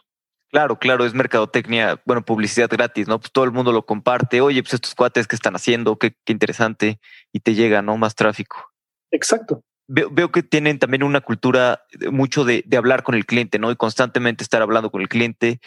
Claro, 0.52 0.78
claro, 0.78 1.04
es 1.04 1.14
mercadotecnia, 1.14 2.00
bueno, 2.04 2.24
publicidad 2.24 2.70
gratis, 2.70 3.08
¿no? 3.08 3.18
Pues 3.18 3.32
todo 3.32 3.44
el 3.44 3.50
mundo 3.50 3.72
lo 3.72 3.84
comparte. 3.84 4.40
Oye, 4.40 4.62
pues 4.62 4.74
estos 4.74 4.94
cuates 4.94 5.26
que 5.26 5.34
están 5.34 5.56
haciendo, 5.56 5.98
qué, 5.98 6.14
qué 6.24 6.32
interesante. 6.32 7.00
Y 7.32 7.40
te 7.40 7.56
llega, 7.56 7.82
¿no? 7.82 7.96
Más 7.96 8.14
tráfico. 8.14 8.70
Exacto. 9.10 9.64
Veo, 9.88 10.10
veo 10.12 10.30
que 10.30 10.44
tienen 10.44 10.78
también 10.78 11.02
una 11.02 11.20
cultura 11.20 11.82
mucho 12.12 12.44
de, 12.44 12.62
de, 12.64 12.76
hablar 12.76 13.02
con 13.02 13.16
el 13.16 13.26
cliente, 13.26 13.58
¿no? 13.58 13.72
Y 13.72 13.74
constantemente 13.74 14.44
estar 14.44 14.62
hablando 14.62 14.92
con 14.92 15.00
el 15.00 15.08
cliente 15.08 15.58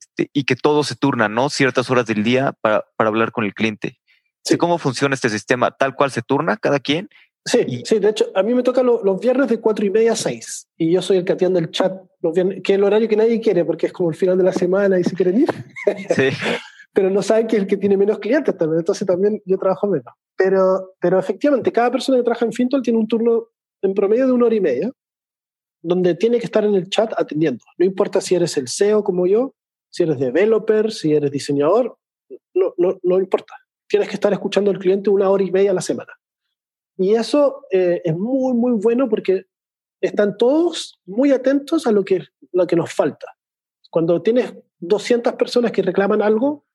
este, 0.00 0.30
y 0.32 0.44
que 0.44 0.56
todo 0.56 0.82
se 0.82 0.96
turna, 0.96 1.28
¿no? 1.28 1.50
Ciertas 1.50 1.90
horas 1.90 2.06
del 2.06 2.24
día 2.24 2.54
para, 2.62 2.86
para 2.96 3.08
hablar 3.08 3.32
con 3.32 3.44
el 3.44 3.52
cliente. 3.52 4.00
Sí. 4.44 4.56
¿Cómo 4.56 4.78
funciona 4.78 5.14
este 5.14 5.28
sistema? 5.28 5.72
¿Tal 5.72 5.94
cual 5.94 6.10
se 6.10 6.22
turna 6.22 6.56
cada 6.56 6.80
quien? 6.80 7.10
Sí, 7.44 7.64
y, 7.66 7.84
sí, 7.84 7.98
de 7.98 8.10
hecho, 8.10 8.26
a 8.34 8.42
mí 8.42 8.54
me 8.54 8.62
toca 8.62 8.82
lo, 8.82 9.02
los 9.02 9.18
viernes 9.18 9.48
de 9.48 9.60
cuatro 9.60 9.84
y 9.84 9.90
media 9.90 10.12
a 10.12 10.16
seis. 10.16 10.68
Y 10.76 10.92
yo 10.92 11.00
soy 11.00 11.18
el 11.18 11.24
que 11.24 11.32
atiende 11.32 11.60
el 11.60 11.70
chat 11.70 11.92
los 12.20 12.34
viernes, 12.34 12.60
que 12.62 12.72
es 12.72 12.78
el 12.78 12.84
horario 12.84 13.08
que 13.08 13.16
nadie 13.16 13.40
quiere 13.40 13.64
porque 13.64 13.86
es 13.86 13.92
como 13.92 14.10
el 14.10 14.16
final 14.16 14.36
de 14.36 14.44
la 14.44 14.52
semana 14.52 14.98
y 14.98 15.04
se 15.04 15.16
quieren 15.16 15.40
ir. 15.40 15.48
Sí. 16.14 16.28
pero 16.92 17.10
no 17.10 17.22
saben 17.22 17.46
que 17.46 17.56
es 17.56 17.62
el 17.62 17.68
que 17.68 17.76
tiene 17.76 17.96
menos 17.96 18.18
clientes 18.18 18.56
también. 18.56 18.80
Entonces 18.80 19.06
también 19.06 19.40
yo 19.44 19.58
trabajo 19.58 19.86
menos. 19.86 20.12
Pero, 20.36 20.94
pero 21.00 21.18
efectivamente, 21.18 21.72
cada 21.72 21.90
persona 21.90 22.18
que 22.18 22.24
trabaja 22.24 22.44
en 22.44 22.52
Fintol 22.52 22.82
tiene 22.82 22.98
un 22.98 23.06
turno 23.06 23.48
en 23.82 23.94
promedio 23.94 24.26
de 24.26 24.32
una 24.32 24.46
hora 24.46 24.54
y 24.54 24.60
media, 24.60 24.90
donde 25.82 26.14
tiene 26.14 26.38
que 26.38 26.44
estar 26.44 26.64
en 26.64 26.74
el 26.74 26.88
chat 26.90 27.12
atendiendo. 27.16 27.64
No 27.78 27.86
importa 27.86 28.20
si 28.20 28.34
eres 28.34 28.56
el 28.56 28.68
SEO 28.68 29.02
como 29.02 29.26
yo, 29.26 29.54
si 29.90 30.02
eres 30.02 30.18
developer, 30.18 30.92
si 30.92 31.14
eres 31.14 31.30
diseñador, 31.30 31.96
no, 32.54 32.74
no, 32.76 32.98
no 33.02 33.18
importa. 33.18 33.54
Tienes 33.88 34.08
que 34.08 34.14
estar 34.14 34.32
escuchando 34.32 34.70
al 34.70 34.78
cliente 34.78 35.10
una 35.10 35.30
hora 35.30 35.42
y 35.42 35.50
media 35.50 35.70
a 35.70 35.74
la 35.74 35.80
semana. 35.80 36.12
Y 37.00 37.14
eso 37.14 37.66
eh, 37.70 38.02
es 38.04 38.14
muy, 38.14 38.52
muy 38.52 38.72
bueno 38.72 39.08
porque 39.08 39.46
están 40.02 40.36
todos 40.36 41.00
muy 41.06 41.32
atentos 41.32 41.86
a 41.86 41.92
lo 41.92 42.04
que, 42.04 42.24
lo 42.52 42.66
que 42.66 42.76
nos 42.76 42.92
falta. 42.92 43.26
Cuando 43.88 44.20
tienes 44.20 44.52
200 44.80 45.32
personas 45.32 45.72
que 45.72 45.80
reclaman 45.80 46.20
algo, 46.20 46.66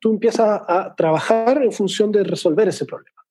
tú 0.00 0.10
empiezas 0.10 0.60
a 0.68 0.94
trabajar 0.94 1.62
en 1.62 1.72
función 1.72 2.12
de 2.12 2.24
resolver 2.24 2.68
ese 2.68 2.84
problema. 2.84 3.22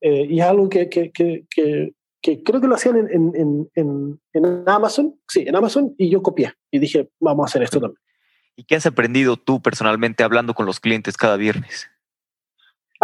Eh, 0.00 0.28
y 0.30 0.38
es 0.38 0.46
algo 0.46 0.68
que, 0.68 0.88
que, 0.88 1.10
que, 1.10 1.44
que, 1.50 2.42
creo 2.44 2.60
que 2.60 2.68
lo 2.68 2.76
hacían 2.76 2.96
en, 2.96 3.32
en, 3.34 3.68
en, 3.74 4.20
en 4.32 4.68
Amazon, 4.68 5.18
sí, 5.26 5.40
en 5.44 5.56
Amazon, 5.56 5.92
y 5.98 6.08
yo 6.08 6.22
copié 6.22 6.54
y 6.70 6.78
dije, 6.78 7.10
vamos 7.18 7.46
a 7.46 7.46
hacer 7.46 7.64
esto 7.64 7.80
también. 7.80 8.00
¿Y 8.54 8.62
qué 8.62 8.76
has 8.76 8.86
aprendido 8.86 9.36
tú 9.36 9.60
personalmente 9.60 10.22
hablando 10.22 10.54
con 10.54 10.66
los 10.66 10.78
clientes 10.78 11.16
cada 11.16 11.36
viernes? 11.36 11.90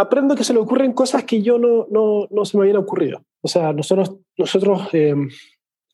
Aprendo 0.00 0.34
que 0.34 0.44
se 0.44 0.52
le 0.52 0.60
ocurren 0.60 0.92
cosas 0.92 1.24
que 1.24 1.42
yo 1.42 1.58
no, 1.58 1.86
no, 1.90 2.26
no 2.30 2.44
se 2.44 2.56
me 2.56 2.64
habían 2.64 2.78
ocurrido. 2.78 3.22
O 3.42 3.48
sea, 3.48 3.72
nosotros, 3.72 4.16
nosotros 4.36 4.88
eh, 4.92 5.14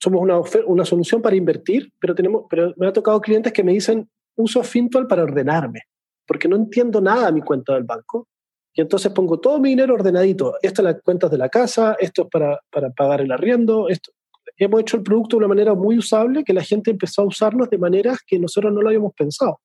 somos 0.00 0.22
una, 0.22 0.40
una 0.66 0.84
solución 0.84 1.22
para 1.22 1.36
invertir, 1.36 1.92
pero, 1.98 2.14
tenemos, 2.14 2.44
pero 2.48 2.72
me 2.76 2.86
ha 2.86 2.92
tocado 2.92 3.20
clientes 3.20 3.52
que 3.52 3.64
me 3.64 3.72
dicen, 3.72 4.08
uso 4.36 4.62
Fintual 4.62 5.06
para 5.06 5.22
ordenarme, 5.22 5.82
porque 6.26 6.48
no 6.48 6.56
entiendo 6.56 7.00
nada 7.00 7.26
de 7.26 7.32
mi 7.32 7.42
cuenta 7.42 7.74
del 7.74 7.84
banco. 7.84 8.28
Y 8.74 8.82
entonces 8.82 9.10
pongo 9.12 9.40
todo 9.40 9.58
mi 9.58 9.70
dinero 9.70 9.94
ordenadito. 9.94 10.54
Esto 10.60 10.82
es 10.82 10.84
las 10.84 11.02
cuentas 11.02 11.30
de 11.30 11.38
la 11.38 11.48
casa, 11.48 11.96
esto 11.98 12.22
es 12.22 12.28
para, 12.30 12.60
para 12.70 12.90
pagar 12.90 13.22
el 13.22 13.32
arriendo. 13.32 13.88
Esto. 13.88 14.12
Hemos 14.58 14.82
hecho 14.82 14.98
el 14.98 15.02
producto 15.02 15.36
de 15.36 15.38
una 15.38 15.48
manera 15.48 15.74
muy 15.74 15.96
usable 15.96 16.44
que 16.44 16.52
la 16.52 16.62
gente 16.62 16.90
empezó 16.90 17.22
a 17.22 17.26
usarnos 17.26 17.70
de 17.70 17.78
maneras 17.78 18.18
que 18.26 18.38
nosotros 18.38 18.72
no 18.72 18.82
lo 18.82 18.88
habíamos 18.88 19.14
pensado. 19.14 19.60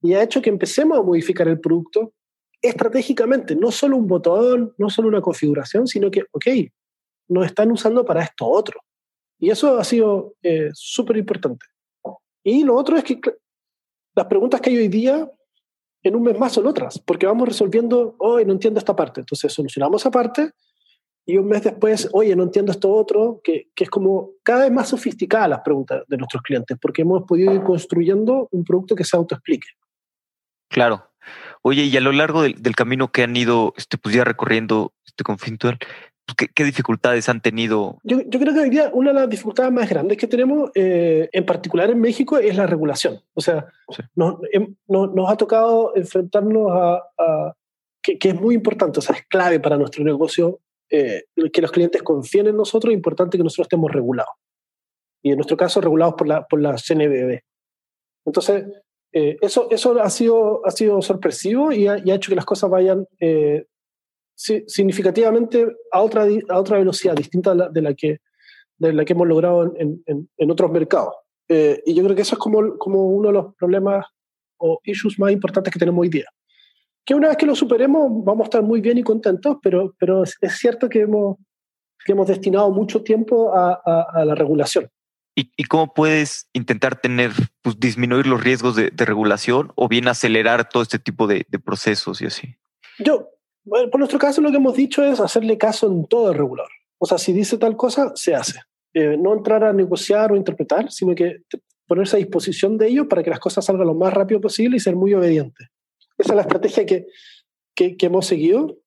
Y 0.00 0.14
ha 0.14 0.22
hecho 0.22 0.40
que 0.40 0.50
empecemos 0.50 0.98
a 0.98 1.02
modificar 1.02 1.46
el 1.46 1.60
producto 1.60 2.12
estratégicamente, 2.62 3.56
no 3.56 3.72
solo 3.72 3.96
un 3.96 4.06
botón, 4.06 4.72
no 4.78 4.88
solo 4.88 5.08
una 5.08 5.20
configuración, 5.20 5.88
sino 5.88 6.10
que, 6.10 6.22
ok, 6.30 6.46
nos 7.28 7.46
están 7.46 7.72
usando 7.72 8.04
para 8.04 8.22
esto 8.22 8.46
otro. 8.46 8.80
Y 9.38 9.50
eso 9.50 9.78
ha 9.78 9.84
sido 9.84 10.34
eh, 10.42 10.70
súper 10.72 11.16
importante. 11.16 11.66
Y 12.44 12.62
lo 12.62 12.76
otro 12.76 12.96
es 12.96 13.04
que 13.04 13.20
las 14.14 14.26
preguntas 14.26 14.60
que 14.60 14.70
hay 14.70 14.78
hoy 14.78 14.88
día, 14.88 15.30
en 16.04 16.16
un 16.16 16.22
mes 16.22 16.38
más 16.38 16.52
son 16.52 16.66
otras, 16.66 16.98
porque 17.00 17.26
vamos 17.26 17.48
resolviendo, 17.48 18.14
hoy 18.18 18.44
no 18.44 18.52
entiendo 18.52 18.78
esta 18.78 18.94
parte, 18.94 19.20
entonces 19.20 19.52
solucionamos 19.52 20.02
esa 20.02 20.10
parte 20.10 20.50
y 21.24 21.36
un 21.36 21.46
mes 21.46 21.62
después, 21.62 22.08
oye, 22.12 22.34
no 22.34 22.42
entiendo 22.42 22.72
esto 22.72 22.92
otro, 22.92 23.40
que, 23.44 23.70
que, 23.74 23.84
es 23.84 23.90
como 23.90 24.30
cada 24.42 24.64
vez 24.64 24.72
más 24.72 24.88
sofisticada 24.88 25.46
las 25.46 25.60
preguntas 25.60 26.02
de 26.08 26.16
nuestros 26.16 26.42
clientes, 26.42 26.76
porque 26.80 27.02
hemos 27.02 27.22
podido 27.22 27.54
ir 27.54 27.62
construyendo 27.62 28.48
un 28.50 28.64
producto 28.64 28.96
que 28.96 29.04
se 29.04 29.16
autoexplique. 29.16 29.68
Claro, 30.68 31.11
Oye, 31.62 31.84
y 31.84 31.96
a 31.96 32.00
lo 32.00 32.12
largo 32.12 32.42
del, 32.42 32.60
del 32.60 32.74
camino 32.74 33.12
que 33.12 33.22
han 33.22 33.36
ido 33.36 33.74
este, 33.76 33.98
pues 33.98 34.14
ya 34.14 34.24
recorriendo 34.24 34.92
este, 35.04 35.24
con 35.24 35.38
Fintual, 35.38 35.78
pues, 36.26 36.36
¿qué, 36.36 36.48
¿qué, 36.48 36.64
dificultades 36.64 37.28
han 37.28 37.40
tenido? 37.40 37.98
Yo, 38.04 38.20
yo, 38.26 38.38
creo 38.38 38.54
que 38.54 38.60
hoy 38.60 38.70
día 38.70 38.90
una 38.92 39.10
de 39.10 39.20
las 39.20 39.28
dificultades 39.28 39.72
más 39.72 39.88
grandes 39.88 40.18
que 40.18 40.26
tenemos, 40.26 40.70
eh, 40.74 41.28
en 41.32 41.44
particular 41.44 41.90
en 41.90 42.00
México, 42.00 42.38
es 42.38 42.56
la 42.56 42.66
regulación. 42.66 43.20
O 43.34 43.40
sea, 43.40 43.66
sí. 43.90 44.02
nos, 44.14 44.36
nos, 44.86 45.14
nos, 45.14 45.30
ha 45.30 45.36
tocado 45.36 45.92
enfrentarnos 45.96 46.70
a, 46.70 46.94
a 47.18 47.54
que, 48.02 48.18
que, 48.18 48.30
es 48.30 48.40
muy 48.40 48.54
importante, 48.54 48.98
o 48.98 49.02
sea, 49.02 49.16
es 49.16 49.26
clave 49.26 49.60
para 49.60 49.76
nuestro 49.76 50.04
negocio 50.04 50.60
eh, 50.94 51.24
que 51.52 51.62
los 51.62 51.72
clientes 51.72 52.02
confíen 52.02 52.48
en 52.48 52.56
nosotros, 52.56 52.92
es 52.92 52.96
importante 52.96 53.38
que 53.38 53.44
nosotros 53.44 53.64
estemos 53.64 53.90
regulados. 53.90 54.34
Y 55.22 55.30
en 55.30 55.36
nuestro 55.36 55.56
caso, 55.56 55.80
regulados 55.80 56.14
por 56.14 56.28
la, 56.28 56.46
por 56.46 56.60
la 56.60 56.74
CNBB. 56.76 57.40
Entonces, 58.26 58.66
eh, 59.12 59.36
eso, 59.40 59.68
eso 59.70 60.00
ha, 60.00 60.10
sido, 60.10 60.66
ha 60.66 60.70
sido 60.70 61.02
sorpresivo 61.02 61.72
y 61.72 61.86
ha, 61.86 61.98
y 62.04 62.10
ha 62.10 62.14
hecho 62.14 62.30
que 62.30 62.36
las 62.36 62.44
cosas 62.44 62.70
vayan 62.70 63.06
eh, 63.20 63.66
significativamente 64.34 65.66
a 65.92 66.00
otra, 66.00 66.26
a 66.48 66.58
otra 66.58 66.78
velocidad 66.78 67.14
distinta 67.14 67.50
de 67.50 67.56
la, 67.56 67.68
de 67.68 67.82
la, 67.82 67.94
que, 67.94 68.18
de 68.78 68.92
la 68.92 69.04
que 69.04 69.12
hemos 69.12 69.28
logrado 69.28 69.76
en, 69.76 70.02
en, 70.06 70.28
en 70.36 70.50
otros 70.50 70.70
mercados. 70.70 71.14
Eh, 71.48 71.82
y 71.84 71.94
yo 71.94 72.02
creo 72.02 72.16
que 72.16 72.22
eso 72.22 72.36
es 72.36 72.38
como, 72.38 72.78
como 72.78 73.08
uno 73.08 73.28
de 73.28 73.34
los 73.34 73.54
problemas 73.56 74.06
o 74.58 74.78
issues 74.84 75.18
más 75.18 75.32
importantes 75.32 75.72
que 75.72 75.78
tenemos 75.78 76.00
hoy 76.02 76.08
día. 76.08 76.26
Que 77.04 77.14
una 77.14 77.28
vez 77.28 77.36
que 77.36 77.46
lo 77.46 77.54
superemos 77.54 78.24
vamos 78.24 78.44
a 78.44 78.44
estar 78.44 78.62
muy 78.62 78.80
bien 78.80 78.96
y 78.96 79.02
contentos, 79.02 79.56
pero, 79.62 79.94
pero 79.98 80.22
es, 80.22 80.36
es 80.40 80.56
cierto 80.56 80.88
que 80.88 81.00
hemos, 81.00 81.36
que 82.04 82.12
hemos 82.12 82.26
destinado 82.28 82.70
mucho 82.70 83.02
tiempo 83.02 83.52
a, 83.52 83.80
a, 83.84 84.06
a 84.14 84.24
la 84.24 84.34
regulación. 84.34 84.88
¿Y, 85.34 85.50
¿Y, 85.56 85.64
cómo 85.64 85.94
puedes 85.94 86.50
intentar 86.52 87.00
tener, 87.00 87.30
pues 87.62 87.80
disminuir 87.80 88.26
los 88.26 88.42
riesgos 88.42 88.76
de, 88.76 88.90
de 88.90 89.04
regulación 89.06 89.72
o 89.76 89.88
bien 89.88 90.06
acelerar 90.08 90.68
todo 90.68 90.82
este 90.82 90.98
tipo 90.98 91.26
de, 91.26 91.46
de, 91.48 91.58
procesos 91.58 92.20
y 92.20 92.26
así? 92.26 92.56
Yo, 92.98 93.30
bueno, 93.64 93.90
por 93.90 93.98
nuestro 93.98 94.18
caso, 94.18 94.42
lo 94.42 94.50
que 94.50 94.58
hemos 94.58 94.74
dicho 94.74 95.02
es 95.04 95.20
hacerle 95.20 95.56
caso 95.56 95.86
en 95.86 96.06
todo 96.06 96.32
el 96.32 96.38
regulador. 96.38 96.70
O 96.98 97.06
sea, 97.06 97.16
si 97.16 97.32
dice 97.32 97.56
tal 97.56 97.76
cosa, 97.76 98.12
se 98.14 98.34
hace. 98.34 98.60
Eh, 98.94 99.16
no 99.18 99.32
entrar 99.32 99.64
a 99.64 99.72
negociar 99.72 100.32
o 100.32 100.36
interpretar, 100.36 100.92
sino 100.92 101.14
que 101.14 101.38
ponerse 101.86 102.16
a 102.16 102.18
disposición 102.18 102.76
de 102.76 102.88
ellos 102.88 103.06
para 103.08 103.22
que 103.22 103.30
las 103.30 103.40
cosas 103.40 103.64
salgan 103.64 103.86
lo 103.86 103.94
más 103.94 104.12
rápido 104.12 104.40
posible 104.40 104.76
y 104.76 104.80
ser 104.80 104.96
muy 104.96 105.14
obediente. 105.14 105.68
Esa 106.18 106.32
es 106.32 106.36
la 106.36 106.42
estrategia 106.42 106.84
que, 106.84 107.06
que, 107.74 107.96
que 107.96 108.06
hemos 108.06 108.26
seguido. 108.26 108.78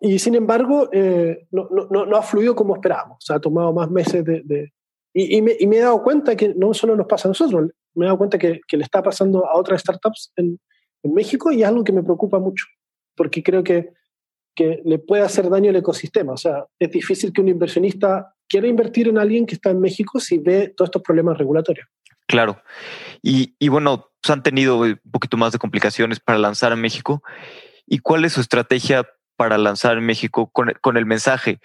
Y 0.00 0.18
sin 0.18 0.34
embargo, 0.34 0.88
eh, 0.92 1.46
no, 1.52 1.68
no, 1.70 2.06
no, 2.06 2.16
ha 2.16 2.22
fluido 2.22 2.56
como 2.56 2.74
esperábamos. 2.74 3.18
O 3.18 3.24
sea, 3.24 3.36
ha 3.36 3.40
tomado 3.40 3.72
más 3.72 3.88
meses 3.90 4.24
de, 4.24 4.42
de 4.44 4.72
y, 5.14 5.36
y, 5.36 5.42
me, 5.42 5.56
y, 5.58 5.66
me, 5.66 5.76
he 5.76 5.80
dado 5.80 6.02
cuenta 6.02 6.36
que 6.36 6.54
no 6.54 6.72
solo 6.74 6.96
nos 6.96 7.06
pasa 7.06 7.28
a 7.28 7.30
nosotros, 7.30 7.70
me 7.94 8.04
he 8.04 8.06
dado 8.06 8.18
cuenta 8.18 8.38
que, 8.38 8.60
le 8.70 8.82
está 8.82 9.02
pasando 9.02 9.46
a 9.46 9.56
otras 9.56 9.80
startups 9.80 10.32
en, 10.36 10.58
en, 11.02 11.14
México 11.14 11.52
y 11.52 11.62
es 11.62 11.68
algo 11.68 11.84
que 11.84 11.92
me 11.92 12.02
preocupa 12.02 12.38
mucho, 12.38 12.66
porque 13.14 13.42
creo 13.42 13.62
que, 13.62 13.90
que 14.54 14.80
le 14.84 14.98
puede 14.98 15.22
hacer 15.22 15.48
daño 15.48 15.70
al 15.70 15.76
ecosistema. 15.76 16.32
O 16.32 16.36
sea, 16.36 16.66
es 16.78 16.90
difícil 16.90 17.32
que 17.32 17.40
un 17.40 17.48
inversionista 17.48 18.34
quiera 18.48 18.66
invertir 18.66 19.08
en 19.08 19.18
alguien 19.18 19.46
que 19.46 19.54
está 19.54 19.70
en 19.70 19.80
México 19.80 20.20
si 20.20 20.38
ve 20.38 20.72
todos 20.76 20.88
estos 20.88 21.02
problemas 21.02 21.38
regulatorios. 21.38 21.86
Claro. 22.26 22.62
Y, 23.22 23.68
bueno, 23.68 24.10
pues 24.20 24.30
han 24.30 24.42
tenido 24.42 24.78
un 24.78 25.00
poquito 25.10 25.36
más 25.36 25.52
de 25.52 25.58
complicaciones 25.58 26.20
para 26.20 26.38
lanzar 26.38 26.72
en 26.72 26.80
México. 26.80 27.22
¿Y 27.86 27.98
cuál 27.98 28.24
es 28.24 28.32
su 28.32 28.40
estrategia 28.40 29.06
para 29.36 29.58
lanzar 29.58 29.98
en 29.98 30.06
México 30.06 30.50
con, 30.50 30.72
con 30.80 30.96
el 30.96 31.06
mensaje? 31.06 31.60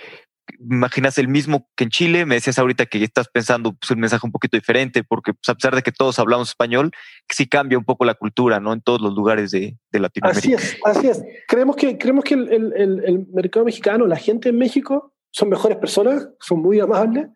Imaginas 0.59 1.17
el 1.17 1.27
mismo 1.27 1.69
que 1.75 1.85
en 1.85 1.89
Chile. 1.89 2.25
Me 2.25 2.35
decías 2.35 2.59
ahorita 2.59 2.85
que 2.85 3.03
estás 3.03 3.27
pensando 3.27 3.73
pues, 3.73 3.91
un 3.91 3.99
mensaje 3.99 4.25
un 4.25 4.31
poquito 4.31 4.57
diferente, 4.57 5.03
porque 5.03 5.33
pues, 5.33 5.49
a 5.49 5.55
pesar 5.55 5.75
de 5.75 5.81
que 5.81 5.91
todos 5.91 6.19
hablamos 6.19 6.49
español, 6.49 6.91
sí 7.29 7.47
cambia 7.47 7.77
un 7.77 7.85
poco 7.85 8.05
la 8.05 8.15
cultura, 8.15 8.59
¿no? 8.59 8.73
En 8.73 8.81
todos 8.81 9.01
los 9.01 9.13
lugares 9.13 9.51
de, 9.51 9.77
de 9.91 9.99
Latinoamérica. 9.99 10.57
Así 10.57 10.75
es, 10.75 10.77
así 10.83 11.07
es. 11.07 11.23
Creemos 11.47 11.75
que, 11.75 11.97
creemos 11.97 12.23
que 12.23 12.33
el, 12.33 12.51
el, 12.51 13.03
el, 13.05 13.27
mercado 13.33 13.65
mexicano, 13.65 14.07
la 14.07 14.17
gente 14.17 14.49
en 14.49 14.57
México, 14.57 15.13
son 15.31 15.49
mejores 15.49 15.77
personas, 15.77 16.29
son 16.39 16.61
muy 16.61 16.79
amables 16.79 17.27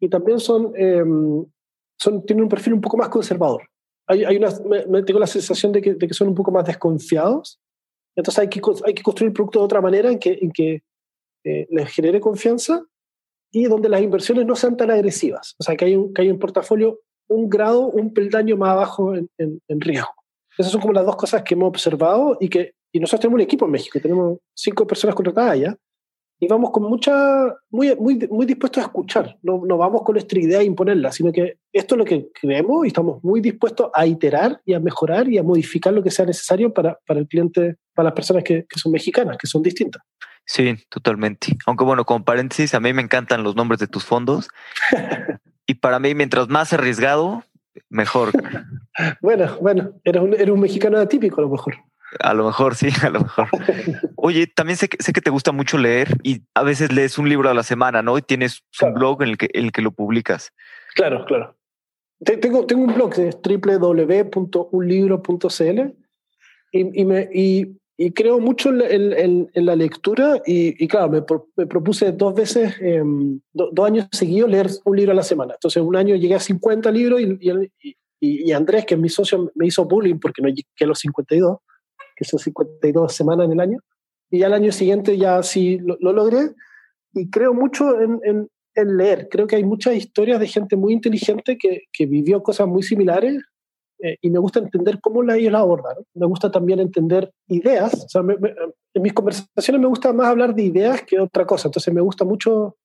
y 0.00 0.08
también 0.08 0.40
son, 0.40 0.72
em, 0.76 1.44
son 1.98 2.24
tienen 2.24 2.44
un 2.44 2.48
perfil 2.48 2.74
un 2.74 2.80
poco 2.80 2.96
más 2.96 3.08
conservador. 3.08 3.62
Hay, 4.06 4.24
hay 4.24 4.36
una, 4.36 4.48
me, 4.88 5.02
tengo 5.02 5.20
la 5.20 5.26
sensación 5.26 5.72
de 5.72 5.82
que, 5.82 5.94
de 5.94 6.08
que, 6.08 6.14
son 6.14 6.28
un 6.28 6.34
poco 6.34 6.50
más 6.50 6.64
desconfiados. 6.64 7.60
Entonces 8.16 8.40
hay 8.40 8.48
que, 8.48 8.60
hay 8.84 8.94
que 8.94 9.02
construir 9.02 9.28
el 9.28 9.34
producto 9.34 9.60
de 9.60 9.64
otra 9.64 9.80
manera 9.80 10.10
en 10.10 10.18
que, 10.18 10.38
en 10.40 10.50
que 10.50 10.82
eh, 11.44 11.66
les 11.70 11.88
genere 11.90 12.20
confianza 12.20 12.84
y 13.50 13.64
donde 13.64 13.88
las 13.88 14.02
inversiones 14.02 14.46
no 14.46 14.54
sean 14.54 14.76
tan 14.76 14.90
agresivas. 14.90 15.54
O 15.58 15.62
sea, 15.62 15.76
que 15.76 15.84
hay 15.86 15.96
un, 15.96 16.12
que 16.14 16.22
hay 16.22 16.30
un 16.30 16.38
portafolio 16.38 17.00
un 17.28 17.48
grado, 17.48 17.86
un 17.86 18.12
peldaño 18.12 18.56
más 18.56 18.70
abajo 18.70 19.14
en, 19.14 19.28
en, 19.38 19.60
en 19.68 19.80
riesgo. 19.80 20.12
Esas 20.58 20.72
son 20.72 20.80
como 20.80 20.92
las 20.92 21.06
dos 21.06 21.16
cosas 21.16 21.42
que 21.42 21.54
hemos 21.54 21.68
observado 21.68 22.36
y 22.40 22.48
que 22.48 22.72
y 22.92 22.98
nosotros 22.98 23.20
tenemos 23.20 23.36
un 23.36 23.42
equipo 23.42 23.64
en 23.66 23.70
México, 23.70 24.00
tenemos 24.00 24.38
cinco 24.54 24.86
personas 24.86 25.14
contratadas 25.14 25.60
ya, 25.60 25.76
y 26.40 26.48
vamos 26.48 26.70
con 26.70 26.84
mucha, 26.84 27.54
muy, 27.70 27.94
muy, 27.96 28.26
muy 28.30 28.46
dispuestos 28.46 28.82
a 28.82 28.86
escuchar, 28.86 29.38
no, 29.42 29.62
no 29.66 29.76
vamos 29.76 30.02
con 30.02 30.14
nuestra 30.14 30.40
idea 30.40 30.60
a 30.60 30.62
imponerla, 30.62 31.12
sino 31.12 31.30
que 31.30 31.58
esto 31.70 31.94
es 31.94 31.98
lo 31.98 32.04
que 32.06 32.30
creemos 32.32 32.86
y 32.86 32.88
estamos 32.88 33.22
muy 33.22 33.42
dispuestos 33.42 33.90
a 33.92 34.06
iterar 34.06 34.60
y 34.64 34.72
a 34.72 34.80
mejorar 34.80 35.28
y 35.28 35.36
a 35.36 35.42
modificar 35.42 35.92
lo 35.92 36.02
que 36.02 36.10
sea 36.10 36.24
necesario 36.24 36.72
para, 36.72 36.98
para 37.06 37.20
el 37.20 37.28
cliente, 37.28 37.76
para 37.94 38.06
las 38.06 38.14
personas 38.14 38.42
que, 38.42 38.64
que 38.66 38.80
son 38.80 38.90
mexicanas, 38.90 39.36
que 39.36 39.46
son 39.46 39.62
distintas. 39.62 40.02
Sí, 40.46 40.74
totalmente. 40.88 41.56
Aunque 41.66 41.84
bueno, 41.84 42.04
como 42.04 42.24
paréntesis, 42.24 42.74
a 42.74 42.80
mí 42.80 42.92
me 42.94 43.02
encantan 43.02 43.44
los 43.44 43.54
nombres 43.54 43.78
de 43.78 43.86
tus 43.86 44.04
fondos. 44.04 44.48
y 45.66 45.74
para 45.74 45.98
mí, 45.98 46.14
mientras 46.14 46.48
más 46.48 46.72
arriesgado, 46.72 47.44
mejor. 47.88 48.32
bueno, 49.20 49.58
bueno, 49.60 49.92
eres 50.04 50.22
un, 50.22 50.34
eres 50.34 50.48
un 50.48 50.60
mexicano 50.60 50.98
atípico 50.98 51.40
a 51.40 51.44
lo 51.44 51.50
mejor. 51.50 51.76
A 52.18 52.34
lo 52.34 52.46
mejor 52.46 52.74
sí, 52.74 52.88
a 53.02 53.10
lo 53.10 53.20
mejor. 53.20 53.46
Oye, 54.16 54.48
también 54.48 54.76
sé 54.76 54.88
que, 54.88 55.00
sé 55.02 55.12
que 55.12 55.20
te 55.20 55.30
gusta 55.30 55.52
mucho 55.52 55.78
leer 55.78 56.16
y 56.22 56.42
a 56.54 56.64
veces 56.64 56.92
lees 56.92 57.18
un 57.18 57.28
libro 57.28 57.48
a 57.48 57.54
la 57.54 57.62
semana, 57.62 58.02
¿no? 58.02 58.18
Y 58.18 58.22
tienes 58.22 58.64
un 58.82 58.94
blog 58.94 59.22
en 59.22 59.28
el 59.30 59.38
que, 59.38 59.48
en 59.52 59.66
el 59.66 59.72
que 59.72 59.82
lo 59.82 59.92
publicas. 59.92 60.52
Claro, 60.94 61.24
claro. 61.24 61.56
Tengo, 62.22 62.66
tengo 62.66 62.84
un 62.84 62.94
blog, 62.94 63.18
es 63.18 63.38
www.unlibro.cl 63.42 65.80
y, 66.72 67.00
y, 67.00 67.04
me, 67.04 67.28
y, 67.32 67.76
y, 67.96 68.12
creo 68.12 68.38
mucho 68.38 68.68
en, 68.68 69.12
en, 69.12 69.50
en 69.54 69.66
la 69.66 69.74
lectura 69.74 70.40
y, 70.44 70.86
claro, 70.86 71.08
me, 71.08 71.24
me, 71.56 71.66
propuse 71.66 72.12
dos 72.12 72.34
veces, 72.34 72.76
eh, 72.82 73.02
do, 73.52 73.70
dos 73.72 73.86
años 73.86 74.06
seguidos, 74.12 74.50
leer 74.50 74.68
un 74.84 74.96
libro 74.96 75.12
a 75.12 75.14
la 75.14 75.22
semana. 75.22 75.54
Entonces, 75.54 75.82
un 75.82 75.96
año 75.96 76.14
llegué 76.14 76.34
a 76.34 76.40
50 76.40 76.90
libros 76.90 77.22
y, 77.22 77.38
y, 78.20 78.52
Andrés, 78.52 78.84
que 78.84 78.94
es 78.94 79.00
mi 79.00 79.08
socio, 79.08 79.50
me 79.54 79.66
hizo 79.66 79.86
bullying 79.86 80.18
porque 80.18 80.42
no 80.42 80.48
llegué 80.48 80.66
a 80.82 80.86
los 80.86 80.98
52 80.98 81.56
que 82.20 82.26
son 82.26 82.38
52 82.38 83.14
semanas 83.14 83.46
en 83.46 83.52
el 83.52 83.60
año. 83.60 83.78
Y 84.30 84.42
al 84.42 84.52
año 84.52 84.72
siguiente 84.72 85.16
ya 85.16 85.42
sí 85.42 85.78
lo, 85.78 85.96
lo 86.00 86.12
logré 86.12 86.50
y 87.14 87.30
creo 87.30 87.54
mucho 87.54 87.98
en, 87.98 88.20
en, 88.22 88.48
en, 88.74 88.96
leer. 88.98 89.28
Creo 89.30 89.46
que 89.46 89.56
hay 89.56 89.64
muchas 89.64 89.94
historias 89.94 90.38
de 90.38 90.46
gente 90.46 90.76
muy 90.76 90.92
inteligente 90.92 91.56
que, 91.58 91.84
que 91.90 92.04
vivió 92.04 92.42
cosas 92.42 92.68
muy 92.68 92.82
similares 92.82 93.42
eh, 94.02 94.18
y 94.20 94.28
me 94.28 94.38
gusta 94.38 94.58
entender 94.58 95.00
cómo 95.00 95.22
la, 95.22 95.38
ellos 95.38 95.52
la 95.52 95.60
abordan. 95.60 95.96
Me 96.12 96.26
gusta 96.26 96.50
también 96.50 96.78
entender 96.78 97.32
ideas. 97.48 97.94
O 98.04 98.08
sea, 98.08 98.22
me, 98.22 98.36
me, 98.36 98.50
en 98.94 99.02
mis 99.02 99.14
conversaciones 99.14 99.80
me 99.80 99.88
gusta 99.88 100.12
más 100.12 100.26
hablar 100.26 100.54
de 100.54 100.64
ideas 100.64 101.02
que 101.02 101.18
otra 101.18 101.46
cosa. 101.46 101.68
Entonces 101.68 101.92
me 101.94 102.02
gusta 102.02 102.26
mucho 102.26 102.76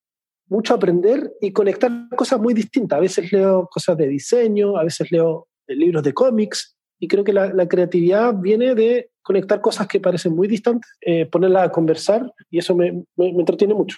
mucho 0.47 0.75
aprender 0.75 1.33
y 1.41 1.51
conectar 1.51 1.91
cosas 2.15 2.39
muy 2.39 2.53
distintas. 2.53 2.97
A 2.97 3.01
veces 3.01 3.31
leo 3.31 3.67
cosas 3.67 3.97
de 3.97 4.07
diseño, 4.07 4.77
a 4.77 4.83
veces 4.83 5.11
leo 5.11 5.47
libros 5.67 6.03
de 6.03 6.13
cómics, 6.13 6.74
y 6.99 7.07
creo 7.07 7.23
que 7.23 7.33
la, 7.33 7.53
la, 7.53 7.67
creatividad 7.67 8.33
viene 8.35 8.75
de 8.75 9.09
conectar 9.21 9.61
cosas 9.61 9.87
que 9.87 9.99
parecen 9.99 10.35
muy 10.35 10.47
distantes, 10.47 10.89
eh, 11.01 11.25
ponerlas 11.25 11.67
a 11.67 11.71
conversar 11.71 12.31
y 12.49 12.59
eso 12.59 12.75
me, 12.75 12.91
me, 13.15 13.33
me 13.33 13.39
entretiene 13.39 13.73
mucho. 13.73 13.97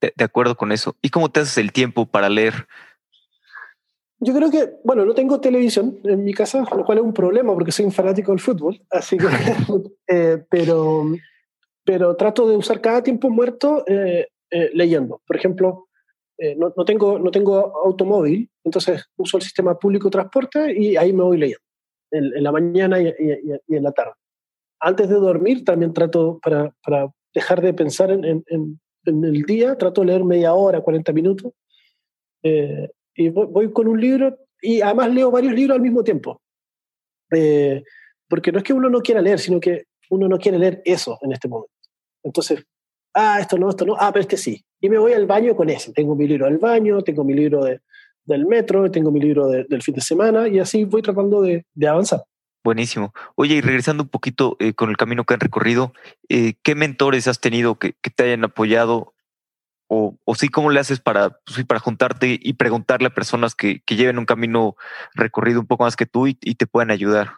De, 0.00 0.12
de, 0.14 0.24
acuerdo 0.24 0.56
con 0.56 0.72
eso. 0.72 0.96
¿Y 1.02 1.10
cómo 1.10 1.30
te 1.30 1.40
haces 1.40 1.58
el 1.58 1.72
tiempo 1.72 2.06
para 2.06 2.28
leer? 2.28 2.66
Yo 4.18 4.34
creo 4.34 4.50
que, 4.50 4.70
bueno, 4.84 5.04
no 5.04 5.14
tengo 5.14 5.40
televisión 5.40 5.98
en 6.04 6.24
mi 6.24 6.32
casa, 6.32 6.64
lo 6.74 6.84
cual 6.84 6.98
es 6.98 7.04
un 7.04 7.12
problema 7.12 7.52
porque 7.52 7.72
soy 7.72 7.84
un 7.84 7.92
fanático 7.92 8.32
del 8.32 8.40
fútbol, 8.40 8.80
así 8.90 9.18
que, 9.18 9.26
eh, 10.08 10.42
pero, 10.48 11.04
pero 11.84 12.16
trato 12.16 12.48
de 12.48 12.56
usar 12.56 12.80
cada 12.80 13.02
tiempo 13.02 13.28
muerto 13.28 13.84
eh, 13.86 14.28
leyendo. 14.72 15.20
Por 15.26 15.36
ejemplo, 15.36 15.88
no, 16.56 16.72
no, 16.76 16.84
tengo, 16.84 17.18
no 17.18 17.30
tengo 17.30 17.76
automóvil, 17.84 18.50
entonces 18.62 19.04
uso 19.16 19.38
el 19.38 19.42
sistema 19.42 19.78
público 19.78 20.08
de 20.08 20.12
transporte 20.12 20.78
y 20.78 20.96
ahí 20.96 21.12
me 21.12 21.24
voy 21.24 21.38
leyendo 21.38 21.65
en, 22.10 22.24
en 22.36 22.42
la 22.42 22.52
mañana 22.52 23.00
y, 23.00 23.08
y, 23.08 23.52
y, 23.66 23.76
en 23.76 23.82
la 23.82 23.92
tarde. 23.92 24.12
Antes 24.80 25.08
de 25.08 25.16
dormir 25.16 25.64
también 25.64 25.92
trato, 25.92 26.38
para, 26.42 26.74
para 26.84 27.08
dejar 27.34 27.60
de 27.60 27.74
pensar 27.74 28.10
en, 28.10 28.24
en, 28.24 28.44
en, 29.04 29.24
el 29.24 29.42
día, 29.42 29.76
trato 29.76 30.00
de 30.00 30.08
leer 30.08 30.24
media 30.24 30.54
hora, 30.54 30.80
40 30.80 31.12
minutos. 31.12 31.52
Eh, 32.42 32.88
y 33.14 33.30
voy, 33.30 33.46
voy, 33.46 33.72
con 33.72 33.88
un 33.88 34.00
libro 34.00 34.36
y 34.60 34.80
además 34.80 35.12
leo 35.12 35.30
varios 35.30 35.54
libros 35.54 35.76
al 35.76 35.82
mismo 35.82 36.04
tiempo. 36.04 36.40
Eh, 37.32 37.82
porque 38.28 38.52
no 38.52 38.58
es 38.58 38.64
que 38.64 38.72
uno 38.72 38.88
no 38.88 39.00
quiera 39.00 39.20
leer, 39.20 39.38
sino 39.38 39.60
que 39.60 39.84
uno 40.10 40.28
no 40.28 40.38
quiere 40.38 40.58
leer 40.58 40.82
eso 40.84 41.18
en 41.22 41.32
este 41.32 41.48
momento. 41.48 41.72
Entonces, 42.22 42.64
ah, 43.14 43.38
esto 43.40 43.58
no, 43.58 43.70
esto 43.70 43.84
no, 43.84 43.96
ah, 43.98 44.10
pero 44.12 44.22
este 44.22 44.36
sí. 44.36 44.64
Y 44.80 44.88
me 44.88 44.98
voy 44.98 45.12
al 45.12 45.26
baño 45.26 45.56
con 45.56 45.70
ese. 45.70 45.92
Tengo 45.92 46.14
mi 46.14 46.26
libro 46.26 46.46
del 46.46 46.58
baño, 46.58 47.02
tengo 47.02 47.24
mi 47.24 47.34
libro 47.34 47.64
de, 47.64 47.80
del 48.26 48.46
metro, 48.46 48.90
tengo 48.90 49.10
mi 49.10 49.20
libro 49.20 49.48
de, 49.48 49.64
del 49.64 49.82
fin 49.82 49.94
de 49.94 50.00
semana 50.00 50.48
y 50.48 50.58
así 50.58 50.84
voy 50.84 51.02
tratando 51.02 51.40
de, 51.42 51.64
de 51.74 51.88
avanzar. 51.88 52.22
Buenísimo. 52.66 53.14
Oye, 53.36 53.54
y 53.54 53.60
regresando 53.60 54.02
un 54.02 54.08
poquito 54.08 54.56
eh, 54.58 54.74
con 54.74 54.90
el 54.90 54.96
camino 54.96 55.24
que 55.24 55.34
han 55.34 55.40
recorrido, 55.40 55.92
eh, 56.28 56.54
¿qué 56.64 56.74
mentores 56.74 57.28
has 57.28 57.40
tenido 57.40 57.78
que, 57.78 57.94
que 58.02 58.10
te 58.10 58.24
hayan 58.24 58.42
apoyado? 58.42 59.14
O, 59.88 60.16
o, 60.24 60.34
sí, 60.34 60.48
¿cómo 60.48 60.70
le 60.70 60.80
haces 60.80 60.98
para, 60.98 61.38
pues, 61.46 61.64
para 61.64 61.78
juntarte 61.78 62.40
y 62.42 62.54
preguntarle 62.54 63.06
a 63.06 63.14
personas 63.14 63.54
que, 63.54 63.82
que, 63.86 63.94
lleven 63.94 64.18
un 64.18 64.24
camino 64.24 64.74
recorrido 65.14 65.60
un 65.60 65.68
poco 65.68 65.84
más 65.84 65.94
que 65.94 66.06
tú 66.06 66.26
y, 66.26 66.36
y 66.40 66.56
te 66.56 66.66
puedan 66.66 66.90
ayudar? 66.90 67.34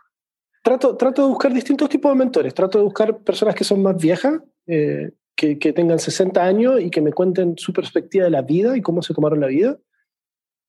Trato, 0.62 0.96
trato 0.96 1.20
de 1.20 1.28
buscar 1.28 1.52
distintos 1.52 1.90
tipos 1.90 2.10
de 2.10 2.16
mentores. 2.16 2.54
Trato 2.54 2.78
de 2.78 2.84
buscar 2.84 3.18
personas 3.18 3.54
que 3.54 3.64
son 3.64 3.82
más 3.82 3.98
viejas, 3.98 4.40
eh, 4.66 5.10
que, 5.36 5.58
que 5.58 5.74
tengan 5.74 5.98
60 5.98 6.42
años 6.42 6.80
y 6.80 6.88
que 6.88 7.02
me 7.02 7.12
cuenten 7.12 7.58
su 7.58 7.74
perspectiva 7.74 8.24
de 8.24 8.30
la 8.30 8.40
vida 8.40 8.78
y 8.78 8.80
cómo 8.80 9.02
se 9.02 9.12
tomaron 9.12 9.40
la 9.40 9.48
vida 9.48 9.78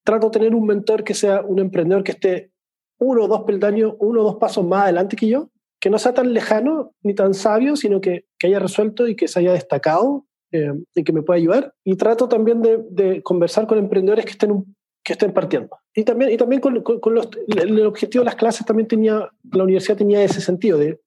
trato 0.10 0.30
de 0.30 0.40
tener 0.40 0.56
un 0.56 0.66
mentor 0.66 1.04
que 1.04 1.14
sea 1.14 1.42
un 1.42 1.60
emprendedor 1.60 2.04
que 2.04 2.14
esté 2.14 2.52
uno 2.98 3.26
o 3.26 3.28
dos 3.28 3.44
peldaños, 3.44 3.94
uno 4.00 4.22
o 4.22 4.24
dos 4.24 4.38
pasos 4.38 4.66
más 4.66 4.86
adelante 4.86 5.16
que 5.16 5.28
yo, 5.28 5.52
que 5.80 5.92
no 5.92 6.00
sea 6.00 6.16
tan 6.16 6.34
lejano 6.34 6.96
ni 7.04 7.14
tan 7.14 7.36
sabio, 7.36 7.76
sino 7.76 8.02
que, 8.02 8.26
que 8.40 8.48
haya 8.48 8.58
resuelto 8.58 9.08
y 9.08 9.16
que 9.16 9.28
se 9.28 9.40
haya 9.40 9.54
destacado 9.54 10.26
eh, 10.52 10.74
y 10.96 11.04
que 11.04 11.14
me 11.14 11.22
pueda 11.22 11.38
ayudar. 11.38 11.76
Y 11.84 11.96
trato 11.96 12.28
también 12.28 12.60
de, 12.64 13.22
conversar 13.22 13.68
con 13.68 13.78
emprendedores 13.78 14.26
que 14.26 14.32
estén, 14.32 14.76
que 15.04 15.14
estén 15.14 15.32
partiendo. 15.32 15.78
Y 15.94 16.04
también, 16.04 16.32
y 16.32 16.38
también 16.38 16.60
con, 16.60 16.82
con, 16.82 17.00
con 17.00 17.14
los, 17.14 17.30
el 17.48 17.86
objetivo 17.86 18.24
de 18.24 18.32
las 18.32 18.36
clases 18.36 18.66
también 18.66 18.88
tenía, 18.88 19.30
la 19.52 19.64
universidad 19.64 19.96
tenía 19.96 20.24
ese 20.24 20.42
sentido 20.42 20.80
de 20.80 21.00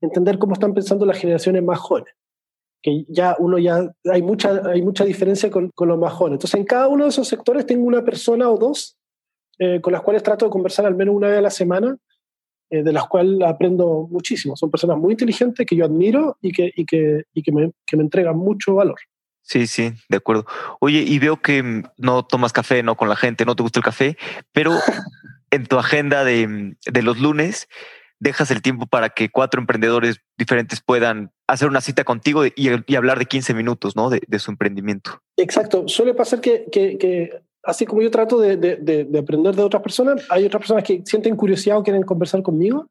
entender 0.00 0.36
cómo 0.36 0.54
están 0.54 0.74
pensando 0.74 1.06
las 1.06 1.18
generaciones 1.18 1.62
más 1.62 1.78
jóvenes 1.78 2.12
que 2.82 3.04
ya 3.08 3.36
uno 3.38 3.58
ya 3.58 3.92
hay 4.10 4.22
mucha, 4.22 4.62
hay 4.66 4.82
mucha 4.82 5.04
diferencia 5.04 5.50
con, 5.50 5.70
con 5.74 5.88
los 5.88 5.98
más 5.98 6.12
jóvenes. 6.12 6.36
Entonces, 6.36 6.60
en 6.60 6.66
cada 6.66 6.88
uno 6.88 7.04
de 7.04 7.10
esos 7.10 7.26
sectores 7.26 7.66
tengo 7.66 7.86
una 7.86 8.04
persona 8.04 8.48
o 8.48 8.56
dos 8.56 8.96
eh, 9.58 9.80
con 9.80 9.92
las 9.92 10.02
cuales 10.02 10.22
trato 10.22 10.44
de 10.44 10.50
conversar 10.50 10.86
al 10.86 10.94
menos 10.94 11.14
una 11.14 11.28
vez 11.28 11.38
a 11.38 11.42
la 11.42 11.50
semana, 11.50 11.96
eh, 12.70 12.82
de 12.82 12.92
las 12.92 13.08
cuales 13.08 13.40
aprendo 13.42 14.06
muchísimo. 14.08 14.56
Son 14.56 14.70
personas 14.70 14.98
muy 14.98 15.12
inteligentes 15.12 15.66
que 15.66 15.74
yo 15.74 15.84
admiro 15.84 16.36
y 16.40 16.52
que, 16.52 16.70
y 16.76 16.84
que, 16.84 17.24
y 17.34 17.42
que, 17.42 17.52
me, 17.52 17.72
que 17.84 17.96
me 17.96 18.04
entregan 18.04 18.36
mucho 18.36 18.74
valor. 18.74 18.98
Sí, 19.42 19.66
sí, 19.66 19.92
de 20.08 20.18
acuerdo. 20.18 20.46
Oye, 20.78 21.00
y 21.00 21.18
veo 21.18 21.40
que 21.40 21.82
no 21.96 22.24
tomas 22.24 22.52
café, 22.52 22.82
no 22.82 22.96
con 22.96 23.08
la 23.08 23.16
gente, 23.16 23.44
no 23.44 23.56
te 23.56 23.62
gusta 23.62 23.80
el 23.80 23.84
café, 23.84 24.16
pero 24.52 24.72
en 25.50 25.66
tu 25.66 25.78
agenda 25.78 26.22
de, 26.22 26.76
de 26.84 27.02
los 27.02 27.18
lunes 27.18 27.68
dejas 28.20 28.50
el 28.50 28.62
tiempo 28.62 28.86
para 28.86 29.10
que 29.10 29.30
cuatro 29.30 29.60
emprendedores 29.60 30.20
diferentes 30.36 30.80
puedan 30.80 31.32
hacer 31.46 31.68
una 31.68 31.80
cita 31.80 32.04
contigo 32.04 32.42
y, 32.44 32.96
hablar 32.96 33.18
de 33.18 33.26
15 33.26 33.54
minutos 33.54 33.96
¿no? 33.96 34.10
de, 34.10 34.38
su 34.38 34.50
emprendimiento. 34.50 35.22
Exacto. 35.36 35.86
Suele 35.88 36.14
pasar 36.14 36.40
que, 36.40 36.66
que, 36.70 36.98
que 36.98 37.30
así 37.62 37.86
como 37.86 38.02
yo 38.02 38.10
trato 38.10 38.40
de, 38.40 38.56
de, 38.56 38.76
de, 39.04 39.18
aprender 39.18 39.54
de 39.54 39.62
otras 39.62 39.82
personas, 39.82 40.26
hay 40.30 40.44
otras 40.44 40.60
personas 40.60 40.84
que 40.84 41.02
sienten 41.04 41.36
curiosidad 41.36 41.78
o 41.78 41.82
quieren 41.82 42.02
conversar 42.02 42.42
conmigo, 42.42 42.88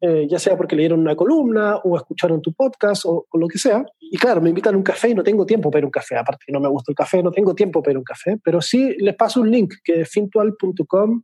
eh, 0.00 0.26
ya 0.28 0.38
sea 0.38 0.56
porque 0.56 0.74
leyeron 0.74 1.00
una 1.00 1.14
columna 1.14 1.76
o 1.76 1.96
escucharon 1.96 2.42
tu 2.42 2.52
podcast 2.52 3.04
o, 3.06 3.26
lo 3.34 3.46
que 3.46 3.58
sea. 3.58 3.84
Y 4.00 4.16
claro, 4.18 4.40
me 4.40 4.48
invitan 4.48 4.74
a 4.74 4.76
un 4.76 4.82
café 4.82 5.10
y 5.10 5.14
no 5.14 5.22
tengo 5.22 5.46
tiempo 5.46 5.70
para 5.70 5.86
un 5.86 5.92
café. 5.92 6.16
Aparte 6.16 6.44
no 6.48 6.60
me 6.60 6.68
gusta 6.68 6.90
el 6.90 6.96
café, 6.96 7.22
no 7.22 7.30
tengo 7.30 7.54
tiempo 7.54 7.82
para 7.82 7.98
un 7.98 8.04
café. 8.04 8.36
Pero 8.42 8.60
sí 8.60 8.96
les 8.98 9.14
paso 9.14 9.40
un 9.40 9.50
link 9.50 9.74
que 9.84 10.00
es 10.00 10.10
fintual.com 10.10 11.22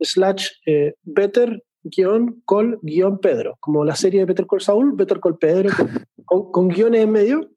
slash 0.00 0.48
eh, 0.64 0.94
better 1.02 1.62
guion 1.82 2.42
col 2.44 2.78
guion 2.82 3.18
Pedro, 3.18 3.56
como 3.60 3.84
la 3.84 3.96
serie 3.96 4.20
de 4.20 4.26
Better 4.26 4.46
Call 4.46 4.60
Saul, 4.60 4.92
Better 4.94 5.20
Call 5.20 5.38
Pedro, 5.38 5.70
con, 6.24 6.50
con, 6.52 6.68
guiones 6.68 7.02
en 7.02 7.10
medio, 7.10 7.50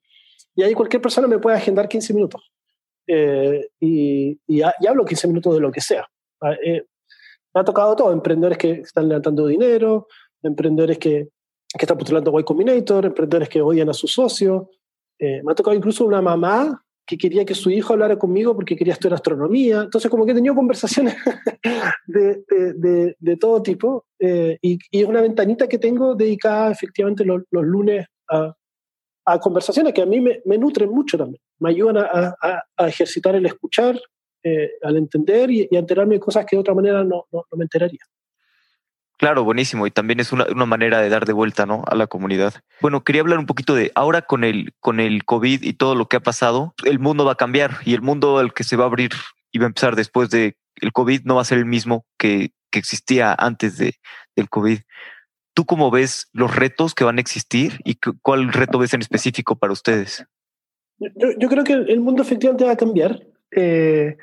y 0.55 0.63
ahí 0.63 0.73
cualquier 0.73 1.01
persona 1.01 1.27
me 1.27 1.39
puede 1.39 1.57
agendar 1.57 1.87
15 1.87 2.13
minutos. 2.13 2.51
Eh, 3.07 3.69
y, 3.79 4.39
y, 4.47 4.61
y, 4.61 4.87
hablo 4.87 5.05
15 5.05 5.27
minutos 5.27 5.53
de 5.53 5.59
lo 5.59 5.71
que 5.71 5.81
sea. 5.81 6.07
Eh, 6.63 6.83
me 7.53 7.61
ha 7.61 7.63
tocado 7.63 7.95
todo, 7.95 8.11
emprendedores 8.11 8.57
que 8.57 8.71
están 8.71 9.07
levantando 9.07 9.47
dinero, 9.47 10.07
emprendedores 10.41 10.97
que, 10.97 11.29
que 11.77 11.85
están 11.85 11.97
postulando 11.97 12.37
Y 12.39 12.43
Combinator, 12.43 13.05
emprendedores 13.05 13.49
que 13.49 13.61
odian 13.61 13.89
a 13.89 13.93
su 13.93 14.07
socio. 14.07 14.69
Eh, 15.19 15.41
me 15.43 15.51
ha 15.51 15.55
tocado 15.55 15.75
incluso 15.75 16.05
una 16.05 16.21
mamá 16.21 16.83
que 17.11 17.17
quería 17.17 17.43
que 17.43 17.53
su 17.53 17.69
hijo 17.69 17.91
hablara 17.91 18.17
conmigo 18.17 18.55
porque 18.55 18.77
quería 18.77 18.93
estudiar 18.93 19.15
astronomía. 19.15 19.81
Entonces, 19.81 20.09
como 20.09 20.25
que 20.25 20.31
he 20.31 20.35
tenido 20.35 20.55
conversaciones 20.55 21.15
de, 22.07 22.43
de, 22.47 23.15
de, 23.19 23.37
todo 23.37 23.61
tipo 23.61 24.05
eh, 24.17 24.57
y, 24.61 24.79
es 24.91 25.05
una 25.05 25.19
ventanita 25.19 25.67
que 25.67 25.77
tengo 25.77 26.15
dedicada 26.15 26.71
efectivamente 26.71 27.25
los, 27.25 27.43
los 27.51 27.65
lunes 27.65 28.07
a, 28.29 28.55
a, 29.25 29.39
conversaciones 29.39 29.93
que 29.93 30.01
a 30.01 30.05
mí 30.05 30.21
me, 30.21 30.41
me, 30.45 30.57
nutren 30.57 30.89
mucho 30.89 31.17
también. 31.17 31.41
Me 31.59 31.71
ayudan 31.71 31.97
a, 31.97 32.33
a, 32.41 32.63
a 32.77 32.87
ejercitar 32.87 33.35
el 33.35 33.45
escuchar, 33.45 33.99
eh, 34.41 34.71
al 34.81 34.95
entender 34.95 35.51
y, 35.51 35.67
y, 35.69 35.75
enterarme 35.75 36.15
de 36.15 36.21
cosas 36.21 36.45
que 36.45 36.55
de 36.55 36.61
otra 36.61 36.73
manera 36.73 37.03
no, 37.03 37.25
no, 37.29 37.43
no 37.51 37.57
me 37.57 37.65
enteraría. 37.65 37.99
Claro, 39.21 39.43
buenísimo. 39.43 39.85
Y 39.85 39.91
también 39.91 40.19
es 40.19 40.31
una, 40.31 40.47
una, 40.51 40.65
manera 40.65 40.99
de 40.99 41.07
dar 41.09 41.27
de 41.27 41.33
vuelta 41.33 41.67
¿no? 41.67 41.83
a 41.85 41.93
la 41.93 42.07
comunidad. 42.07 42.55
Bueno, 42.81 43.03
quería 43.03 43.21
hablar 43.21 43.37
un 43.37 43.45
poquito 43.45 43.75
de 43.75 43.91
ahora 43.93 44.23
con 44.23 44.43
el, 44.43 44.73
con 44.79 44.99
el 44.99 45.25
COVID 45.25 45.61
y 45.61 45.73
todo 45.73 45.93
lo 45.93 46.07
que 46.07 46.17
ha 46.17 46.21
pasado, 46.21 46.73
el 46.85 46.97
mundo 46.97 47.23
va 47.23 47.33
a 47.33 47.35
cambiar 47.35 47.77
y 47.85 47.93
el 47.93 48.01
mundo 48.01 48.39
al 48.39 48.51
que 48.51 48.63
se 48.63 48.77
va 48.77 48.85
a 48.85 48.87
abrir 48.87 49.11
y 49.51 49.59
va 49.59 49.65
a 49.65 49.67
empezar 49.67 49.95
después 49.95 50.31
de 50.31 50.57
el 50.77 50.91
COVID 50.91 51.21
no 51.25 51.35
va 51.35 51.43
a 51.43 51.45
ser 51.45 51.59
el 51.59 51.67
mismo 51.67 52.03
que, 52.17 52.53
que 52.71 52.79
existía 52.79 53.35
antes 53.37 53.77
de, 53.77 53.93
del 54.35 54.49
COVID. 54.49 54.79
¿Tú 55.53 55.65
cómo 55.65 55.91
ves 55.91 56.27
los 56.33 56.55
retos 56.55 56.95
que 56.95 57.03
van 57.03 57.19
a 57.19 57.21
existir 57.21 57.79
y 57.83 57.99
cuál 58.23 58.51
reto 58.51 58.79
ves 58.79 58.95
en 58.95 59.01
específico 59.01 59.55
para 59.55 59.71
ustedes? 59.71 60.25
Yo, 60.97 61.47
creo 61.47 61.63
que 61.63 61.73
el 61.73 61.99
mundo 61.99 62.23
efectivamente 62.23 62.63
va 62.63 62.71
a 62.71 62.77
cambiar. 62.77 63.21
Eh, 63.51 64.17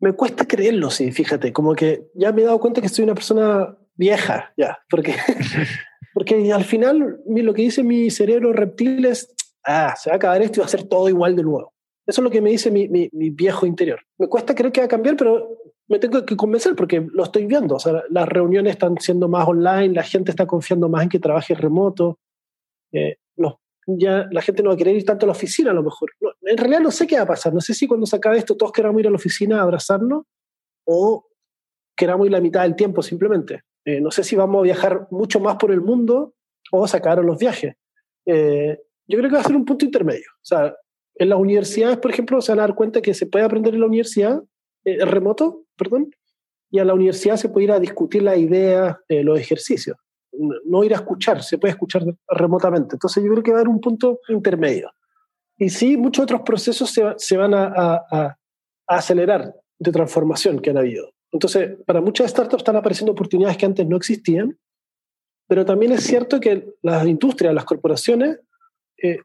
me 0.00 0.12
cuesta 0.12 0.44
creerlo, 0.44 0.90
sí, 0.90 1.12
fíjate, 1.12 1.52
como 1.52 1.76
que 1.76 2.08
ya 2.14 2.32
me 2.32 2.42
he 2.42 2.46
dado 2.46 2.58
cuenta 2.58 2.80
que 2.80 2.88
soy 2.88 3.04
una 3.04 3.14
persona 3.14 3.76
vieja, 3.98 4.52
ya, 4.56 4.78
porque, 4.88 5.14
porque 6.14 6.52
al 6.52 6.64
final 6.64 7.20
lo 7.26 7.54
que 7.54 7.62
dice 7.62 7.82
mi 7.82 8.10
cerebro 8.10 8.52
reptil 8.52 9.04
es, 9.04 9.34
ah, 9.66 9.94
se 9.96 10.08
va 10.08 10.14
a 10.14 10.16
acabar 10.16 10.40
esto 10.40 10.60
y 10.60 10.60
va 10.60 10.66
a 10.66 10.70
ser 10.70 10.84
todo 10.84 11.08
igual 11.08 11.36
de 11.36 11.42
nuevo. 11.42 11.74
Eso 12.06 12.22
es 12.22 12.24
lo 12.24 12.30
que 12.30 12.40
me 12.40 12.50
dice 12.50 12.70
mi, 12.70 12.88
mi, 12.88 13.10
mi, 13.12 13.28
viejo 13.28 13.66
interior. 13.66 14.00
Me 14.16 14.28
cuesta 14.28 14.54
creer 14.54 14.72
que 14.72 14.80
va 14.80 14.86
a 14.86 14.88
cambiar, 14.88 15.14
pero 15.16 15.58
me 15.88 15.98
tengo 15.98 16.24
que 16.24 16.36
convencer 16.36 16.74
porque 16.74 17.06
lo 17.12 17.24
estoy 17.24 17.44
viendo. 17.44 17.74
O 17.74 17.78
sea, 17.78 18.02
las 18.08 18.26
reuniones 18.26 18.72
están 18.72 18.96
siendo 18.98 19.28
más 19.28 19.46
online, 19.46 19.94
la 19.94 20.02
gente 20.02 20.30
está 20.30 20.46
confiando 20.46 20.88
más 20.88 21.02
en 21.02 21.10
que 21.10 21.18
trabaje 21.18 21.54
remoto. 21.54 22.18
Eh, 22.92 23.16
los, 23.36 23.56
ya 23.86 24.26
la 24.30 24.40
gente 24.40 24.62
no 24.62 24.70
va 24.70 24.74
a 24.74 24.78
querer 24.78 24.96
ir 24.96 25.04
tanto 25.04 25.26
a 25.26 25.28
la 25.28 25.32
oficina 25.32 25.70
a 25.72 25.74
lo 25.74 25.82
mejor. 25.82 26.10
No, 26.20 26.30
en 26.42 26.56
realidad 26.56 26.80
no 26.80 26.90
sé 26.90 27.06
qué 27.06 27.16
va 27.16 27.22
a 27.22 27.26
pasar. 27.26 27.52
No 27.52 27.60
sé 27.60 27.74
si 27.74 27.86
cuando 27.86 28.06
se 28.06 28.16
acabe 28.16 28.38
esto 28.38 28.56
todos 28.56 28.72
queramos 28.72 29.00
ir 29.00 29.06
a 29.06 29.10
la 29.10 29.16
oficina 29.16 29.58
a 29.58 29.62
abrazarnos 29.64 30.24
o 30.86 31.26
queramos 31.94 32.26
ir 32.26 32.32
la 32.32 32.40
mitad 32.40 32.62
del 32.62 32.76
tiempo 32.76 33.02
simplemente. 33.02 33.64
Eh, 33.88 34.02
no 34.02 34.10
sé 34.10 34.22
si 34.22 34.36
vamos 34.36 34.58
a 34.58 34.64
viajar 34.64 35.08
mucho 35.10 35.40
más 35.40 35.56
por 35.56 35.72
el 35.72 35.80
mundo 35.80 36.34
o 36.70 36.86
sacar 36.86 37.24
los 37.24 37.38
viajes. 37.38 37.74
Eh, 38.26 38.78
yo 39.06 39.16
creo 39.16 39.30
que 39.30 39.36
va 39.36 39.40
a 39.40 39.44
ser 39.44 39.56
un 39.56 39.64
punto 39.64 39.86
intermedio. 39.86 40.26
O 40.34 40.44
sea, 40.44 40.74
en 41.14 41.30
las 41.30 41.38
universidades, 41.38 41.96
por 41.96 42.10
ejemplo, 42.10 42.42
se 42.42 42.52
van 42.52 42.58
a 42.58 42.62
dar 42.66 42.74
cuenta 42.74 43.00
que 43.00 43.14
se 43.14 43.24
puede 43.24 43.46
aprender 43.46 43.72
en 43.72 43.80
la 43.80 43.86
universidad, 43.86 44.42
eh, 44.84 45.02
remoto, 45.06 45.62
perdón, 45.74 46.10
y 46.70 46.80
a 46.80 46.84
la 46.84 46.92
universidad 46.92 47.36
se 47.36 47.48
puede 47.48 47.64
ir 47.64 47.72
a 47.72 47.80
discutir 47.80 48.22
las 48.22 48.36
ideas, 48.36 48.98
eh, 49.08 49.24
los 49.24 49.40
ejercicios. 49.40 49.96
No 50.66 50.84
ir 50.84 50.92
a 50.92 50.96
escuchar, 50.96 51.42
se 51.42 51.56
puede 51.56 51.72
escuchar 51.72 52.04
remotamente. 52.28 52.96
Entonces 52.96 53.24
yo 53.24 53.30
creo 53.30 53.42
que 53.42 53.52
va 53.52 53.56
a 53.56 53.60
haber 53.60 53.70
un 53.70 53.80
punto 53.80 54.20
intermedio. 54.28 54.90
Y 55.56 55.70
sí, 55.70 55.96
muchos 55.96 56.24
otros 56.24 56.42
procesos 56.42 56.90
se, 56.90 57.02
se 57.16 57.38
van 57.38 57.54
a, 57.54 57.72
a 58.10 58.36
acelerar 58.86 59.54
de 59.78 59.92
transformación 59.92 60.60
que 60.60 60.68
han 60.68 60.76
habido. 60.76 61.10
Entonces, 61.32 61.76
para 61.86 62.00
muchas 62.00 62.30
startups 62.30 62.62
están 62.62 62.76
apareciendo 62.76 63.12
oportunidades 63.12 63.56
que 63.56 63.66
antes 63.66 63.86
no 63.86 63.96
existían, 63.96 64.58
pero 65.46 65.64
también 65.64 65.92
es 65.92 66.04
cierto 66.04 66.40
que 66.40 66.74
las 66.82 67.06
industrias, 67.06 67.54
las 67.54 67.64
corporaciones, 67.64 68.40
eh, 69.02 69.18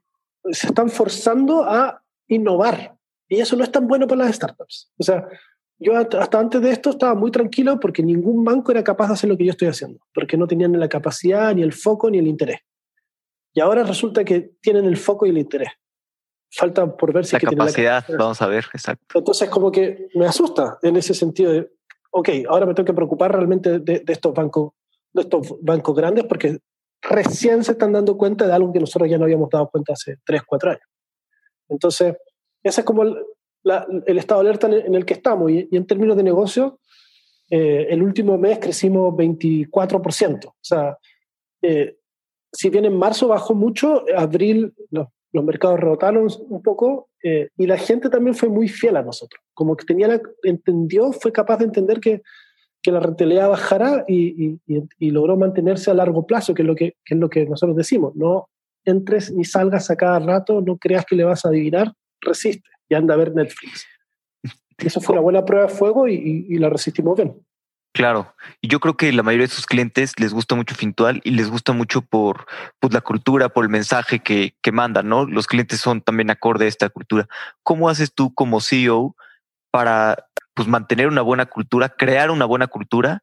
se 0.51 0.67
están 0.67 0.89
forzando 0.89 1.63
a 1.63 2.03
innovar. 2.27 2.95
Y 3.27 3.39
eso 3.39 3.55
no 3.55 3.63
es 3.63 3.71
tan 3.71 3.87
bueno 3.87 4.07
para 4.07 4.25
las 4.25 4.35
startups. 4.35 4.91
O 4.97 5.03
sea, 5.03 5.27
yo 5.79 5.97
hasta 5.97 6.39
antes 6.39 6.61
de 6.61 6.71
esto 6.71 6.91
estaba 6.91 7.15
muy 7.15 7.31
tranquilo 7.31 7.79
porque 7.79 8.03
ningún 8.03 8.43
banco 8.43 8.71
era 8.71 8.83
capaz 8.83 9.07
de 9.07 9.13
hacer 9.13 9.29
lo 9.29 9.37
que 9.37 9.45
yo 9.45 9.51
estoy 9.51 9.67
haciendo, 9.67 9.99
porque 10.13 10.37
no 10.37 10.47
tenían 10.47 10.71
ni 10.71 10.77
la 10.77 10.87
capacidad, 10.87 11.53
ni 11.53 11.61
el 11.61 11.73
foco, 11.73 12.09
ni 12.09 12.19
el 12.19 12.27
interés. 12.27 12.59
Y 13.53 13.59
ahora 13.59 13.83
resulta 13.83 14.23
que 14.23 14.55
tienen 14.61 14.85
el 14.85 14.97
foco 14.97 15.25
y 15.25 15.29
el 15.29 15.37
interés. 15.37 15.69
Falta 16.51 16.95
por 16.95 17.11
ver 17.11 17.25
si 17.25 17.33
la 17.33 17.39
que 17.39 17.47
capacidad, 17.47 17.95
la 17.95 18.01
capacidad, 18.01 18.17
vamos 18.17 18.41
a 18.41 18.47
ver, 18.47 18.65
exacto. 18.73 19.19
Entonces, 19.19 19.49
como 19.49 19.71
que 19.71 20.07
me 20.13 20.25
asusta 20.25 20.77
en 20.83 20.95
ese 20.95 21.13
sentido 21.13 21.51
de, 21.51 21.71
ok, 22.13 22.29
ahora 22.47 22.65
me 22.65 22.73
tengo 22.73 22.85
que 22.85 22.93
preocupar 22.93 23.31
realmente 23.31 23.79
de, 23.79 24.03
estos 24.07 24.33
bancos, 24.33 24.73
de 25.11 25.23
estos 25.23 25.55
bancos 25.61 25.95
grandes 25.95 26.25
porque 26.25 26.59
recién 27.01 27.63
se 27.63 27.73
están 27.73 27.91
dando 27.91 28.15
cuenta 28.17 28.45
de 28.45 28.53
algo 28.53 28.71
que 28.71 28.79
nosotros 28.79 29.09
ya 29.09 29.17
no 29.17 29.25
habíamos 29.25 29.49
dado 29.49 29.69
cuenta 29.69 29.93
hace 29.93 30.17
3, 30.23 30.41
4 30.45 30.69
años. 30.71 30.87
Entonces, 31.69 32.15
ese 32.61 32.81
es 32.81 32.85
como 32.85 33.03
el, 33.03 34.17
estado 34.17 34.41
de 34.41 34.49
alerta 34.49 34.67
en 34.67 34.93
el 34.93 35.05
que 35.05 35.15
estamos. 35.15 35.51
Y, 35.51 35.67
y 35.71 35.77
en 35.77 35.87
términos 35.87 36.15
de 36.15 36.23
negocio, 36.23 36.79
eh, 37.49 37.87
el 37.89 38.01
último 38.01 38.37
mes 38.37 38.59
crecimos 38.59 39.13
24%. 39.13 40.45
O 40.45 40.55
sea, 40.61 40.97
eh, 41.61 41.97
si 42.51 42.69
bien 42.69 42.85
en 42.85 42.95
marzo 42.95 43.27
bajó 43.27 43.53
mucho, 43.53 44.05
abril 44.15 44.73
los, 44.91 45.07
los 45.33 45.43
mercados 45.43 45.79
rebotaron 45.79 46.27
un 46.47 46.61
poco 46.61 47.09
eh, 47.23 47.49
y 47.57 47.65
la 47.65 47.77
gente 47.77 48.09
también 48.09 48.35
fue 48.35 48.49
muy 48.49 48.67
fiel 48.67 48.95
a 48.95 49.01
nosotros. 49.01 49.43
Como 49.53 49.75
que 49.75 49.85
tenía 49.85 50.07
la, 50.07 50.21
entendió, 50.43 51.11
fue 51.11 51.31
capaz 51.31 51.57
de 51.57 51.65
entender 51.65 51.99
que, 51.99 52.21
que 52.81 52.91
la 52.91 52.99
rentabilidad 52.99 53.49
bajara 53.49 54.05
y, 54.07 54.45
y, 54.45 54.59
y, 54.99 55.09
logró 55.09 55.35
mantenerse 55.35 55.89
a 55.89 55.95
largo 55.95 56.27
plazo, 56.27 56.53
que 56.53 56.61
es, 56.61 56.67
lo 56.67 56.75
que, 56.75 56.97
que 57.03 57.15
es 57.15 57.19
lo 57.19 57.29
que 57.29 57.45
nosotros 57.47 57.75
decimos. 57.75 58.15
No 58.15 58.47
entres 58.85 59.31
ni 59.31 59.43
salgas 59.43 59.89
a 59.89 59.95
cada 59.95 60.19
rato, 60.19 60.61
no 60.61 60.77
creas 60.77 61.05
que 61.05 61.15
le 61.15 61.23
vas 61.23 61.45
a 61.45 61.49
adivinar, 61.49 61.91
resiste 62.21 62.69
y 62.87 62.93
anda 62.93 63.15
a 63.15 63.17
ver 63.17 63.33
Netflix. 63.33 63.87
Eso 64.77 65.01
fue 65.01 65.13
una 65.13 65.21
buena 65.21 65.45
prueba 65.45 65.65
de 65.65 65.73
fuego 65.73 66.07
y, 66.07 66.45
y 66.47 66.57
la 66.57 66.69
resistimos 66.69 67.15
bien. 67.15 67.35
Claro, 67.93 68.33
y 68.59 68.69
yo 68.69 68.79
creo 68.79 68.97
que 68.97 69.11
la 69.13 69.21
mayoría 69.21 69.45
de 69.45 69.53
sus 69.53 69.67
clientes 69.67 70.19
les 70.19 70.33
gusta 70.33 70.55
mucho 70.55 70.73
Fintual 70.73 71.21
y 71.23 71.29
les 71.29 71.51
gusta 71.51 71.73
mucho 71.73 72.01
por 72.01 72.47
pues, 72.79 72.91
la 72.91 73.01
cultura, 73.01 73.49
por 73.49 73.65
el 73.65 73.69
mensaje 73.69 74.19
que, 74.19 74.55
que 74.63 74.71
mandan, 74.71 75.07
¿no? 75.07 75.27
Los 75.27 75.45
clientes 75.45 75.79
son 75.79 76.01
también 76.01 76.31
acorde 76.31 76.65
a 76.65 76.69
esta 76.69 76.89
cultura. 76.89 77.27
¿Cómo 77.61 77.89
haces 77.89 78.11
tú 78.11 78.33
como 78.33 78.61
CEO 78.61 79.15
para 79.69 80.25
pues, 80.55 80.67
mantener 80.67 81.07
una 81.07 81.21
buena 81.21 81.45
cultura, 81.45 81.89
crear 81.89 82.31
una 82.31 82.45
buena 82.45 82.65
cultura 82.65 83.21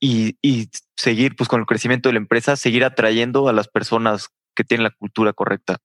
y, 0.00 0.36
y 0.42 0.68
seguir 0.96 1.36
pues, 1.36 1.48
con 1.48 1.60
el 1.60 1.66
crecimiento 1.66 2.08
de 2.08 2.14
la 2.14 2.20
empresa, 2.20 2.56
seguir 2.56 2.84
atrayendo 2.84 3.48
a 3.48 3.52
las 3.52 3.68
personas 3.68 4.30
que 4.56 4.64
tienen 4.64 4.82
la 4.82 4.90
cultura 4.90 5.32
correcta? 5.32 5.78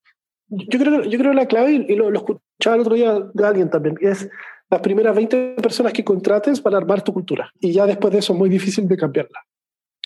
Yo 0.50 0.80
creo, 0.80 1.04
yo 1.04 1.20
creo 1.20 1.32
que 1.32 1.38
la 1.38 1.46
clave, 1.46 1.86
y 1.88 1.96
lo, 1.96 2.10
lo 2.10 2.18
escuchaba 2.18 2.78
el 2.78 2.82
otro 2.82 2.96
día 2.96 3.14
de 3.34 3.46
alguien 3.46 3.70
también, 3.70 3.96
es 4.02 4.28
las 4.70 4.82
primeras 4.82 5.16
20 5.16 5.56
personas 5.62 5.94
que 5.94 6.04
contrates 6.04 6.62
para 6.62 6.78
armar 6.78 7.02
tu 7.02 7.14
cultura. 7.14 7.52
Y 7.60 7.72
ya 7.72 7.86
después 7.86 8.12
de 8.14 8.20
eso 8.20 8.34
es 8.34 8.40
muy 8.40 8.50
difícil 8.50 8.88
de 8.88 8.98
cambiarla. 8.98 9.40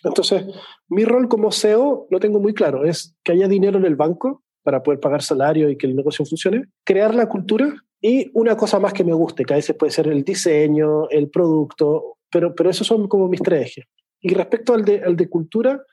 Entonces, 0.04 0.46
mi 0.90 1.06
rol 1.06 1.28
como 1.28 1.52
CEO 1.52 2.08
lo 2.10 2.20
tengo 2.20 2.40
muy 2.40 2.54
claro, 2.54 2.86
es 2.86 3.16
que 3.24 3.34
haya 3.34 3.48
dinero 3.48 3.78
en 3.78 3.86
el 3.86 3.96
banco 3.96 4.44
para 4.64 4.82
poder 4.84 5.00
pagar 5.00 5.22
salario 5.22 5.70
y 5.70 5.78
que 5.78 5.88
el 5.88 5.96
negocio 5.96 6.26
funcione, 6.26 6.66
crear 6.84 7.14
la 7.14 7.28
cultura 7.28 7.74
y 8.00 8.30
una 8.34 8.58
cosa 8.58 8.80
más 8.80 8.94
que 8.94 9.04
me 9.04 9.14
guste, 9.14 9.46
que 9.46 9.54
a 9.54 9.58
veces 9.58 9.76
puede 9.76 9.92
ser 9.92 10.08
el 10.08 10.24
diseño, 10.24 11.08
el 11.10 11.30
producto, 11.30 12.18
pero, 12.32 12.56
pero 12.56 12.70
esos 12.70 12.88
son 12.88 13.08
como 13.08 13.28
mis 13.28 13.42
tres 13.42 13.68
ejes. 13.68 13.86
Y 14.22 14.34
respecto 14.34 14.74
al 14.74 14.86
de, 14.86 15.02
al 15.04 15.16
de 15.16 15.30
cultura, 15.30 15.84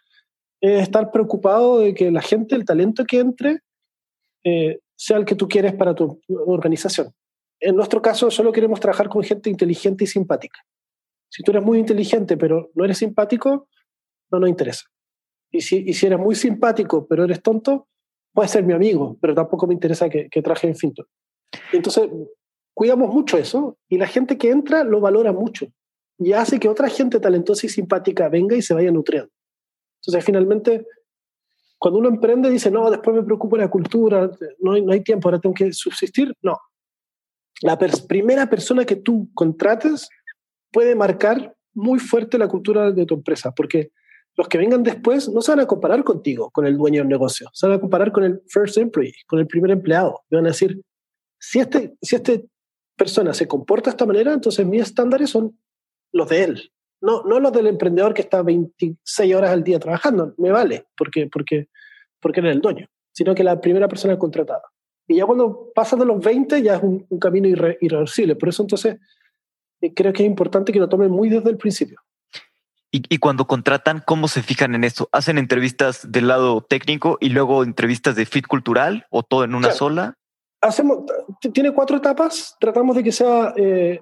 es 0.60 0.82
estar 0.82 1.10
preocupado 1.10 1.78
de 1.78 1.94
que 1.94 2.10
la 2.10 2.22
gente, 2.22 2.54
el 2.54 2.64
talento 2.64 3.04
que 3.04 3.20
entre, 3.20 3.60
eh, 4.44 4.80
sea 4.96 5.18
el 5.18 5.24
que 5.24 5.34
tú 5.34 5.48
quieres 5.48 5.74
para 5.74 5.94
tu 5.94 6.20
organización 6.46 7.12
en 7.60 7.76
nuestro 7.76 8.00
caso 8.00 8.30
solo 8.30 8.52
queremos 8.52 8.80
trabajar 8.80 9.08
con 9.08 9.22
gente 9.22 9.50
inteligente 9.50 10.04
y 10.04 10.06
simpática. 10.06 10.60
Si 11.28 11.42
tú 11.42 11.50
eres 11.50 11.62
muy 11.62 11.78
inteligente 11.78 12.36
pero 12.36 12.70
no 12.74 12.84
eres 12.84 12.98
simpático, 12.98 13.68
no 14.30 14.40
nos 14.40 14.48
interesa. 14.48 14.84
Y 15.50 15.60
si, 15.60 16.06
eres 16.06 16.18
muy 16.18 16.34
simpático 16.34 17.06
pero 17.06 17.24
eres 17.24 17.42
tonto, 17.42 17.88
puedes 18.32 18.50
ser 18.50 18.64
mi 18.64 18.72
amigo, 18.72 19.16
pero 19.20 19.34
tampoco 19.34 19.66
me 19.66 19.74
interesa 19.74 20.08
que, 20.08 20.28
traje 20.42 20.68
en 20.68 20.76
Finto. 20.76 21.06
Entonces, 21.72 22.08
cuidamos 22.74 23.12
mucho 23.12 23.38
eso 23.38 23.78
y 23.88 23.98
la 23.98 24.06
gente 24.06 24.38
que 24.38 24.50
entra 24.50 24.84
lo 24.84 25.00
valora 25.00 25.32
mucho 25.32 25.66
y 26.18 26.32
hace 26.32 26.58
que 26.58 26.68
otra 26.68 26.88
gente 26.88 27.20
talentosa 27.20 27.66
y 27.66 27.70
simpática 27.70 28.28
venga 28.28 28.56
y 28.56 28.62
se 28.62 28.74
vaya 28.74 28.90
nutriendo. 28.90 29.30
Entonces, 30.00 30.24
finalmente, 30.24 30.86
cuando 31.78 31.98
uno 32.00 32.08
emprende, 32.08 32.50
dice, 32.50 32.70
no, 32.70 32.90
después 32.90 33.16
me 33.16 33.22
preocupo 33.22 33.56
la 33.56 33.68
cultura, 33.68 34.30
no 34.60 34.78
no 34.78 34.92
hay 34.92 35.00
tiempo, 35.02 35.28
ahora 35.28 35.40
tengo 35.40 35.54
que 35.54 35.72
subsistir. 35.72 36.34
No, 36.42 36.56
la 37.62 37.78
primera 37.78 38.48
persona 38.48 38.84
que 38.84 38.96
tú 38.96 39.30
contrates 39.34 40.08
puede 40.72 40.94
marcar 40.94 41.54
muy 41.74 41.98
fuerte 41.98 42.38
la 42.38 42.48
cultura 42.48 42.92
de 42.92 43.06
tu 43.06 43.14
empresa, 43.14 43.52
porque 43.52 43.90
los 44.36 44.48
que 44.48 44.58
vengan 44.58 44.82
después 44.82 45.28
no 45.28 45.42
se 45.42 45.52
van 45.52 45.60
a 45.60 45.66
comparar 45.66 46.04
contigo, 46.04 46.50
con 46.50 46.66
el 46.66 46.76
dueño 46.76 47.00
del 47.00 47.08
negocio, 47.08 47.48
se 47.52 47.66
van 47.66 47.76
a 47.76 47.80
comparar 47.80 48.12
con 48.12 48.24
el 48.24 48.40
first 48.48 48.78
employee, 48.78 49.14
con 49.26 49.40
el 49.40 49.46
primer 49.46 49.72
empleado. 49.72 50.22
Y 50.30 50.36
van 50.36 50.46
a 50.46 50.50
decir, 50.50 50.80
si 51.40 51.58
este, 51.58 51.96
si 52.00 52.16
este 52.16 52.46
persona 52.96 53.34
se 53.34 53.48
comporta 53.48 53.90
de 53.90 53.94
esta 53.94 54.06
manera, 54.06 54.32
entonces 54.32 54.64
mis 54.66 54.82
estándares 54.82 55.30
son 55.30 55.58
los 56.12 56.28
de 56.28 56.44
él, 56.44 56.72
no, 57.00 57.22
no 57.24 57.38
los 57.38 57.52
del 57.52 57.68
emprendedor 57.68 58.14
que 58.14 58.22
está 58.22 58.42
26 58.42 59.34
horas 59.34 59.50
al 59.50 59.62
día 59.62 59.78
trabajando, 59.78 60.34
me 60.36 60.50
vale, 60.50 60.86
porque, 60.96 61.28
porque, 61.32 61.68
porque 62.20 62.40
era 62.40 62.50
el 62.50 62.60
dueño, 62.60 62.88
sino 63.12 63.34
que 63.34 63.44
la 63.44 63.60
primera 63.60 63.88
persona 63.88 64.18
contratada. 64.18 64.62
Y 65.08 65.16
ya 65.16 65.26
cuando 65.26 65.72
pasas 65.74 65.98
de 65.98 66.04
los 66.04 66.22
20 66.22 66.62
ya 66.62 66.76
es 66.76 66.82
un, 66.82 67.06
camino 67.18 67.48
irreversible. 67.48 68.36
Por 68.36 68.50
eso 68.50 68.62
entonces 68.62 68.98
eh, 69.80 69.94
creo 69.94 70.12
que 70.12 70.22
es 70.22 70.28
importante 70.28 70.70
que 70.70 70.78
lo 70.78 70.88
tomen 70.88 71.10
muy 71.10 71.30
desde 71.30 71.50
el 71.50 71.56
principio. 71.56 71.98
Y, 72.90 73.18
cuando 73.18 73.46
contratan, 73.46 74.02
¿cómo 74.06 74.28
se 74.28 74.42
fijan 74.42 74.74
en 74.74 74.82
eso? 74.82 75.10
¿Hacen 75.12 75.36
entrevistas 75.36 76.10
del 76.10 76.26
lado 76.26 76.62
técnico 76.62 77.18
y 77.20 77.28
luego 77.28 77.62
entrevistas 77.62 78.16
de 78.16 78.24
fit 78.24 78.46
cultural 78.46 79.06
o 79.10 79.22
todo 79.22 79.44
en 79.44 79.54
una 79.54 79.72
sola? 79.72 80.14
Hacemos, 80.62 81.00
tiene 81.52 81.72
cuatro 81.72 81.98
etapas. 81.98 82.56
Tratamos 82.58 82.96
de 82.96 83.04
que 83.04 83.12
sea 83.12 83.52
eh, 83.56 84.00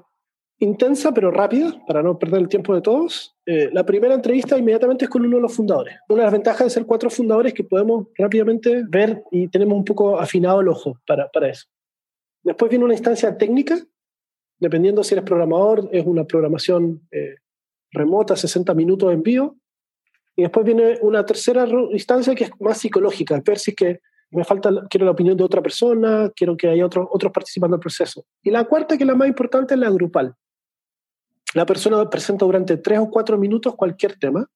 intensa 0.59 1.13
pero 1.13 1.31
rápida 1.31 1.73
para 1.87 2.03
no 2.03 2.19
perder 2.19 2.41
el 2.41 2.49
tiempo 2.49 2.75
de 2.75 2.81
todos. 2.81 3.37
Eh, 3.45 3.71
la 3.73 3.85
primera 3.85 4.15
entrevista 4.15 4.57
inmediatamente 4.57 5.05
es 5.05 5.11
con 5.11 5.25
uno 5.25 5.37
de 5.37 5.43
los 5.43 5.55
fundadores. 5.55 5.97
Una 6.09 6.21
de 6.21 6.27
las 6.27 6.33
ventajas 6.33 6.65
de 6.65 6.71
ser 6.71 6.87
cuatro 6.87 7.11
fundadores 7.11 7.53
es 7.53 7.57
que 7.57 7.65
podemos 7.65 8.09
rápidamente 8.17 8.85
ver 8.89 9.23
y 9.31 9.49
tenemos 9.49 9.77
un 9.77 9.85
poco 9.85 10.19
afinado 10.19 10.61
el 10.61 10.69
ojo 10.69 10.99
para, 11.07 11.29
para 11.29 11.49
eso. 11.49 11.67
Después 12.43 12.71
viene 12.71 12.85
una 12.85 12.95
instancia 12.95 13.37
técnica, 13.37 13.77
dependiendo 14.59 15.03
si 15.03 15.15
eres 15.15 15.25
programador, 15.25 15.89
es 15.93 16.07
una 16.07 16.25
programación 16.25 17.07
eh, 17.11 17.37
remota, 17.91 18.37
60 18.37 18.73
minutos 18.75 19.13
en 19.13 19.23
vivo. 19.23 19.57
Y 20.37 20.43
después 20.43 20.65
viene 20.65 20.99
una 21.01 21.25
tercera 21.25 21.67
instancia 21.93 22.35
que 22.35 22.45
es 22.45 22.51
más 22.61 22.79
psicológica, 22.79 23.41
ver 23.45 23.59
si 23.59 23.75
que 23.75 24.01
me 24.31 24.45
falta, 24.45 24.71
quiero 24.91 25.07
la 25.07 25.13
opinión 25.13 25.37
de 25.37 25.45
otra 25.45 25.63
persona, 25.63 26.31
quiero 26.35 26.57
que 26.57 26.69
haya 26.69 26.85
otros 26.85 27.09
otros 27.11 27.33
participando 27.33 27.77
del 27.77 27.81
proceso. 27.81 28.25
Y 28.43 28.51
la 28.51 28.65
cuarta, 28.65 28.97
que 28.97 29.05
es 29.05 29.07
la 29.07 29.15
más 29.15 29.29
importante, 29.29 29.75
es 29.75 29.81
la 29.81 29.91
grupal. 29.91 30.35
La 31.55 31.65
persona 31.67 32.09
presenta 32.11 32.45
durante 32.45 32.77
tres 32.77 32.99
o 32.99 33.11
cuatro 33.11 33.39
minutos 33.39 33.75
cualquier 33.75 34.19
tema 34.19 34.47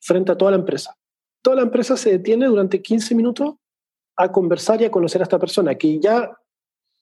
frente 0.00 0.32
a 0.32 0.36
toda 0.36 0.52
la 0.52 0.56
empresa. 0.56 0.94
Toda 1.42 1.56
la 1.56 1.62
empresa 1.62 1.96
se 1.96 2.10
detiene 2.10 2.46
durante 2.46 2.82
15 2.82 3.14
minutos 3.14 3.54
a 4.16 4.30
conversar 4.32 4.80
y 4.82 4.84
a 4.84 4.90
conocer 4.90 5.20
a 5.22 5.24
esta 5.24 5.38
persona, 5.38 5.76
que 5.76 6.00
ya 6.00 6.30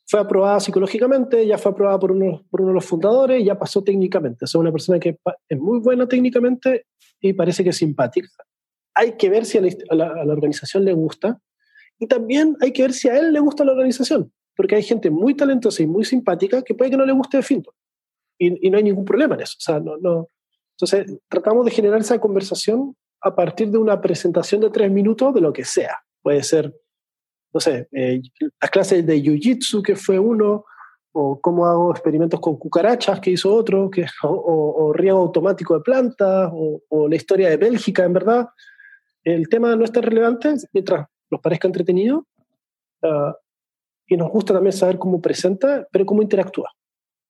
fue 0.06 0.20
aprobada 0.20 0.60
psicológicamente, 0.60 1.46
ya 1.46 1.58
fue 1.58 1.72
aprobada 1.72 1.98
por 1.98 2.12
uno, 2.12 2.44
de 2.50 2.72
los 2.72 2.84
fundadores 2.84 3.44
ya 3.44 3.58
pasó 3.58 3.82
técnicamente. 3.82 4.44
Es 4.44 4.54
una 4.54 4.70
persona 4.70 5.00
que 5.00 5.18
es 5.48 5.58
muy 5.58 5.80
buena 5.80 6.06
técnicamente 6.06 6.86
y 7.20 7.32
parece 7.32 7.64
que 7.64 7.70
es 7.70 7.76
simpática. 7.76 8.28
Hay 8.94 9.16
que 9.16 9.28
ver 9.28 9.44
si 9.44 9.58
a 9.58 9.62
la, 9.62 10.06
a 10.06 10.24
la, 10.24 10.32
organización 10.32 10.84
le 10.84 10.92
gusta 10.92 11.40
y 11.98 12.06
también 12.06 12.56
hay 12.60 12.72
que 12.72 12.82
ver 12.82 12.92
si 12.92 13.08
a 13.08 13.18
él 13.18 13.32
le 13.32 13.40
gusta 13.40 13.64
la 13.64 13.72
organización, 13.72 14.32
porque 14.54 14.76
hay 14.76 14.82
gente 14.82 15.10
muy 15.10 15.34
talentosa 15.34 15.82
y 15.82 15.86
muy 15.86 16.04
simpática 16.04 16.62
que 16.62 16.74
puede 16.74 16.90
que 16.90 16.96
no 16.96 17.04
le 17.04 17.12
guste 17.12 17.38
de 17.38 17.42
Finto. 17.42 17.74
Y, 18.38 18.66
y, 18.66 18.70
no 18.70 18.78
hay 18.78 18.84
ningún 18.84 19.04
problema 19.04 19.34
en 19.34 19.42
eso. 19.42 19.54
O 19.58 19.62
sea, 19.62 19.80
no, 19.80 19.96
no. 19.96 20.28
Entonces, 20.72 21.18
tratamos 21.28 21.64
de 21.64 21.70
generar 21.70 22.00
esa 22.00 22.20
conversación 22.20 22.94
a 23.22 23.34
partir 23.34 23.70
de 23.70 23.78
una 23.78 24.00
presentación 24.00 24.60
de 24.60 24.70
tres 24.70 24.90
minutos 24.90 25.34
de 25.34 25.40
lo 25.40 25.52
que 25.52 25.64
sea. 25.64 25.98
Puede 26.22 26.42
ser 26.42 26.74
no 27.56 27.60
sé, 27.60 27.88
eh, 27.92 28.20
las 28.60 28.70
clases 28.70 29.06
de 29.06 29.16
Jiu-Jitsu, 29.16 29.82
que 29.82 29.96
fue 29.96 30.18
uno, 30.18 30.66
o 31.12 31.40
cómo 31.40 31.64
hago 31.64 31.90
experimentos 31.90 32.38
con 32.38 32.58
cucarachas, 32.58 33.18
que 33.18 33.30
hizo 33.30 33.54
otro, 33.54 33.88
que, 33.90 34.04
o, 34.22 34.92
riego 34.92 35.20
automático 35.20 35.74
de 35.74 35.80
plantas, 35.80 36.50
o, 36.52 37.08
la 37.08 37.16
historia 37.16 37.48
de 37.48 37.56
Bélgica, 37.56 38.04
en 38.04 38.12
verdad. 38.12 38.48
El 39.24 39.48
tema 39.48 39.74
no 39.74 39.84
es 39.84 39.90
tan 39.90 40.02
relevante 40.02 40.54
mientras 40.74 41.06
nos 41.30 41.40
parezca 41.40 41.66
entretenido. 41.66 42.26
Ah, 43.02 43.34
y 44.06 44.18
nos 44.18 44.30
gusta 44.30 44.52
también 44.52 44.74
saber 44.74 44.98
cómo 44.98 45.22
presenta, 45.22 45.88
pero 45.90 46.04
cómo 46.04 46.20
interactúa. 46.20 46.70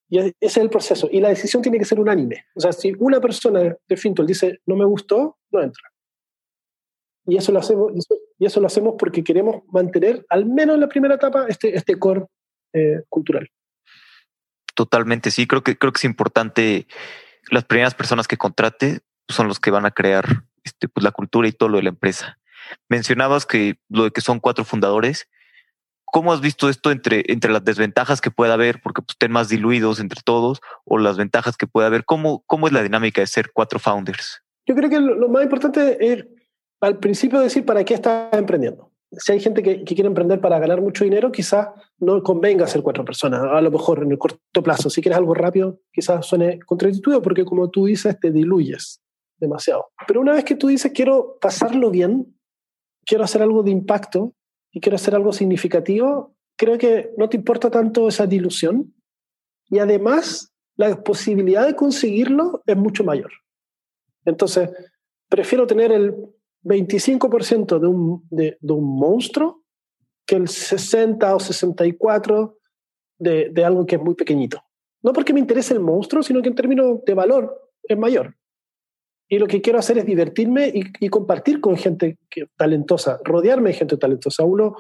Y 0.09 0.19
ese 0.19 0.35
es 0.41 0.57
el 0.57 0.71
proceso. 0.71 1.09
Y 1.11 1.21
la 1.21 1.29
decisión 1.29 1.63
tiene 1.63 1.79
que 1.79 1.85
ser 1.85 1.99
unánime. 1.99 2.47
O 2.55 2.61
sea, 2.61 2.73
si 2.73 2.93
una 2.99 3.21
persona 3.21 3.77
de 3.89 3.97
Fintol 3.97 4.27
dice 4.27 4.61
no 4.67 4.77
me 4.77 4.85
gustó, 4.85 5.39
no 5.51 5.63
entra. 5.63 5.83
Y 7.27 7.37
eso 7.37 7.51
lo 7.51 7.59
hacemos, 7.59 7.93
y 8.39 8.47
eso 8.47 8.61
lo 8.61 8.69
hacemos 8.69 8.95
porque 8.99 9.25
queremos 9.25 9.65
mantener, 9.73 10.25
al 10.29 10.47
menos 10.47 10.75
en 10.75 10.81
la 10.81 10.89
primera 10.89 11.17
etapa, 11.17 11.47
este, 11.49 11.77
este 11.77 11.99
core 11.99 12.27
eh, 12.73 13.03
cultural. 13.09 13.51
Totalmente, 14.75 15.31
sí, 15.31 15.47
creo 15.47 15.63
que, 15.63 15.77
creo 15.77 15.93
que 15.93 15.99
es 15.99 16.05
importante. 16.05 16.87
Las 17.51 17.65
primeras 17.65 17.95
personas 17.95 18.29
que 18.29 18.37
contrate 18.37 19.01
son 19.29 19.49
los 19.49 19.59
que 19.59 19.71
van 19.71 19.87
a 19.87 19.91
crear 19.91 20.45
este, 20.63 20.89
pues, 20.89 21.03
la 21.03 21.11
cultura 21.11 21.49
y 21.49 21.53
todo 21.53 21.69
lo 21.69 21.79
de 21.79 21.85
la 21.85 21.89
empresa. 21.89 22.39
Mencionabas 22.89 23.47
que 23.47 23.79
lo 23.89 24.05
de 24.05 24.11
que 24.11 24.21
son 24.21 24.39
cuatro 24.39 24.65
fundadores. 24.65 25.29
¿Cómo 26.07 26.33
has 26.33 26.41
visto 26.41 26.69
esto 26.69 26.91
entre, 26.91 27.25
entre 27.27 27.53
las 27.53 27.65
desventajas 27.65 28.21
que 28.21 28.31
puede 28.31 28.53
haber, 28.53 28.81
porque 28.81 29.03
pues, 29.03 29.15
estén 29.15 29.33
más 29.33 29.49
diluidos 29.49 30.01
entre 30.01 30.23
todos, 30.25 30.61
o 30.85 30.99
las 30.99 31.17
ventajas 31.17 31.57
que 31.57 31.67
puede 31.67 31.87
haber? 31.87 32.05
¿Cómo, 32.05 32.43
¿Cómo 32.47 32.67
es 32.67 32.73
la 32.73 32.83
dinámica 32.83 33.21
de 33.21 33.27
ser 33.27 33.51
cuatro 33.53 33.79
founders? 33.79 34.43
Yo 34.67 34.75
creo 34.75 34.89
que 34.89 35.01
lo 35.01 35.29
más 35.29 35.43
importante 35.43 35.99
es 36.01 36.27
al 36.81 36.99
principio 36.99 37.41
decir 37.41 37.65
para 37.65 37.85
qué 37.85 37.95
estás 37.95 38.33
emprendiendo. 38.33 38.93
Si 39.13 39.33
hay 39.33 39.41
gente 39.41 39.63
que, 39.63 39.85
quiere 39.85 40.09
emprender 40.09 40.41
para 40.41 40.59
ganar 40.59 40.81
mucho 40.81 41.05
dinero, 41.05 41.31
quizás 41.31 41.69
no 41.99 42.23
convenga 42.23 42.67
ser 42.67 42.83
cuatro 42.83 43.05
personas, 43.05 43.43
a 43.43 43.61
lo 43.61 43.71
mejor 43.71 44.03
en 44.03 44.11
el 44.11 44.19
corto 44.19 44.63
plazo. 44.63 44.91
Si 44.91 45.01
quieres 45.01 45.19
algo 45.19 45.35
rápido, 45.35 45.81
quizás 45.93 46.27
suene 46.27 46.59
contradictorio 46.61 47.23
porque 47.23 47.45
como 47.45 47.71
tú 47.71 47.87
dices, 47.87 48.19
te 48.21 48.31
diluyes 48.31 49.01
demasiado. 49.39 49.87
Pero 50.07 50.21
una 50.21 50.33
vez 50.33 50.45
que 50.45 50.57
tú 50.57 50.69
dices, 50.69 50.93
quiero 50.93 51.39
pasarlo 51.41 51.91
bien, 51.91 52.37
quiero 53.05 53.25
hacer 53.25 53.43
algo 53.43 53.63
de 53.63 53.71
impacto 53.71 54.35
y 54.77 54.81
quiero 54.81 54.97
hacer 54.97 55.15
algo 55.15 55.33
significativo, 55.33 56.37
creo 56.55 56.77
que 56.77 57.11
no 57.17 57.31
te 57.31 57.39
importa 57.39 57.71
tanto 57.71 58.09
esa 58.09 58.27
dilución 58.27 58.95
y 59.71 59.79
además 59.79 60.53
la 60.77 61.03
posibilidad 61.03 61.67
de 61.67 61.75
conseguirlo 61.75 62.63
es 62.67 62.77
mucho 62.77 63.03
mayor. 63.03 63.33
Entonces, 64.27 64.69
prefiero 65.31 65.67
tener 65.67 65.93
el 65.93 66.15
25% 66.63 67.79
de 67.79 67.87
un, 67.87 68.27
de, 68.29 68.59
de, 68.61 68.73
un 68.75 68.99
monstruo 68.99 69.63
que 70.27 70.37
el 70.37 70.47
60 70.47 71.35
o 71.35 71.41
64 71.41 72.59
de, 73.19 73.49
de 73.49 73.65
algo 73.65 73.87
que 73.87 73.97
es 73.97 74.03
muy 74.03 74.15
pequeñito. 74.15 74.63
No 75.01 75.15
porque 75.15 75.33
me 75.33 75.41
interese 75.41 75.73
el 75.73 75.81
monstruo, 75.81 76.23
sino 76.23 76.43
que 76.43 76.49
en 76.49 76.55
términos 76.55 77.03
de 77.03 77.15
valor 77.15 77.73
es 77.83 77.97
mayor. 77.97 78.37
Y 79.29 79.39
lo 79.39 79.47
que 79.47 79.61
quiero 79.61 79.79
hacer 79.79 79.99
es 79.99 80.07
divertirme 80.07 80.71
y, 80.73 81.09
compartir 81.09 81.61
con 81.61 81.77
gente 81.77 82.19
talentosa, 82.57 83.19
rodearme 83.25 83.71
de 83.71 83.77
gente 83.77 83.97
talentosa. 83.97 84.45
Uno 84.45 84.77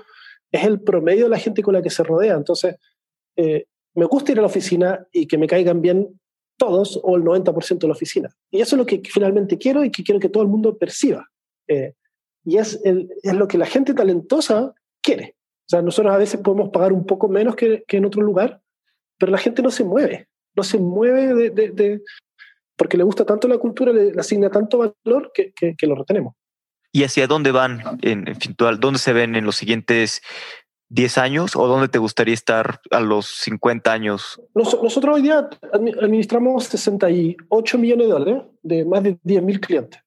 es 0.52 0.64
el 0.64 0.80
promedio 0.80 1.24
de 1.24 1.30
la 1.30 1.38
gente 1.38 1.62
con 1.62 1.74
la 1.74 1.82
que 1.82 1.90
se 1.90 2.04
rodea. 2.04 2.34
Entonces, 2.34 2.76
eh, 3.36 3.66
me 3.94 4.04
gusta 4.04 4.32
ir 4.32 4.38
a 4.38 4.42
la 4.42 4.46
oficina 4.46 5.04
y 5.10 5.26
que 5.26 5.36
me 5.36 5.48
caigan 5.48 5.80
bien 5.80 6.20
todos 6.56 7.00
o 7.02 7.16
el 7.16 7.24
90% 7.24 7.78
de 7.78 7.86
la 7.88 7.94
oficina. 7.94 8.30
Y 8.50 8.60
eso 8.60 8.76
es 8.76 8.78
lo 8.78 8.86
que 8.86 9.02
finalmente 9.04 9.58
quiero 9.58 9.84
y 9.84 9.90
que 9.90 10.04
quiero 10.04 10.20
que 10.20 10.28
todo 10.28 10.42
el 10.42 10.48
mundo 10.48 10.78
perciba. 10.78 11.26
Eh, 11.66 11.94
y 12.44 12.58
es, 12.58 12.80
es 12.84 13.34
lo 13.34 13.48
que 13.48 13.58
la 13.58 13.66
gente 13.66 13.94
talentosa 13.94 14.72
quiere. 15.02 15.34
O 15.66 15.68
sea, 15.68 15.82
nosotros 15.82 16.14
a 16.14 16.18
veces 16.18 16.40
podemos 16.40 16.68
pagar 16.68 16.92
un 16.92 17.04
poco 17.04 17.28
menos 17.28 17.56
que, 17.56 17.82
que 17.88 17.96
en 17.96 18.04
otro 18.04 18.22
lugar, 18.22 18.62
pero 19.18 19.32
la 19.32 19.38
gente 19.38 19.62
no 19.62 19.70
se 19.70 19.82
mueve, 19.82 20.28
no 20.54 20.62
se 20.62 20.78
mueve 20.78 21.50
de, 21.50 22.02
porque 22.76 22.96
le 22.96 23.04
gusta 23.04 23.24
tanto 23.24 23.48
la 23.48 23.58
cultura, 23.58 23.92
le, 23.92 24.12
asigna 24.18 24.50
tanto 24.50 24.78
valor 24.78 25.32
que, 25.32 25.52
que, 25.52 25.86
lo 25.86 25.94
retenemos. 25.94 26.34
¿Y 26.92 27.04
hacia 27.04 27.26
dónde 27.26 27.52
van 27.52 27.82
en, 28.02 28.28
en 28.28 28.36
Fintual? 28.36 28.80
¿Dónde 28.80 28.98
se 28.98 29.12
ven 29.12 29.36
en 29.36 29.44
los 29.44 29.56
siguientes 29.56 30.22
10 30.88 31.18
años 31.18 31.56
o 31.56 31.66
dónde 31.66 31.88
te 31.88 31.98
gustaría 31.98 32.34
estar 32.34 32.80
a 32.90 33.00
los 33.00 33.26
50 33.26 33.92
años? 33.92 34.40
nosotros 34.54 35.16
hoy 35.16 35.22
día 35.22 35.48
administramos 35.72 36.64
68 36.64 37.78
millones 37.78 38.06
de 38.06 38.12
dólares 38.12 38.42
de 38.62 38.84
más 38.84 39.02
de 39.02 39.18
10 39.22 39.42
mil 39.42 39.60
clientes 39.60 40.00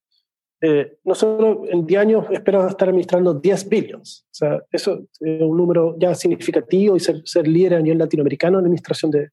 eh, 0.61 0.97
nosotros 1.05 1.69
en 1.69 1.85
10 1.85 2.01
años 2.01 2.25
espero 2.31 2.67
estar 2.67 2.89
administrando 2.89 3.33
10 3.33 3.69
billions. 3.69 4.25
O 4.25 4.33
sea, 4.33 4.61
eso 4.71 5.05
es 5.19 5.41
un 5.41 5.55
número 5.55 5.95
ya 5.97 6.13
significativo 6.15 6.95
y 6.95 6.99
ser, 6.99 7.21
ser 7.25 7.47
líder 7.47 7.75
a 7.75 7.79
nivel 7.79 7.97
latinoamericano 7.97 8.59
en 8.59 8.65
administración 8.65 9.11
de, 9.11 9.29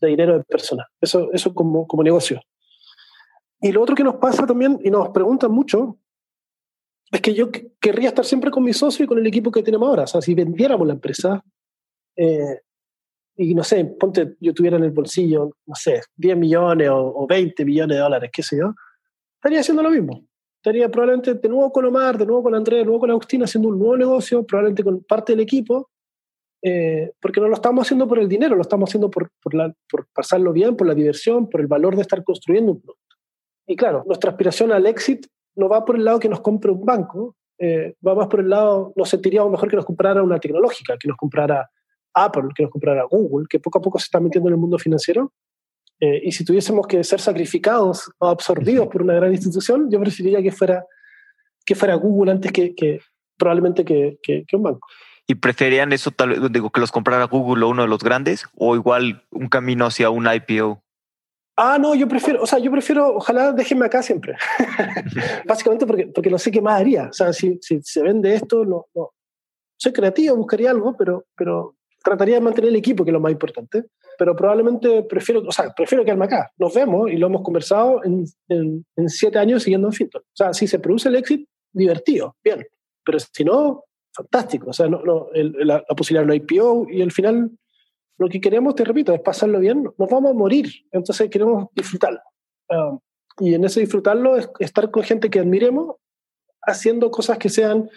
de 0.00 0.08
dinero 0.08 0.36
de 0.36 0.44
personas. 0.44 0.86
Eso, 1.00 1.30
eso 1.32 1.54
como, 1.54 1.86
como 1.86 2.02
negocio. 2.02 2.40
Y 3.60 3.72
lo 3.72 3.82
otro 3.82 3.94
que 3.94 4.04
nos 4.04 4.16
pasa 4.16 4.46
también, 4.46 4.78
y 4.82 4.90
nos 4.90 5.10
preguntan 5.10 5.52
mucho, 5.52 5.98
es 7.10 7.20
que 7.20 7.34
yo 7.34 7.50
querría 7.80 8.08
estar 8.08 8.24
siempre 8.24 8.50
con 8.50 8.62
mi 8.62 8.72
socio 8.72 9.04
y 9.04 9.08
con 9.08 9.18
el 9.18 9.26
equipo 9.26 9.50
que 9.50 9.62
tenemos 9.62 9.88
ahora. 9.88 10.04
O 10.04 10.06
sea, 10.06 10.20
si 10.20 10.34
vendiéramos 10.34 10.86
la 10.86 10.94
empresa 10.94 11.44
eh, 12.16 12.60
y 13.36 13.54
no 13.54 13.64
sé, 13.64 13.84
ponte, 13.84 14.36
yo 14.40 14.54
tuviera 14.54 14.76
en 14.76 14.84
el 14.84 14.90
bolsillo, 14.90 15.56
no 15.66 15.74
sé, 15.74 16.00
10 16.16 16.36
millones 16.36 16.88
o, 16.88 17.22
o 17.22 17.26
20 17.26 17.64
millones 17.64 17.96
de 17.96 18.02
dólares, 18.02 18.30
qué 18.32 18.42
sé 18.42 18.58
yo, 18.58 18.74
estaría 19.38 19.60
haciendo 19.60 19.82
lo 19.82 19.90
mismo 19.90 20.24
estaría 20.60 20.90
probablemente 20.90 21.34
de 21.34 21.48
nuevo 21.48 21.72
con 21.72 21.86
Omar, 21.86 22.18
de 22.18 22.26
nuevo 22.26 22.42
con 22.42 22.54
Andrés, 22.54 22.80
de 22.80 22.84
nuevo 22.84 23.00
con 23.00 23.10
Agustín 23.10 23.42
haciendo 23.42 23.70
un 23.70 23.78
nuevo 23.78 23.96
negocio, 23.96 24.44
probablemente 24.44 24.84
con 24.84 25.02
parte 25.04 25.32
del 25.32 25.40
equipo, 25.40 25.88
eh, 26.62 27.12
porque 27.18 27.40
no 27.40 27.48
lo 27.48 27.54
estamos 27.54 27.86
haciendo 27.86 28.06
por 28.06 28.18
el 28.18 28.28
dinero, 28.28 28.56
lo 28.56 28.60
estamos 28.60 28.90
haciendo 28.90 29.10
por, 29.10 29.30
por, 29.42 30.06
pasarlo 30.12 30.52
bien, 30.52 30.76
por 30.76 30.86
la 30.86 30.94
diversión, 30.94 31.48
por 31.48 31.62
el 31.62 31.66
valor 31.66 31.96
de 31.96 32.02
estar 32.02 32.22
construyendo 32.22 32.72
un. 32.72 32.82
Y 33.70 33.76
claro, 33.76 34.02
nuestra 34.04 34.32
aspiración 34.32 34.72
al 34.72 34.84
éxito 34.84 35.28
no 35.54 35.68
va 35.68 35.84
por 35.84 35.94
el 35.94 36.04
lado 36.04 36.18
que 36.18 36.28
nos 36.28 36.40
compre 36.40 36.72
un 36.72 36.84
banco, 36.84 37.36
eh, 37.56 37.94
va 38.04 38.16
más 38.16 38.26
por 38.26 38.40
el 38.40 38.48
lado, 38.48 38.92
nos 38.96 39.08
sentiríamos 39.08 39.48
mejor 39.48 39.70
que 39.70 39.76
nos 39.76 39.84
comprara 39.84 40.24
una 40.24 40.40
tecnológica, 40.40 40.96
que 40.98 41.06
nos 41.06 41.16
comprara 41.16 41.70
Apple, 42.12 42.48
que 42.52 42.64
nos 42.64 42.72
comprara 42.72 43.04
Google, 43.04 43.46
que 43.48 43.60
poco 43.60 43.78
a 43.78 43.80
poco 43.80 44.00
se 44.00 44.06
está 44.06 44.18
metiendo 44.18 44.48
en 44.48 44.54
el 44.54 44.60
mundo 44.60 44.76
financiero 44.76 45.32
eh, 46.00 46.20
y 46.24 46.32
si 46.32 46.44
tuviésemos 46.44 46.84
que 46.88 47.04
ser 47.04 47.20
sacrificados 47.20 48.10
o 48.18 48.26
absorbidos 48.26 48.88
por 48.88 49.02
una 49.02 49.14
gran 49.14 49.30
institución, 49.30 49.88
yo 49.88 50.00
preferiría 50.00 50.42
que 50.42 50.50
fuera, 50.50 50.84
que 51.64 51.76
fuera 51.76 51.94
Google 51.94 52.32
antes 52.32 52.50
que, 52.50 52.74
que 52.74 52.98
probablemente 53.38 53.84
que, 53.84 54.18
que, 54.20 54.44
un 54.54 54.64
banco. 54.64 54.88
¿Y 55.28 55.36
preferían 55.36 55.92
eso, 55.92 56.10
tal 56.10 56.50
digo, 56.50 56.70
que 56.70 56.80
los 56.80 56.90
comprara 56.90 57.22
Google 57.26 57.66
o 57.66 57.68
uno 57.68 57.82
de 57.82 57.88
los 57.88 58.02
grandes, 58.02 58.46
o 58.56 58.74
igual 58.74 59.28
un 59.30 59.48
camino 59.48 59.86
hacia 59.86 60.10
un 60.10 60.26
IPO? 60.26 60.82
Ah, 61.56 61.78
no, 61.78 61.94
yo 61.94 62.08
prefiero, 62.08 62.42
o 62.42 62.46
sea, 62.46 62.58
yo 62.58 62.70
prefiero, 62.70 63.16
ojalá 63.16 63.52
déjenme 63.52 63.86
acá 63.86 64.02
siempre. 64.02 64.36
Básicamente 65.46 65.86
porque, 65.86 66.06
porque 66.06 66.30
no 66.30 66.38
sé 66.38 66.50
qué 66.50 66.60
más 66.60 66.80
haría. 66.80 67.08
O 67.08 67.12
sea, 67.12 67.32
si, 67.32 67.58
si 67.60 67.82
se 67.82 68.02
vende 68.02 68.34
esto, 68.34 68.64
no, 68.64 68.86
no. 68.94 69.12
Soy 69.76 69.92
creativo, 69.92 70.36
buscaría 70.36 70.70
algo, 70.70 70.96
pero, 70.96 71.26
pero 71.36 71.76
trataría 72.02 72.36
de 72.36 72.40
mantener 72.40 72.70
el 72.70 72.76
equipo, 72.76 73.04
que 73.04 73.10
es 73.10 73.14
lo 73.14 73.20
más 73.20 73.32
importante. 73.32 73.86
Pero 74.18 74.36
probablemente 74.36 75.02
prefiero, 75.02 75.42
o 75.46 75.52
sea, 75.52 75.72
prefiero 75.74 76.04
quedarme 76.04 76.26
acá. 76.26 76.50
Nos 76.58 76.74
vemos 76.74 77.10
y 77.10 77.16
lo 77.16 77.26
hemos 77.26 77.42
conversado 77.42 78.02
en, 78.04 78.24
en, 78.48 78.84
en 78.96 79.08
siete 79.08 79.38
años 79.38 79.62
siguiendo 79.62 79.88
en 79.88 79.92
Finton. 79.92 80.22
O 80.22 80.36
sea, 80.36 80.52
si 80.52 80.66
se 80.66 80.78
produce 80.78 81.08
el 81.08 81.16
éxito, 81.16 81.50
divertido, 81.72 82.36
bien. 82.42 82.66
Pero 83.04 83.18
si 83.18 83.44
no, 83.44 83.84
fantástico. 84.14 84.70
O 84.70 84.72
sea, 84.72 84.88
no, 84.88 85.02
no, 85.02 85.28
el, 85.34 85.54
la, 85.60 85.84
la, 85.88 85.96
posibilidad 85.96 86.26
de 86.26 86.32
un 86.32 86.42
IPO 86.42 86.86
y 86.90 87.02
al 87.02 87.12
final 87.12 87.50
lo 88.20 88.28
que 88.28 88.38
queremos, 88.38 88.74
te 88.74 88.84
repito, 88.84 89.14
es 89.14 89.20
pasarlo 89.22 89.58
bien. 89.58 89.82
Nos 89.82 90.10
vamos 90.10 90.30
a 90.30 90.34
morir, 90.34 90.70
entonces 90.92 91.30
queremos 91.30 91.68
disfrutarlo. 91.74 92.20
Um, 92.68 93.00
y 93.38 93.54
en 93.54 93.64
ese 93.64 93.80
disfrutarlo 93.80 94.36
es 94.36 94.50
estar 94.58 94.90
con 94.90 95.02
gente 95.02 95.30
que 95.30 95.40
admiremos, 95.40 95.96
haciendo 96.60 97.10
cosas 97.10 97.38
que 97.38 97.48
sean, 97.48 97.88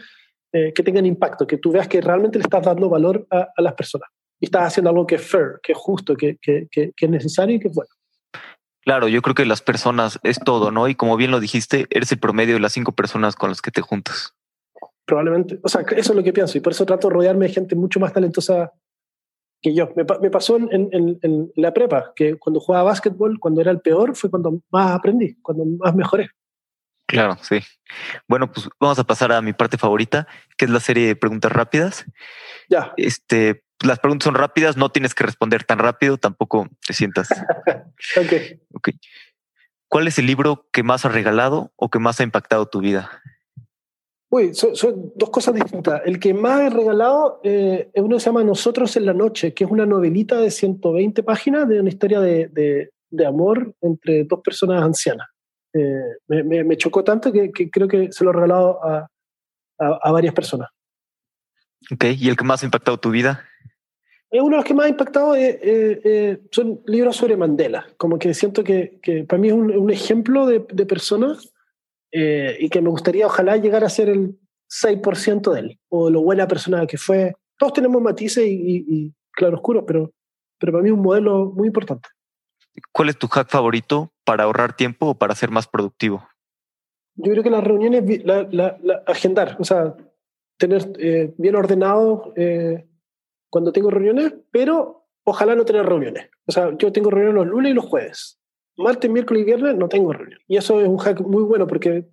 eh, 0.53 0.71
que 0.73 0.81
tengan 0.81 1.05
impacto, 1.05 1.45
que 1.45 1.57
tú 1.57 1.73
veas 1.73 1.89
que 1.89 1.99
realmente 1.99 2.39
le 2.39 2.43
estás 2.43 2.63
dando 2.63 2.87
valor 2.89 3.27
a, 3.29 3.49
a 3.53 3.61
las 3.61 3.73
personas. 3.73 4.09
Y 4.39 4.45
estás 4.45 4.63
haciendo 4.63 4.91
algo 4.91 5.05
que 5.05 5.15
es 5.15 5.29
fair, 5.29 5.59
que 5.61 5.73
es 5.73 5.77
justo, 5.77 6.15
que, 6.15 6.37
que, 6.41 6.69
que, 6.71 6.93
que 6.95 7.05
es 7.05 7.11
necesario 7.11 7.57
y 7.57 7.59
que 7.59 7.67
es 7.67 7.75
bueno. 7.75 7.89
Claro, 8.85 9.09
yo 9.09 9.21
creo 9.21 9.35
que 9.35 9.45
las 9.45 9.61
personas 9.61 10.19
es 10.23 10.39
todo, 10.39 10.71
¿no? 10.71 10.87
Y 10.87 10.95
como 10.95 11.17
bien 11.17 11.31
lo 11.31 11.41
dijiste, 11.41 11.85
eres 11.89 12.13
el 12.13 12.19
promedio 12.19 12.53
de 12.53 12.61
las 12.61 12.71
cinco 12.71 12.93
personas 12.93 13.35
con 13.35 13.49
las 13.49 13.61
que 13.61 13.71
te 13.71 13.81
juntas. 13.81 14.33
Probablemente, 15.05 15.59
o 15.61 15.67
sea, 15.67 15.81
eso 15.81 16.13
es 16.13 16.15
lo 16.15 16.23
que 16.23 16.31
pienso 16.31 16.57
y 16.57 16.61
por 16.61 16.71
eso 16.71 16.85
trato 16.85 17.09
de 17.09 17.13
rodearme 17.13 17.47
de 17.47 17.53
gente 17.53 17.75
mucho 17.75 17.99
más 17.99 18.13
talentosa 18.13 18.71
que 19.63 19.73
yo. 19.73 19.89
Me, 19.95 20.05
me 20.21 20.29
pasó 20.29 20.57
en, 20.57 20.69
en, 20.71 21.17
en, 21.21 21.51
la 21.55 21.73
prepa, 21.73 22.11
que 22.15 22.35
cuando 22.35 22.59
jugaba 22.59 22.91
básquetbol, 22.91 23.39
cuando 23.39 23.61
era 23.61 23.71
el 23.71 23.79
peor, 23.79 24.15
fue 24.15 24.29
cuando 24.29 24.61
más 24.69 24.91
aprendí, 24.91 25.35
cuando 25.41 25.65
más 25.65 25.95
mejoré. 25.95 26.29
Claro, 27.07 27.37
sí. 27.41 27.59
Bueno, 28.27 28.51
pues 28.51 28.69
vamos 28.79 28.99
a 28.99 29.03
pasar 29.03 29.31
a 29.31 29.41
mi 29.41 29.53
parte 29.53 29.77
favorita, 29.77 30.27
que 30.57 30.65
es 30.65 30.71
la 30.71 30.79
serie 30.79 31.07
de 31.07 31.15
preguntas 31.15 31.51
rápidas. 31.51 32.05
Ya. 32.69 32.93
Este, 32.97 33.63
las 33.83 33.99
preguntas 33.99 34.25
son 34.25 34.35
rápidas, 34.35 34.77
no 34.77 34.89
tienes 34.89 35.15
que 35.15 35.23
responder 35.23 35.63
tan 35.63 35.79
rápido, 35.79 36.17
tampoco 36.17 36.67
te 36.85 36.93
sientas. 36.93 37.29
ok. 38.17 38.33
Ok. 38.73 38.89
¿Cuál 39.87 40.07
es 40.07 40.17
el 40.17 40.25
libro 40.25 40.67
que 40.71 40.83
más 40.83 41.05
ha 41.05 41.09
regalado 41.09 41.71
o 41.75 41.89
que 41.89 41.99
más 41.99 42.19
ha 42.19 42.23
impactado 42.23 42.67
tu 42.67 42.81
vida? 42.81 43.21
Uy, 44.33 44.55
son, 44.55 44.75
son, 44.75 45.11
dos 45.15 45.29
cosas 45.29 45.53
distintas. 45.53 46.01
El 46.05 46.19
que 46.19 46.33
más 46.33 46.61
he 46.61 46.69
regalado 46.71 47.39
eh, 47.43 47.91
es 47.93 48.01
uno 48.01 48.15
que 48.15 48.19
se 48.19 48.25
llama 48.25 48.43
Nosotros 48.43 48.97
en 48.97 49.05
la 49.05 49.13
Noche, 49.13 49.53
que 49.53 49.63
es 49.63 49.69
una 49.69 49.85
novelita 49.85 50.41
de 50.41 50.49
120 50.49 51.21
páginas 51.21 51.69
de 51.69 51.79
una 51.79 51.89
historia 51.89 52.19
de, 52.19 52.47
de, 52.47 52.89
de 53.11 53.25
amor 53.27 53.75
entre 53.79 54.23
dos 54.23 54.39
personas 54.43 54.81
ancianas. 54.81 55.27
Eh, 55.71 56.17
me, 56.27 56.41
me, 56.41 56.63
me, 56.63 56.77
chocó 56.77 57.03
tanto 57.03 57.31
que, 57.31 57.51
que, 57.51 57.69
creo 57.69 57.87
que 57.87 58.11
se 58.11 58.23
lo 58.23 58.31
he 58.31 58.33
regalado 58.33 58.83
a, 58.83 59.07
a, 59.77 59.99
a, 60.01 60.11
varias 60.11 60.33
personas. 60.33 60.67
Ok, 61.91 62.05
¿y 62.17 62.27
el 62.27 62.35
que 62.35 62.43
más 62.43 62.63
ha 62.63 62.65
impactado 62.65 62.99
tu 62.99 63.11
vida? 63.11 63.45
Es 64.31 64.41
uno 64.41 64.49
de 64.49 64.55
los 64.55 64.65
que 64.65 64.73
más 64.73 64.87
ha 64.87 64.89
impactado 64.89 65.35
eh, 65.35 65.59
eh, 65.61 66.41
son 66.49 66.81
libros 66.87 67.17
sobre 67.17 67.37
Mandela. 67.37 67.85
Como 67.97 68.17
que 68.17 68.33
siento 68.33 68.63
que, 68.63 68.97
que 68.99 69.25
para 69.25 69.39
mí 69.39 69.49
es 69.49 69.53
un, 69.53 69.77
un 69.77 69.91
ejemplo 69.91 70.47
de, 70.47 70.65
de 70.73 70.87
personas 70.87 71.52
eh, 72.15 72.57
y 72.59 72.69
que 72.69 72.79
me 72.79 72.89
gustaría 72.89 73.25
ojalá 73.25 73.57
llegar 73.57 73.83
a 73.83 73.89
ser 73.89 74.07
el 74.07 74.37
6% 74.69 75.51
de 75.51 75.59
él, 75.59 75.79
o 75.89 76.11
lo 76.11 76.21
buena 76.21 76.47
persona 76.47 76.85
que 76.85 76.97
fue. 76.97 77.33
Todos 77.57 77.73
tenemos 77.73 78.01
matices 78.01 78.45
y, 78.45 78.53
y, 78.53 78.85
y 78.87 79.13
claroscuros, 79.31 79.83
pero, 79.87 80.13
pero 80.59 80.73
para 80.73 80.83
mí 80.83 80.89
es 80.89 80.93
un 80.93 81.01
modelo 81.01 81.51
muy 81.55 81.67
importante. 81.67 82.09
¿Cuál 82.91 83.09
es 83.09 83.17
tu 83.17 83.27
hack 83.27 83.49
favorito 83.49 84.11
para 84.23 84.43
ahorrar 84.43 84.75
tiempo 84.75 85.07
o 85.07 85.15
para 85.15 85.33
ser 85.33 85.49
más 85.49 85.67
productivo? 85.67 86.27
Yo 87.15 87.31
creo 87.31 87.43
que 87.43 87.49
las 87.49 87.63
reuniones, 87.63 88.23
la, 88.23 88.47
la, 88.51 88.77
la 88.81 89.03
agendar, 89.07 89.57
o 89.59 89.63
sea, 89.63 89.95
tener 90.57 90.93
eh, 90.99 91.33
bien 91.37 91.55
ordenado 91.55 92.31
eh, 92.35 92.87
cuando 93.49 93.71
tengo 93.71 93.89
reuniones, 93.89 94.33
pero 94.51 95.07
ojalá 95.23 95.55
no 95.55 95.65
tener 95.65 95.85
reuniones. 95.85 96.29
O 96.45 96.51
sea, 96.51 96.75
yo 96.77 96.91
tengo 96.91 97.09
reuniones 97.09 97.35
los 97.35 97.47
lunes 97.47 97.71
y 97.71 97.75
los 97.75 97.85
jueves 97.85 98.39
martes, 98.77 99.09
miércoles 99.09 99.41
y 99.41 99.45
viernes 99.45 99.75
no 99.75 99.87
tengo 99.87 100.13
reunión. 100.13 100.39
Y 100.47 100.57
eso 100.57 100.81
es 100.81 100.87
un 100.87 100.97
hack 100.97 101.21
muy 101.21 101.43
bueno 101.43 101.67
porque 101.67 102.07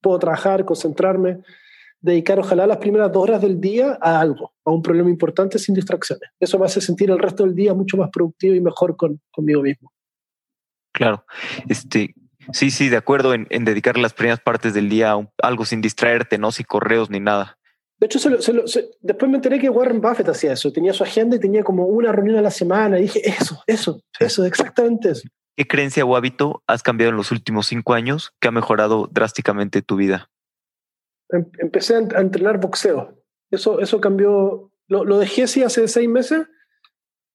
puedo 0.00 0.18
trabajar, 0.18 0.64
concentrarme, 0.64 1.38
dedicar 2.00 2.38
ojalá 2.38 2.66
las 2.66 2.78
primeras 2.78 3.12
dos 3.12 3.24
horas 3.24 3.40
del 3.42 3.60
día 3.60 3.98
a 4.00 4.20
algo, 4.20 4.54
a 4.64 4.70
un 4.70 4.82
problema 4.82 5.10
importante 5.10 5.58
sin 5.58 5.74
distracciones. 5.74 6.30
Eso 6.38 6.58
me 6.58 6.66
hace 6.66 6.80
sentir 6.80 7.10
el 7.10 7.18
resto 7.18 7.44
del 7.44 7.54
día 7.54 7.74
mucho 7.74 7.96
más 7.96 8.10
productivo 8.10 8.54
y 8.54 8.60
mejor 8.60 8.96
con, 8.96 9.20
conmigo 9.30 9.62
mismo. 9.62 9.92
Claro. 10.92 11.24
Este, 11.68 12.14
sí, 12.52 12.70
sí, 12.70 12.88
de 12.88 12.96
acuerdo 12.96 13.34
en, 13.34 13.46
en 13.50 13.64
dedicar 13.64 13.98
las 13.98 14.14
primeras 14.14 14.40
partes 14.40 14.74
del 14.74 14.88
día 14.88 15.10
a, 15.10 15.16
un, 15.16 15.28
algo 15.42 15.64
sin 15.64 15.80
distraerte, 15.80 16.38
no 16.38 16.52
sin 16.52 16.66
correos 16.66 17.10
ni 17.10 17.20
nada. 17.20 17.58
De 17.98 18.06
hecho, 18.06 18.18
se 18.18 18.28
lo, 18.28 18.42
se 18.42 18.52
lo, 18.52 18.66
se, 18.66 18.90
después 19.00 19.30
me 19.30 19.36
enteré 19.36 19.58
que 19.58 19.70
Warren 19.70 20.02
Buffett 20.02 20.28
hacía 20.28 20.52
eso. 20.52 20.70
Tenía 20.70 20.92
su 20.92 21.02
agenda 21.02 21.36
y 21.36 21.40
tenía 21.40 21.64
como 21.64 21.86
una 21.86 22.12
reunión 22.12 22.36
a 22.36 22.42
la 22.42 22.50
semana. 22.50 22.98
Y 22.98 23.02
dije, 23.02 23.22
eso, 23.24 23.62
eso, 23.66 24.02
eso, 24.20 24.44
exactamente 24.44 25.10
eso. 25.10 25.28
¿Qué 25.56 25.66
creencia 25.66 26.04
o 26.04 26.16
hábito 26.16 26.62
has 26.66 26.82
cambiado 26.82 27.10
en 27.10 27.16
los 27.16 27.32
últimos 27.32 27.66
cinco 27.66 27.94
años 27.94 28.34
que 28.40 28.48
ha 28.48 28.52
mejorado 28.52 29.08
drásticamente 29.10 29.82
tu 29.82 29.96
vida? 29.96 30.30
Em, 31.30 31.46
empecé 31.58 31.96
a 31.96 32.20
entrenar 32.20 32.60
boxeo. 32.60 33.14
Eso, 33.50 33.80
eso 33.80 34.00
cambió. 34.00 34.70
Lo, 34.86 35.04
lo 35.04 35.18
dejé 35.18 35.46
sí 35.46 35.62
hace 35.62 35.88
seis 35.88 36.08
meses, 36.08 36.46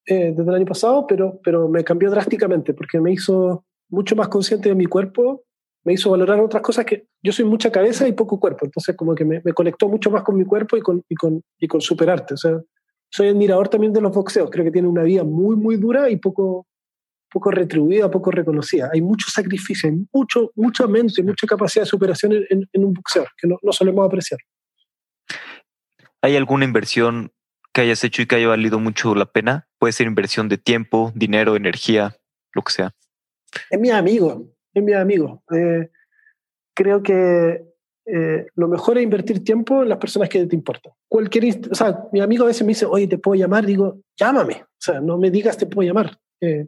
eh, 0.06 0.34
desde 0.36 0.50
el 0.50 0.56
año 0.56 0.66
pasado, 0.66 1.06
pero, 1.08 1.40
pero 1.44 1.68
me 1.68 1.84
cambió 1.84 2.10
drásticamente 2.10 2.74
porque 2.74 3.00
me 3.00 3.12
hizo 3.12 3.66
mucho 3.90 4.16
más 4.16 4.30
consciente 4.30 4.70
de 4.70 4.76
mi 4.76 4.86
cuerpo, 4.86 5.44
me 5.84 5.94
hizo 5.94 6.10
valorar 6.10 6.40
otras 6.40 6.64
cosas 6.64 6.86
que 6.86 7.08
yo 7.22 7.32
soy 7.32 7.46
mucha 7.46 7.72
cabeza 7.72 8.08
y 8.08 8.14
poco 8.14 8.40
cuerpo. 8.40 8.66
Entonces, 8.66 8.96
como 8.96 9.14
que 9.14 9.26
me, 9.26 9.42
me 9.44 9.54
conectó 9.54 9.90
mucho 9.90 10.10
más 10.10 10.24
con 10.24 10.38
mi 10.38 10.46
cuerpo 10.46 10.78
y 10.78 10.82
con, 10.82 11.04
y, 11.08 11.16
con, 11.16 11.44
y 11.60 11.68
con 11.68 11.82
superarte. 11.82 12.34
O 12.36 12.38
sea, 12.38 12.62
soy 13.10 13.30
admirador 13.30 13.68
también 13.68 13.94
de 13.94 14.02
los 14.02 14.14
boxeos. 14.14 14.50
Creo 14.50 14.66
que 14.66 14.72
tienen 14.72 14.90
una 14.90 15.04
vida 15.04 15.24
muy, 15.24 15.56
muy 15.56 15.78
dura 15.78 16.10
y 16.10 16.18
poco, 16.18 16.68
poco 17.32 17.50
retribuida, 17.50 18.12
poco 18.12 18.30
reconocida. 18.30 18.90
Hay 18.94 19.02
mucho 19.02 19.30
sacrificio, 19.30 19.90
hay 19.90 19.98
mucho, 20.12 20.52
mucha 20.56 20.86
mente, 20.86 21.24
mucha 21.24 21.48
capacidad 21.48 21.84
de 21.84 21.90
superación 21.90 22.34
en, 22.34 22.70
en 22.72 22.86
un 22.86 22.94
boxeador 22.94 23.30
que 23.38 23.48
no, 23.48 23.58
no, 23.62 23.72
solemos 23.72 24.06
apreciar. 24.06 24.40
¿Hay 26.22 26.36
alguna 26.36 26.66
inversión 26.66 27.32
que 27.74 27.82
hayas 27.82 28.04
hecho 28.04 28.22
y 28.22 28.26
que 28.26 28.36
haya 28.36 28.50
valido 28.50 28.80
mucho 28.80 29.16
la 29.16 29.26
pena? 29.26 29.68
Puede 29.80 29.94
ser 29.94 30.08
inversión 30.08 30.50
de 30.50 30.58
tiempo, 30.58 31.12
dinero, 31.16 31.56
energía, 31.56 32.18
lo 32.54 32.62
que 32.62 32.74
sea. 32.74 32.94
Es 33.70 33.80
mi 33.80 33.90
amigo, 33.90 34.54
es 34.74 34.84
mi 34.84 34.94
amigo. 34.94 35.44
Eh, 35.52 35.90
creo 36.74 37.02
que 37.02 37.64
eh, 38.06 38.48
lo 38.56 38.68
mejor 38.68 38.98
es 38.98 39.04
invertir 39.04 39.44
tiempo 39.44 39.84
en 39.84 39.90
las 39.90 39.98
personas 39.98 40.28
que 40.28 40.46
te 40.46 40.56
importan. 40.56 40.92
Cualquier, 41.08 41.62
o 41.72 41.76
sea, 41.76 42.04
mi 42.12 42.20
amigo 42.20 42.44
a 42.44 42.48
veces 42.48 42.64
me 42.64 42.70
dice, 42.70 42.86
oye, 42.86 43.08
¿te 43.08 43.18
puedo 43.18 43.40
llamar? 43.40 43.66
Digo, 43.66 44.02
llámame. 44.20 44.64
O 44.64 44.80
sea, 44.80 45.00
no 45.00 45.18
me 45.18 45.32
digas, 45.32 45.58
te 45.58 45.66
puedo 45.66 45.88
llamar. 45.88 46.20
Eh, 46.42 46.68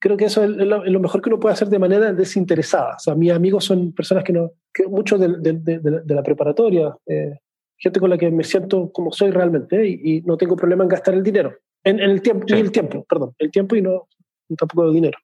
creo 0.00 0.16
que 0.16 0.24
eso 0.24 0.42
es 0.42 0.50
lo, 0.50 0.84
es 0.84 0.90
lo, 0.90 1.00
mejor 1.00 1.22
que 1.22 1.28
uno 1.28 1.38
puede 1.38 1.52
hacer 1.52 1.68
de 1.68 1.78
manera 1.78 2.12
desinteresada. 2.12 2.96
O 2.96 2.98
sea, 2.98 3.14
mis 3.14 3.30
amigos 3.30 3.64
son 3.64 3.92
personas 3.92 4.24
que 4.24 4.32
no, 4.32 4.52
que 4.72 4.86
muchos 4.86 5.20
de, 5.20 5.28
de, 5.38 5.52
de, 5.52 5.78
de, 5.78 6.14
la 6.14 6.22
preparatoria, 6.22 6.96
eh, 7.06 7.38
gente 7.76 8.00
con 8.00 8.10
la 8.10 8.18
que 8.18 8.30
me 8.30 8.42
siento 8.42 8.90
como 8.92 9.12
soy 9.12 9.30
realmente 9.30 9.80
¿eh? 9.80 9.88
y, 9.88 10.16
y, 10.16 10.20
no 10.22 10.36
tengo 10.36 10.56
problema 10.56 10.82
en 10.82 10.88
gastar 10.88 11.14
el 11.14 11.22
dinero, 11.22 11.54
en, 11.84 12.00
en 12.00 12.10
el 12.10 12.22
tiempo, 12.22 12.46
sí. 12.48 12.56
y 12.56 12.60
el 12.60 12.72
tiempo, 12.72 13.04
perdón, 13.08 13.34
el 13.38 13.50
tiempo 13.50 13.76
y 13.76 13.82
no 13.82 14.08
tampoco 14.56 14.86
el 14.88 14.94
dinero. 14.94 15.18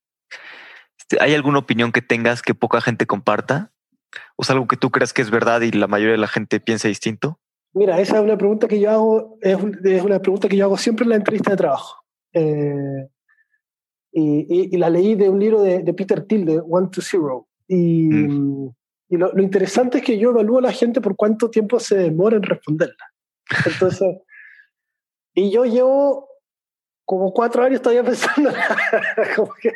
Este, 0.98 1.16
¿Hay 1.20 1.34
alguna 1.34 1.58
opinión 1.58 1.90
que 1.90 2.02
tengas 2.02 2.42
que 2.42 2.54
poca 2.54 2.80
gente 2.80 3.06
comparta? 3.06 3.72
¿O 4.36 4.42
es 4.42 4.50
algo 4.50 4.66
que 4.66 4.76
tú 4.76 4.90
creas 4.90 5.12
que 5.12 5.22
es 5.22 5.30
verdad 5.30 5.62
y 5.62 5.72
la 5.72 5.86
mayoría 5.86 6.12
de 6.12 6.18
la 6.18 6.28
gente 6.28 6.60
piensa 6.60 6.88
distinto? 6.88 7.40
Mira, 7.72 8.00
esa 8.00 8.16
es 8.16 8.22
una 8.22 8.38
pregunta 8.38 8.68
que 8.68 8.80
yo 8.80 8.90
hago, 8.90 9.38
es, 9.40 9.58
es 9.84 10.02
una 10.02 10.20
pregunta 10.20 10.48
que 10.48 10.56
yo 10.56 10.64
hago 10.64 10.78
siempre 10.78 11.04
en 11.04 11.10
la 11.10 11.16
entrevista 11.16 11.50
de 11.50 11.56
trabajo. 11.56 12.02
Eh, 12.32 13.08
y, 14.18 14.46
y, 14.48 14.74
y, 14.74 14.78
la 14.78 14.88
leí 14.88 15.14
de 15.14 15.28
un 15.28 15.38
libro 15.38 15.60
de, 15.60 15.82
de 15.82 15.92
Peter 15.92 16.24
Thiel, 16.24 16.46
de 16.46 16.62
One 16.66 16.88
to 16.90 17.02
Zero. 17.02 17.48
Y, 17.68 18.08
mm. 18.08 18.74
y 19.10 19.16
lo, 19.18 19.30
lo, 19.30 19.42
interesante 19.42 19.98
es 19.98 20.04
que 20.04 20.18
yo 20.18 20.30
evalúo 20.30 20.58
a 20.58 20.62
la 20.62 20.72
gente 20.72 21.02
por 21.02 21.16
cuánto 21.16 21.50
tiempo 21.50 21.78
se 21.78 21.96
demora 21.96 22.36
en 22.36 22.42
responderla. 22.42 23.12
Entonces, 23.66 24.16
y 25.34 25.50
yo 25.50 25.66
llevo 25.66 26.30
como 27.04 27.30
cuatro 27.34 27.62
años 27.62 27.82
todavía 27.82 28.04
pensando, 28.04 28.50
como 29.36 29.52
que 29.60 29.72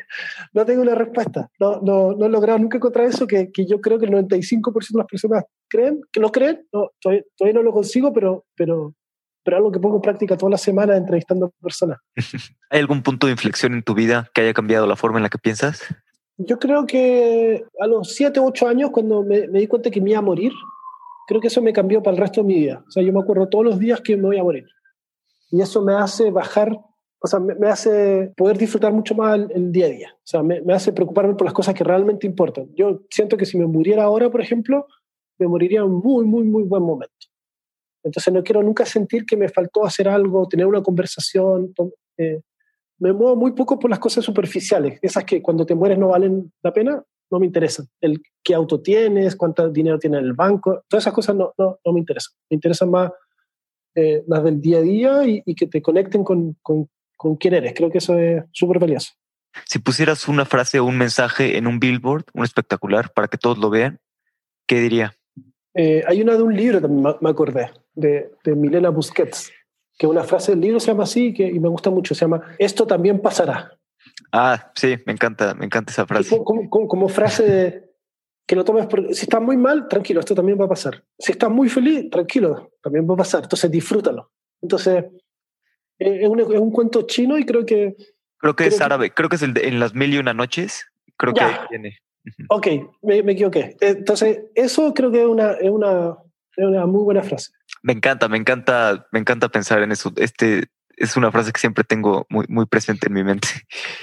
no 0.55 0.65
tengo 0.65 0.81
una 0.81 0.95
respuesta. 0.95 1.51
No, 1.61 1.83
no, 1.83 2.13
no 2.13 2.25
he 2.25 2.31
logrado 2.31 2.59
nunca 2.59 2.79
encontrar 2.79 3.07
eso 3.07 3.27
que, 3.27 3.53
que 3.53 3.67
yo 3.67 3.79
creo 3.83 3.99
que 3.99 4.07
el 4.07 4.13
95% 4.13 4.73
de 4.73 4.99
las 4.99 5.07
personas 5.07 5.45
creen, 5.69 6.01
que 6.11 6.19
no 6.19 6.33
creen. 6.33 6.67
No, 6.73 6.93
todavía, 6.99 7.25
todavía 7.37 7.61
no 7.61 7.63
lo 7.63 7.73
consigo, 7.73 8.11
pero, 8.11 8.47
pero, 8.57 8.95
pero 9.51 9.57
algo 9.59 9.73
que 9.73 9.81
pongo 9.81 9.97
en 9.97 10.03
práctica 10.03 10.37
toda 10.37 10.51
la 10.51 10.59
semana 10.59 10.97
entrevistando 10.97 11.51
personas. 11.61 11.99
¿Hay 12.71 12.79
algún 12.79 13.03
punto 13.03 13.27
de 13.27 13.33
inflexión 13.33 13.75
en 13.75 13.83
tu 13.83 13.95
vida 13.95 14.31
que 14.33 14.43
haya 14.43 14.55
cambiado 14.55 14.87
la 14.87 14.95
forma 14.95 15.19
en 15.19 15.25
la 15.25 15.29
que 15.29 15.39
piensas? 15.39 15.83
Yo 16.37 16.61
creo 16.61 16.87
que 16.87 17.65
a 17.81 17.89
los 17.89 18.15
7 18.15 18.39
o 18.39 18.45
8 18.45 18.69
años, 18.69 18.91
cuando 18.93 19.25
me, 19.25 19.49
me, 19.49 19.59
di 19.59 19.67
cuenta 19.67 19.91
que 19.91 20.01
me 20.01 20.11
iba 20.11 20.21
a 20.21 20.23
morir, 20.23 20.53
creo 21.27 21.41
que 21.41 21.49
eso 21.49 21.61
me 21.61 21.73
cambió 21.73 22.01
para 22.01 22.15
el 22.15 22.21
resto 22.21 22.43
de 22.43 22.47
mi 22.47 22.55
vida. 22.61 22.85
O 22.87 22.91
sea, 22.93 23.03
yo 23.03 23.13
me 23.13 23.19
acuerdo 23.19 23.49
todos 23.49 23.65
los 23.65 23.81
días 23.81 24.01
que 24.03 24.17
me 24.17 24.23
voy 24.23 24.39
a 24.39 24.45
morir. 24.45 24.67
y 25.51 25.61
eso 25.61 25.83
me 25.83 25.95
hace 25.95 26.31
bajar, 26.31 26.71
o 27.19 27.27
sea, 27.27 27.41
me, 27.41 27.69
hace 27.69 28.33
poder 28.37 28.57
disfrutar 28.57 28.93
mucho 28.93 29.17
más 29.17 29.37
el, 29.53 29.73
día 29.73 29.87
a 29.87 29.89
día. 29.89 30.11
O 30.15 30.27
sea, 30.27 30.45
me, 30.45 30.61
me, 30.61 30.75
hace 30.75 30.93
preocuparme 30.93 31.35
por 31.35 31.45
las 31.45 31.55
cosas 31.55 31.75
que 31.75 31.83
realmente 31.83 32.25
importan. 32.25 32.69
Yo 32.77 33.01
siento 33.11 33.37
que 33.37 33.47
si 33.47 33.59
me 33.59 33.67
muriera 33.67 34.05
ahora, 34.05 34.31
por 34.31 34.41
ejemplo, 34.41 34.87
me 35.41 35.49
moriría 35.49 35.81
en 35.81 35.87
un 35.87 35.99
muy, 35.99 36.25
muy, 36.25 36.45
muy 36.45 36.63
buen 36.63 36.85
momento. 36.85 37.20
Entonces 38.03 38.33
no 38.33 38.43
quiero 38.43 38.63
nunca 38.63 38.87
sentir 38.87 39.27
que 39.27 39.37
me 39.37 39.49
faltó 39.49 39.85
hacer 39.85 40.09
algo, 40.09 40.49
tener 40.49 40.67
una 40.67 40.83
conversación. 40.83 41.75
Eh, 42.17 42.41
me 42.99 43.13
muevo 43.13 43.37
muy 43.37 43.53
poco 43.53 43.79
por 43.79 43.91
las 43.91 43.99
cosas 43.99 44.25
superficiales, 44.25 44.99
esas 45.03 45.25
que 45.25 45.43
cuando 45.43 45.65
te 45.65 45.75
mueres 45.75 45.99
no 45.99 46.09
valen 46.09 46.53
la 46.63 46.73
pena, 46.73 47.03
no 47.31 47.39
me 47.39 47.47
interesan. 47.47 47.87
El 48.01 48.21
qué 48.43 48.55
auto 48.55 48.81
tienes, 48.81 49.37
cuánto 49.37 49.69
dinero 49.71 49.99
tiene 49.99 50.19
el 50.19 50.33
banco, 50.33 50.85
todas 50.89 51.05
esas 51.05 51.15
cosas 51.15 51.37
no, 51.37 51.53
no, 51.57 51.79
no 51.85 51.93
me 51.93 52.01
interesan. 52.01 52.35
Me 52.51 52.57
interesan 52.57 52.91
más 52.91 53.11
eh, 53.95 54.23
las 54.27 54.45
del 54.45 54.61
día 54.61 54.79
a 54.79 54.83
día 54.83 55.25
y, 55.27 55.43
y 55.45 55.55
que 55.55 55.67
te 55.67 55.81
conecten 55.81 56.25
con, 56.25 56.57
con, 56.63 56.89
con, 57.17 57.37
quién 57.37 57.55
eres. 57.55 57.73
Creo 57.75 57.91
que 57.91 57.99
eso 57.99 58.19
es 58.19 58.45
súper 58.53 58.79
valioso. 58.79 59.13
Si 59.65 59.79
pusieras 59.79 60.29
una 60.29 60.45
frase 60.45 60.79
o 60.79 60.85
un 60.85 60.99
mensaje 60.99 61.57
en 61.57 61.67
un 61.67 61.81
billboard, 61.81 62.25
un 62.35 62.45
espectacular, 62.45 63.13
para 63.13 63.29
que 63.29 63.39
todos 63.39 63.59
lo 63.59 63.71
vean, 63.71 63.99
¿qué 64.67 64.81
diría? 64.81 65.17
Eh, 65.75 66.03
hay 66.07 66.21
una 66.21 66.37
de 66.37 66.43
un 66.43 66.57
libro 66.57 66.81
también, 66.81 67.17
me 67.21 67.31
acordé, 67.31 67.71
de, 68.01 68.33
de 68.45 68.55
Milena 68.55 68.91
Busquets, 68.91 69.53
que 69.99 70.07
una 70.07 70.25
frase 70.25 70.53
del 70.53 70.61
libro 70.61 70.81
se 70.81 70.89
llama 70.89 71.05
así 71.05 71.35
que, 71.35 71.47
y 71.47 71.61
me 71.61 71.69
gusta 71.69 71.91
mucho, 71.91 72.15
se 72.15 72.23
llama 72.25 72.43
Esto 72.59 72.87
también 72.87 73.21
pasará. 73.21 73.77
Ah, 74.33 74.71
sí, 74.75 74.97
me 75.07 75.13
encanta, 75.13 75.55
me 75.55 75.67
encanta 75.67 75.93
esa 75.93 76.07
frase. 76.07 76.39
Como, 76.43 76.89
como, 76.89 77.09
frase 77.09 77.43
de 77.45 77.91
que 78.47 78.57
lo 78.57 78.65
tomes, 78.65 78.87
por, 78.87 79.15
si 79.15 79.23
estás 79.23 79.41
muy 79.41 79.57
mal, 79.57 79.89
tranquilo, 79.89 80.21
esto 80.21 80.35
también 80.35 80.61
va 80.61 80.65
a 80.65 80.69
pasar. 80.69 81.05
Si 81.19 81.33
estás 81.33 81.51
muy 81.51 81.69
feliz, 81.69 82.11
tranquilo, 82.11 82.73
también 82.83 83.09
va 83.09 83.15
a 83.15 83.19
pasar. 83.19 83.43
Entonces 83.43 83.71
disfrútalo. 83.71 84.31
Entonces, 84.63 85.05
eh, 85.99 86.21
es, 86.23 86.29
un, 86.29 86.41
es 86.41 86.47
un 86.47 86.71
cuento 86.71 87.03
chino 87.03 87.39
y 87.39 87.45
creo 87.45 87.65
que... 87.65 87.95
Creo 88.39 88.57
que 88.57 88.67
es 88.67 88.81
árabe, 88.81 89.13
creo 89.13 89.29
que 89.29 89.37
es 89.37 89.43
el 89.43 89.53
de 89.53 89.69
En 89.69 89.79
las 89.79 89.95
mil 89.95 90.15
y 90.15 90.19
una 90.19 90.33
noches, 90.33 90.87
creo 91.17 91.35
que 91.35 91.43
ahí 91.43 91.55
viene. 91.69 91.99
Ok, 92.49 92.69
me, 93.03 93.23
me, 93.23 93.33
equivoqué. 93.33 93.77
Entonces, 93.81 94.45
eso 94.55 94.95
creo 94.95 95.11
que 95.11 95.21
es 95.21 95.27
una, 95.27 95.53
es 95.53 95.71
una, 95.71 96.17
es 96.61 96.67
una 96.67 96.87
muy 96.87 97.03
buena 97.03 97.23
frase. 97.23 97.53
Me 97.83 97.93
encanta, 97.93 98.29
me 98.29 98.37
encanta, 98.37 99.07
me 99.13 99.19
encanta 99.19 99.49
pensar 99.49 99.83
en 99.83 99.93
eso. 99.93 100.13
Este 100.17 100.69
es 100.97 101.17
una 101.17 101.33
frase 101.33 101.53
que 101.53 101.61
siempre 101.61 101.85
tengo 101.85 102.27
muy, 102.29 102.45
muy 102.49 102.67
presente 102.67 103.09
en 103.09 103.15
mi 103.15 103.25
mente. 103.25 103.49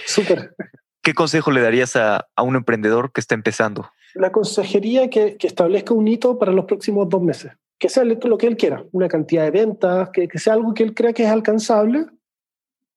Súper. 0.05 0.55
¿Qué 1.03 1.14
consejo 1.14 1.51
le 1.51 1.62
darías 1.62 1.95
a, 1.95 2.28
a, 2.36 2.43
un 2.43 2.55
emprendedor 2.55 3.12
que 3.14 3.22
está 3.22 3.36
empezando? 3.36 3.89
La 4.16 4.32
consejería 4.32 5.10
que, 5.10 5.38
que, 5.38 5.47
establezca 5.47 5.93
un 5.93 6.08
hito 6.08 6.38
para 6.38 6.51
los 6.51 6.66
próximos 6.66 7.08
dos 7.08 7.22
meses. 7.22 7.53
Que 7.80 7.88
sea 7.88 8.03
lo 8.03 8.38
que 8.38 8.47
él 8.47 8.58
quiera, 8.58 8.84
una 8.91 9.08
cantidad 9.08 9.43
de 9.43 9.51
ventas, 9.51 10.10
que, 10.12 10.28
que 10.28 10.39
sea 10.39 10.53
algo 10.53 10.74
que 10.74 10.84
él 10.84 10.95
crea 10.95 11.14
que 11.14 11.24
es 11.24 11.30
alcanzable, 11.30 12.08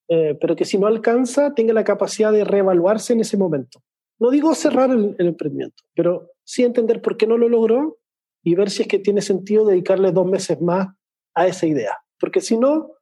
eh, 0.09 0.37
pero 0.41 0.57
que 0.57 0.65
si 0.65 0.79
no 0.79 0.87
alcanza, 0.87 1.55
tenga 1.55 1.75
la 1.75 1.85
capacidad 1.85 2.33
de 2.33 2.45
reevaluarse 2.45 3.13
en 3.13 3.21
ese 3.21 3.37
momento. 3.37 3.83
No 4.19 4.31
digo 4.31 4.55
cerrar 4.55 4.91
el, 4.91 5.15
el 5.19 5.29
emprendimiento, 5.29 5.85
pero 5.95 6.31
sí 6.43 6.65
entender 6.65 7.03
por 7.03 7.19
qué 7.19 7.27
no 7.27 7.37
lo 7.37 7.49
logró 7.49 8.00
y 8.43 8.55
ver 8.55 8.71
si 8.71 8.83
es 8.83 8.89
que 8.89 8.99
tiene 8.99 9.21
sentido 9.21 9.67
dedicarle 9.67 10.13
dos 10.13 10.27
meses 10.27 10.61
más 10.61 10.89
a 11.35 11.47
esa 11.47 11.67
idea. 11.67 11.99
Porque 12.19 12.41
si 12.41 12.57
no, 12.57 12.93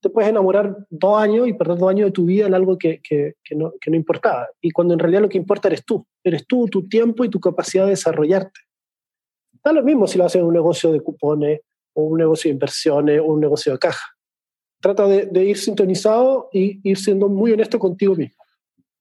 te 0.00 0.10
puedes 0.10 0.30
enamorar 0.30 0.76
dos 0.90 1.20
años 1.20 1.48
y 1.48 1.52
perder 1.52 1.78
dos 1.78 1.90
años 1.90 2.06
de 2.06 2.12
tu 2.12 2.24
vida 2.24 2.46
en 2.46 2.54
algo 2.54 2.78
que, 2.78 3.00
que, 3.02 3.34
no, 3.54 3.72
que 3.80 3.90
no 3.90 3.96
importaba. 3.96 4.48
Y 4.60 4.70
cuando 4.70 4.94
en 4.94 5.00
realidad 5.00 5.22
lo 5.22 5.28
que 5.28 5.38
importa 5.38 5.68
eres 5.68 5.84
tú. 5.84 6.06
Eres 6.22 6.46
tú, 6.46 6.66
tu 6.68 6.88
tiempo 6.88 7.24
y 7.24 7.30
tu 7.30 7.40
capacidad 7.40 7.84
de 7.84 7.90
desarrollarte. 7.90 8.60
Da 9.64 9.72
lo 9.72 9.82
mismo 9.82 10.06
si 10.06 10.18
lo 10.18 10.24
haces 10.24 10.40
en 10.40 10.46
un 10.46 10.54
negocio 10.54 10.92
de 10.92 11.00
cupones 11.00 11.60
o 11.94 12.04
un 12.04 12.18
negocio 12.18 12.48
de 12.48 12.52
inversiones 12.52 13.20
o 13.20 13.24
un 13.24 13.40
negocio 13.40 13.72
de 13.72 13.78
caja. 13.78 14.06
Trata 14.80 15.08
de, 15.08 15.26
de 15.26 15.44
ir 15.44 15.58
sintonizado 15.58 16.48
y 16.52 16.80
ir 16.88 16.98
siendo 16.98 17.28
muy 17.28 17.52
honesto 17.52 17.78
contigo 17.78 18.14
mismo. 18.14 18.36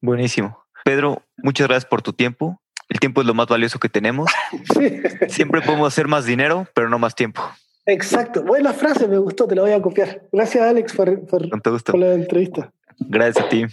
Buenísimo. 0.02 0.64
Pedro, 0.84 1.22
muchas 1.38 1.68
gracias 1.68 1.90
por 1.90 2.02
tu 2.02 2.14
tiempo. 2.14 2.60
El 2.90 3.00
tiempo 3.00 3.22
es 3.22 3.28
lo 3.28 3.34
más 3.34 3.48
valioso 3.48 3.80
que 3.80 3.90
tenemos. 3.90 4.32
Sí. 4.74 5.02
Siempre 5.30 5.62
podemos 5.62 5.88
hacer 5.88 6.08
más 6.08 6.26
dinero, 6.26 6.68
pero 6.74 6.90
no 6.90 7.00
más 7.00 7.16
tiempo. 7.16 7.42
Exacto. 7.86 8.44
Buena 8.44 8.74
frase, 8.74 9.08
me 9.08 9.18
gustó, 9.18 9.48
te 9.48 9.56
la 9.56 9.62
voy 9.62 9.72
a 9.72 9.82
copiar. 9.82 10.24
Gracias, 10.32 10.64
Alex, 10.64 10.94
por, 10.94 11.26
por, 11.26 11.50
por 11.50 11.98
la 11.98 12.14
entrevista. 12.14 12.72
Gracias 13.00 13.46
a 13.46 13.50
ti. 13.50 13.66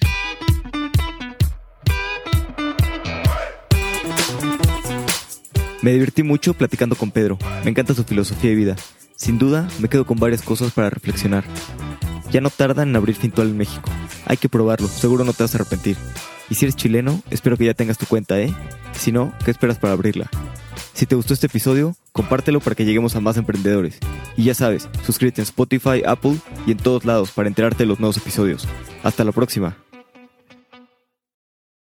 Me 5.82 5.92
divertí 5.92 6.22
mucho 6.22 6.54
platicando 6.54 6.96
con 6.96 7.10
Pedro. 7.10 7.38
Me 7.64 7.70
encanta 7.70 7.92
su 7.92 8.04
filosofía 8.04 8.50
de 8.50 8.56
vida. 8.56 8.76
Sin 9.16 9.38
duda, 9.38 9.68
me 9.80 9.88
quedo 9.88 10.06
con 10.06 10.18
varias 10.18 10.42
cosas 10.42 10.72
para 10.72 10.90
reflexionar. 10.90 11.44
Ya 12.30 12.40
no 12.40 12.50
tardan 12.50 12.88
en 12.88 12.96
abrir 12.96 13.16
Fintual 13.16 13.48
en 13.48 13.58
México. 13.58 13.90
Hay 14.26 14.36
que 14.36 14.48
probarlo, 14.48 14.88
seguro 14.88 15.24
no 15.24 15.32
te 15.32 15.42
vas 15.42 15.54
a 15.54 15.58
arrepentir. 15.58 15.96
Y 16.50 16.54
si 16.54 16.64
eres 16.64 16.76
chileno, 16.76 17.22
espero 17.30 17.56
que 17.56 17.64
ya 17.64 17.74
tengas 17.74 17.98
tu 17.98 18.06
cuenta, 18.06 18.40
¿eh? 18.40 18.54
Si 18.92 19.12
no, 19.12 19.32
¿qué 19.44 19.50
esperas 19.50 19.78
para 19.78 19.94
abrirla? 19.94 20.30
Si 20.92 21.06
te 21.06 21.16
gustó 21.16 21.34
este 21.34 21.46
episodio, 21.46 21.96
compártelo 22.12 22.60
para 22.60 22.76
que 22.76 22.84
lleguemos 22.84 23.16
a 23.16 23.20
más 23.20 23.36
emprendedores. 23.36 23.98
Y 24.36 24.44
ya 24.44 24.54
sabes, 24.54 24.88
suscríbete 25.04 25.40
en 25.40 25.44
Spotify, 25.44 26.02
Apple 26.06 26.36
y 26.66 26.72
en 26.72 26.78
todos 26.78 27.04
lados 27.04 27.30
para 27.30 27.48
enterarte 27.48 27.84
de 27.84 27.86
los 27.86 28.00
nuevos 28.00 28.16
episodios. 28.16 28.66
Hasta 29.02 29.24
la 29.24 29.32
próxima. 29.32 29.76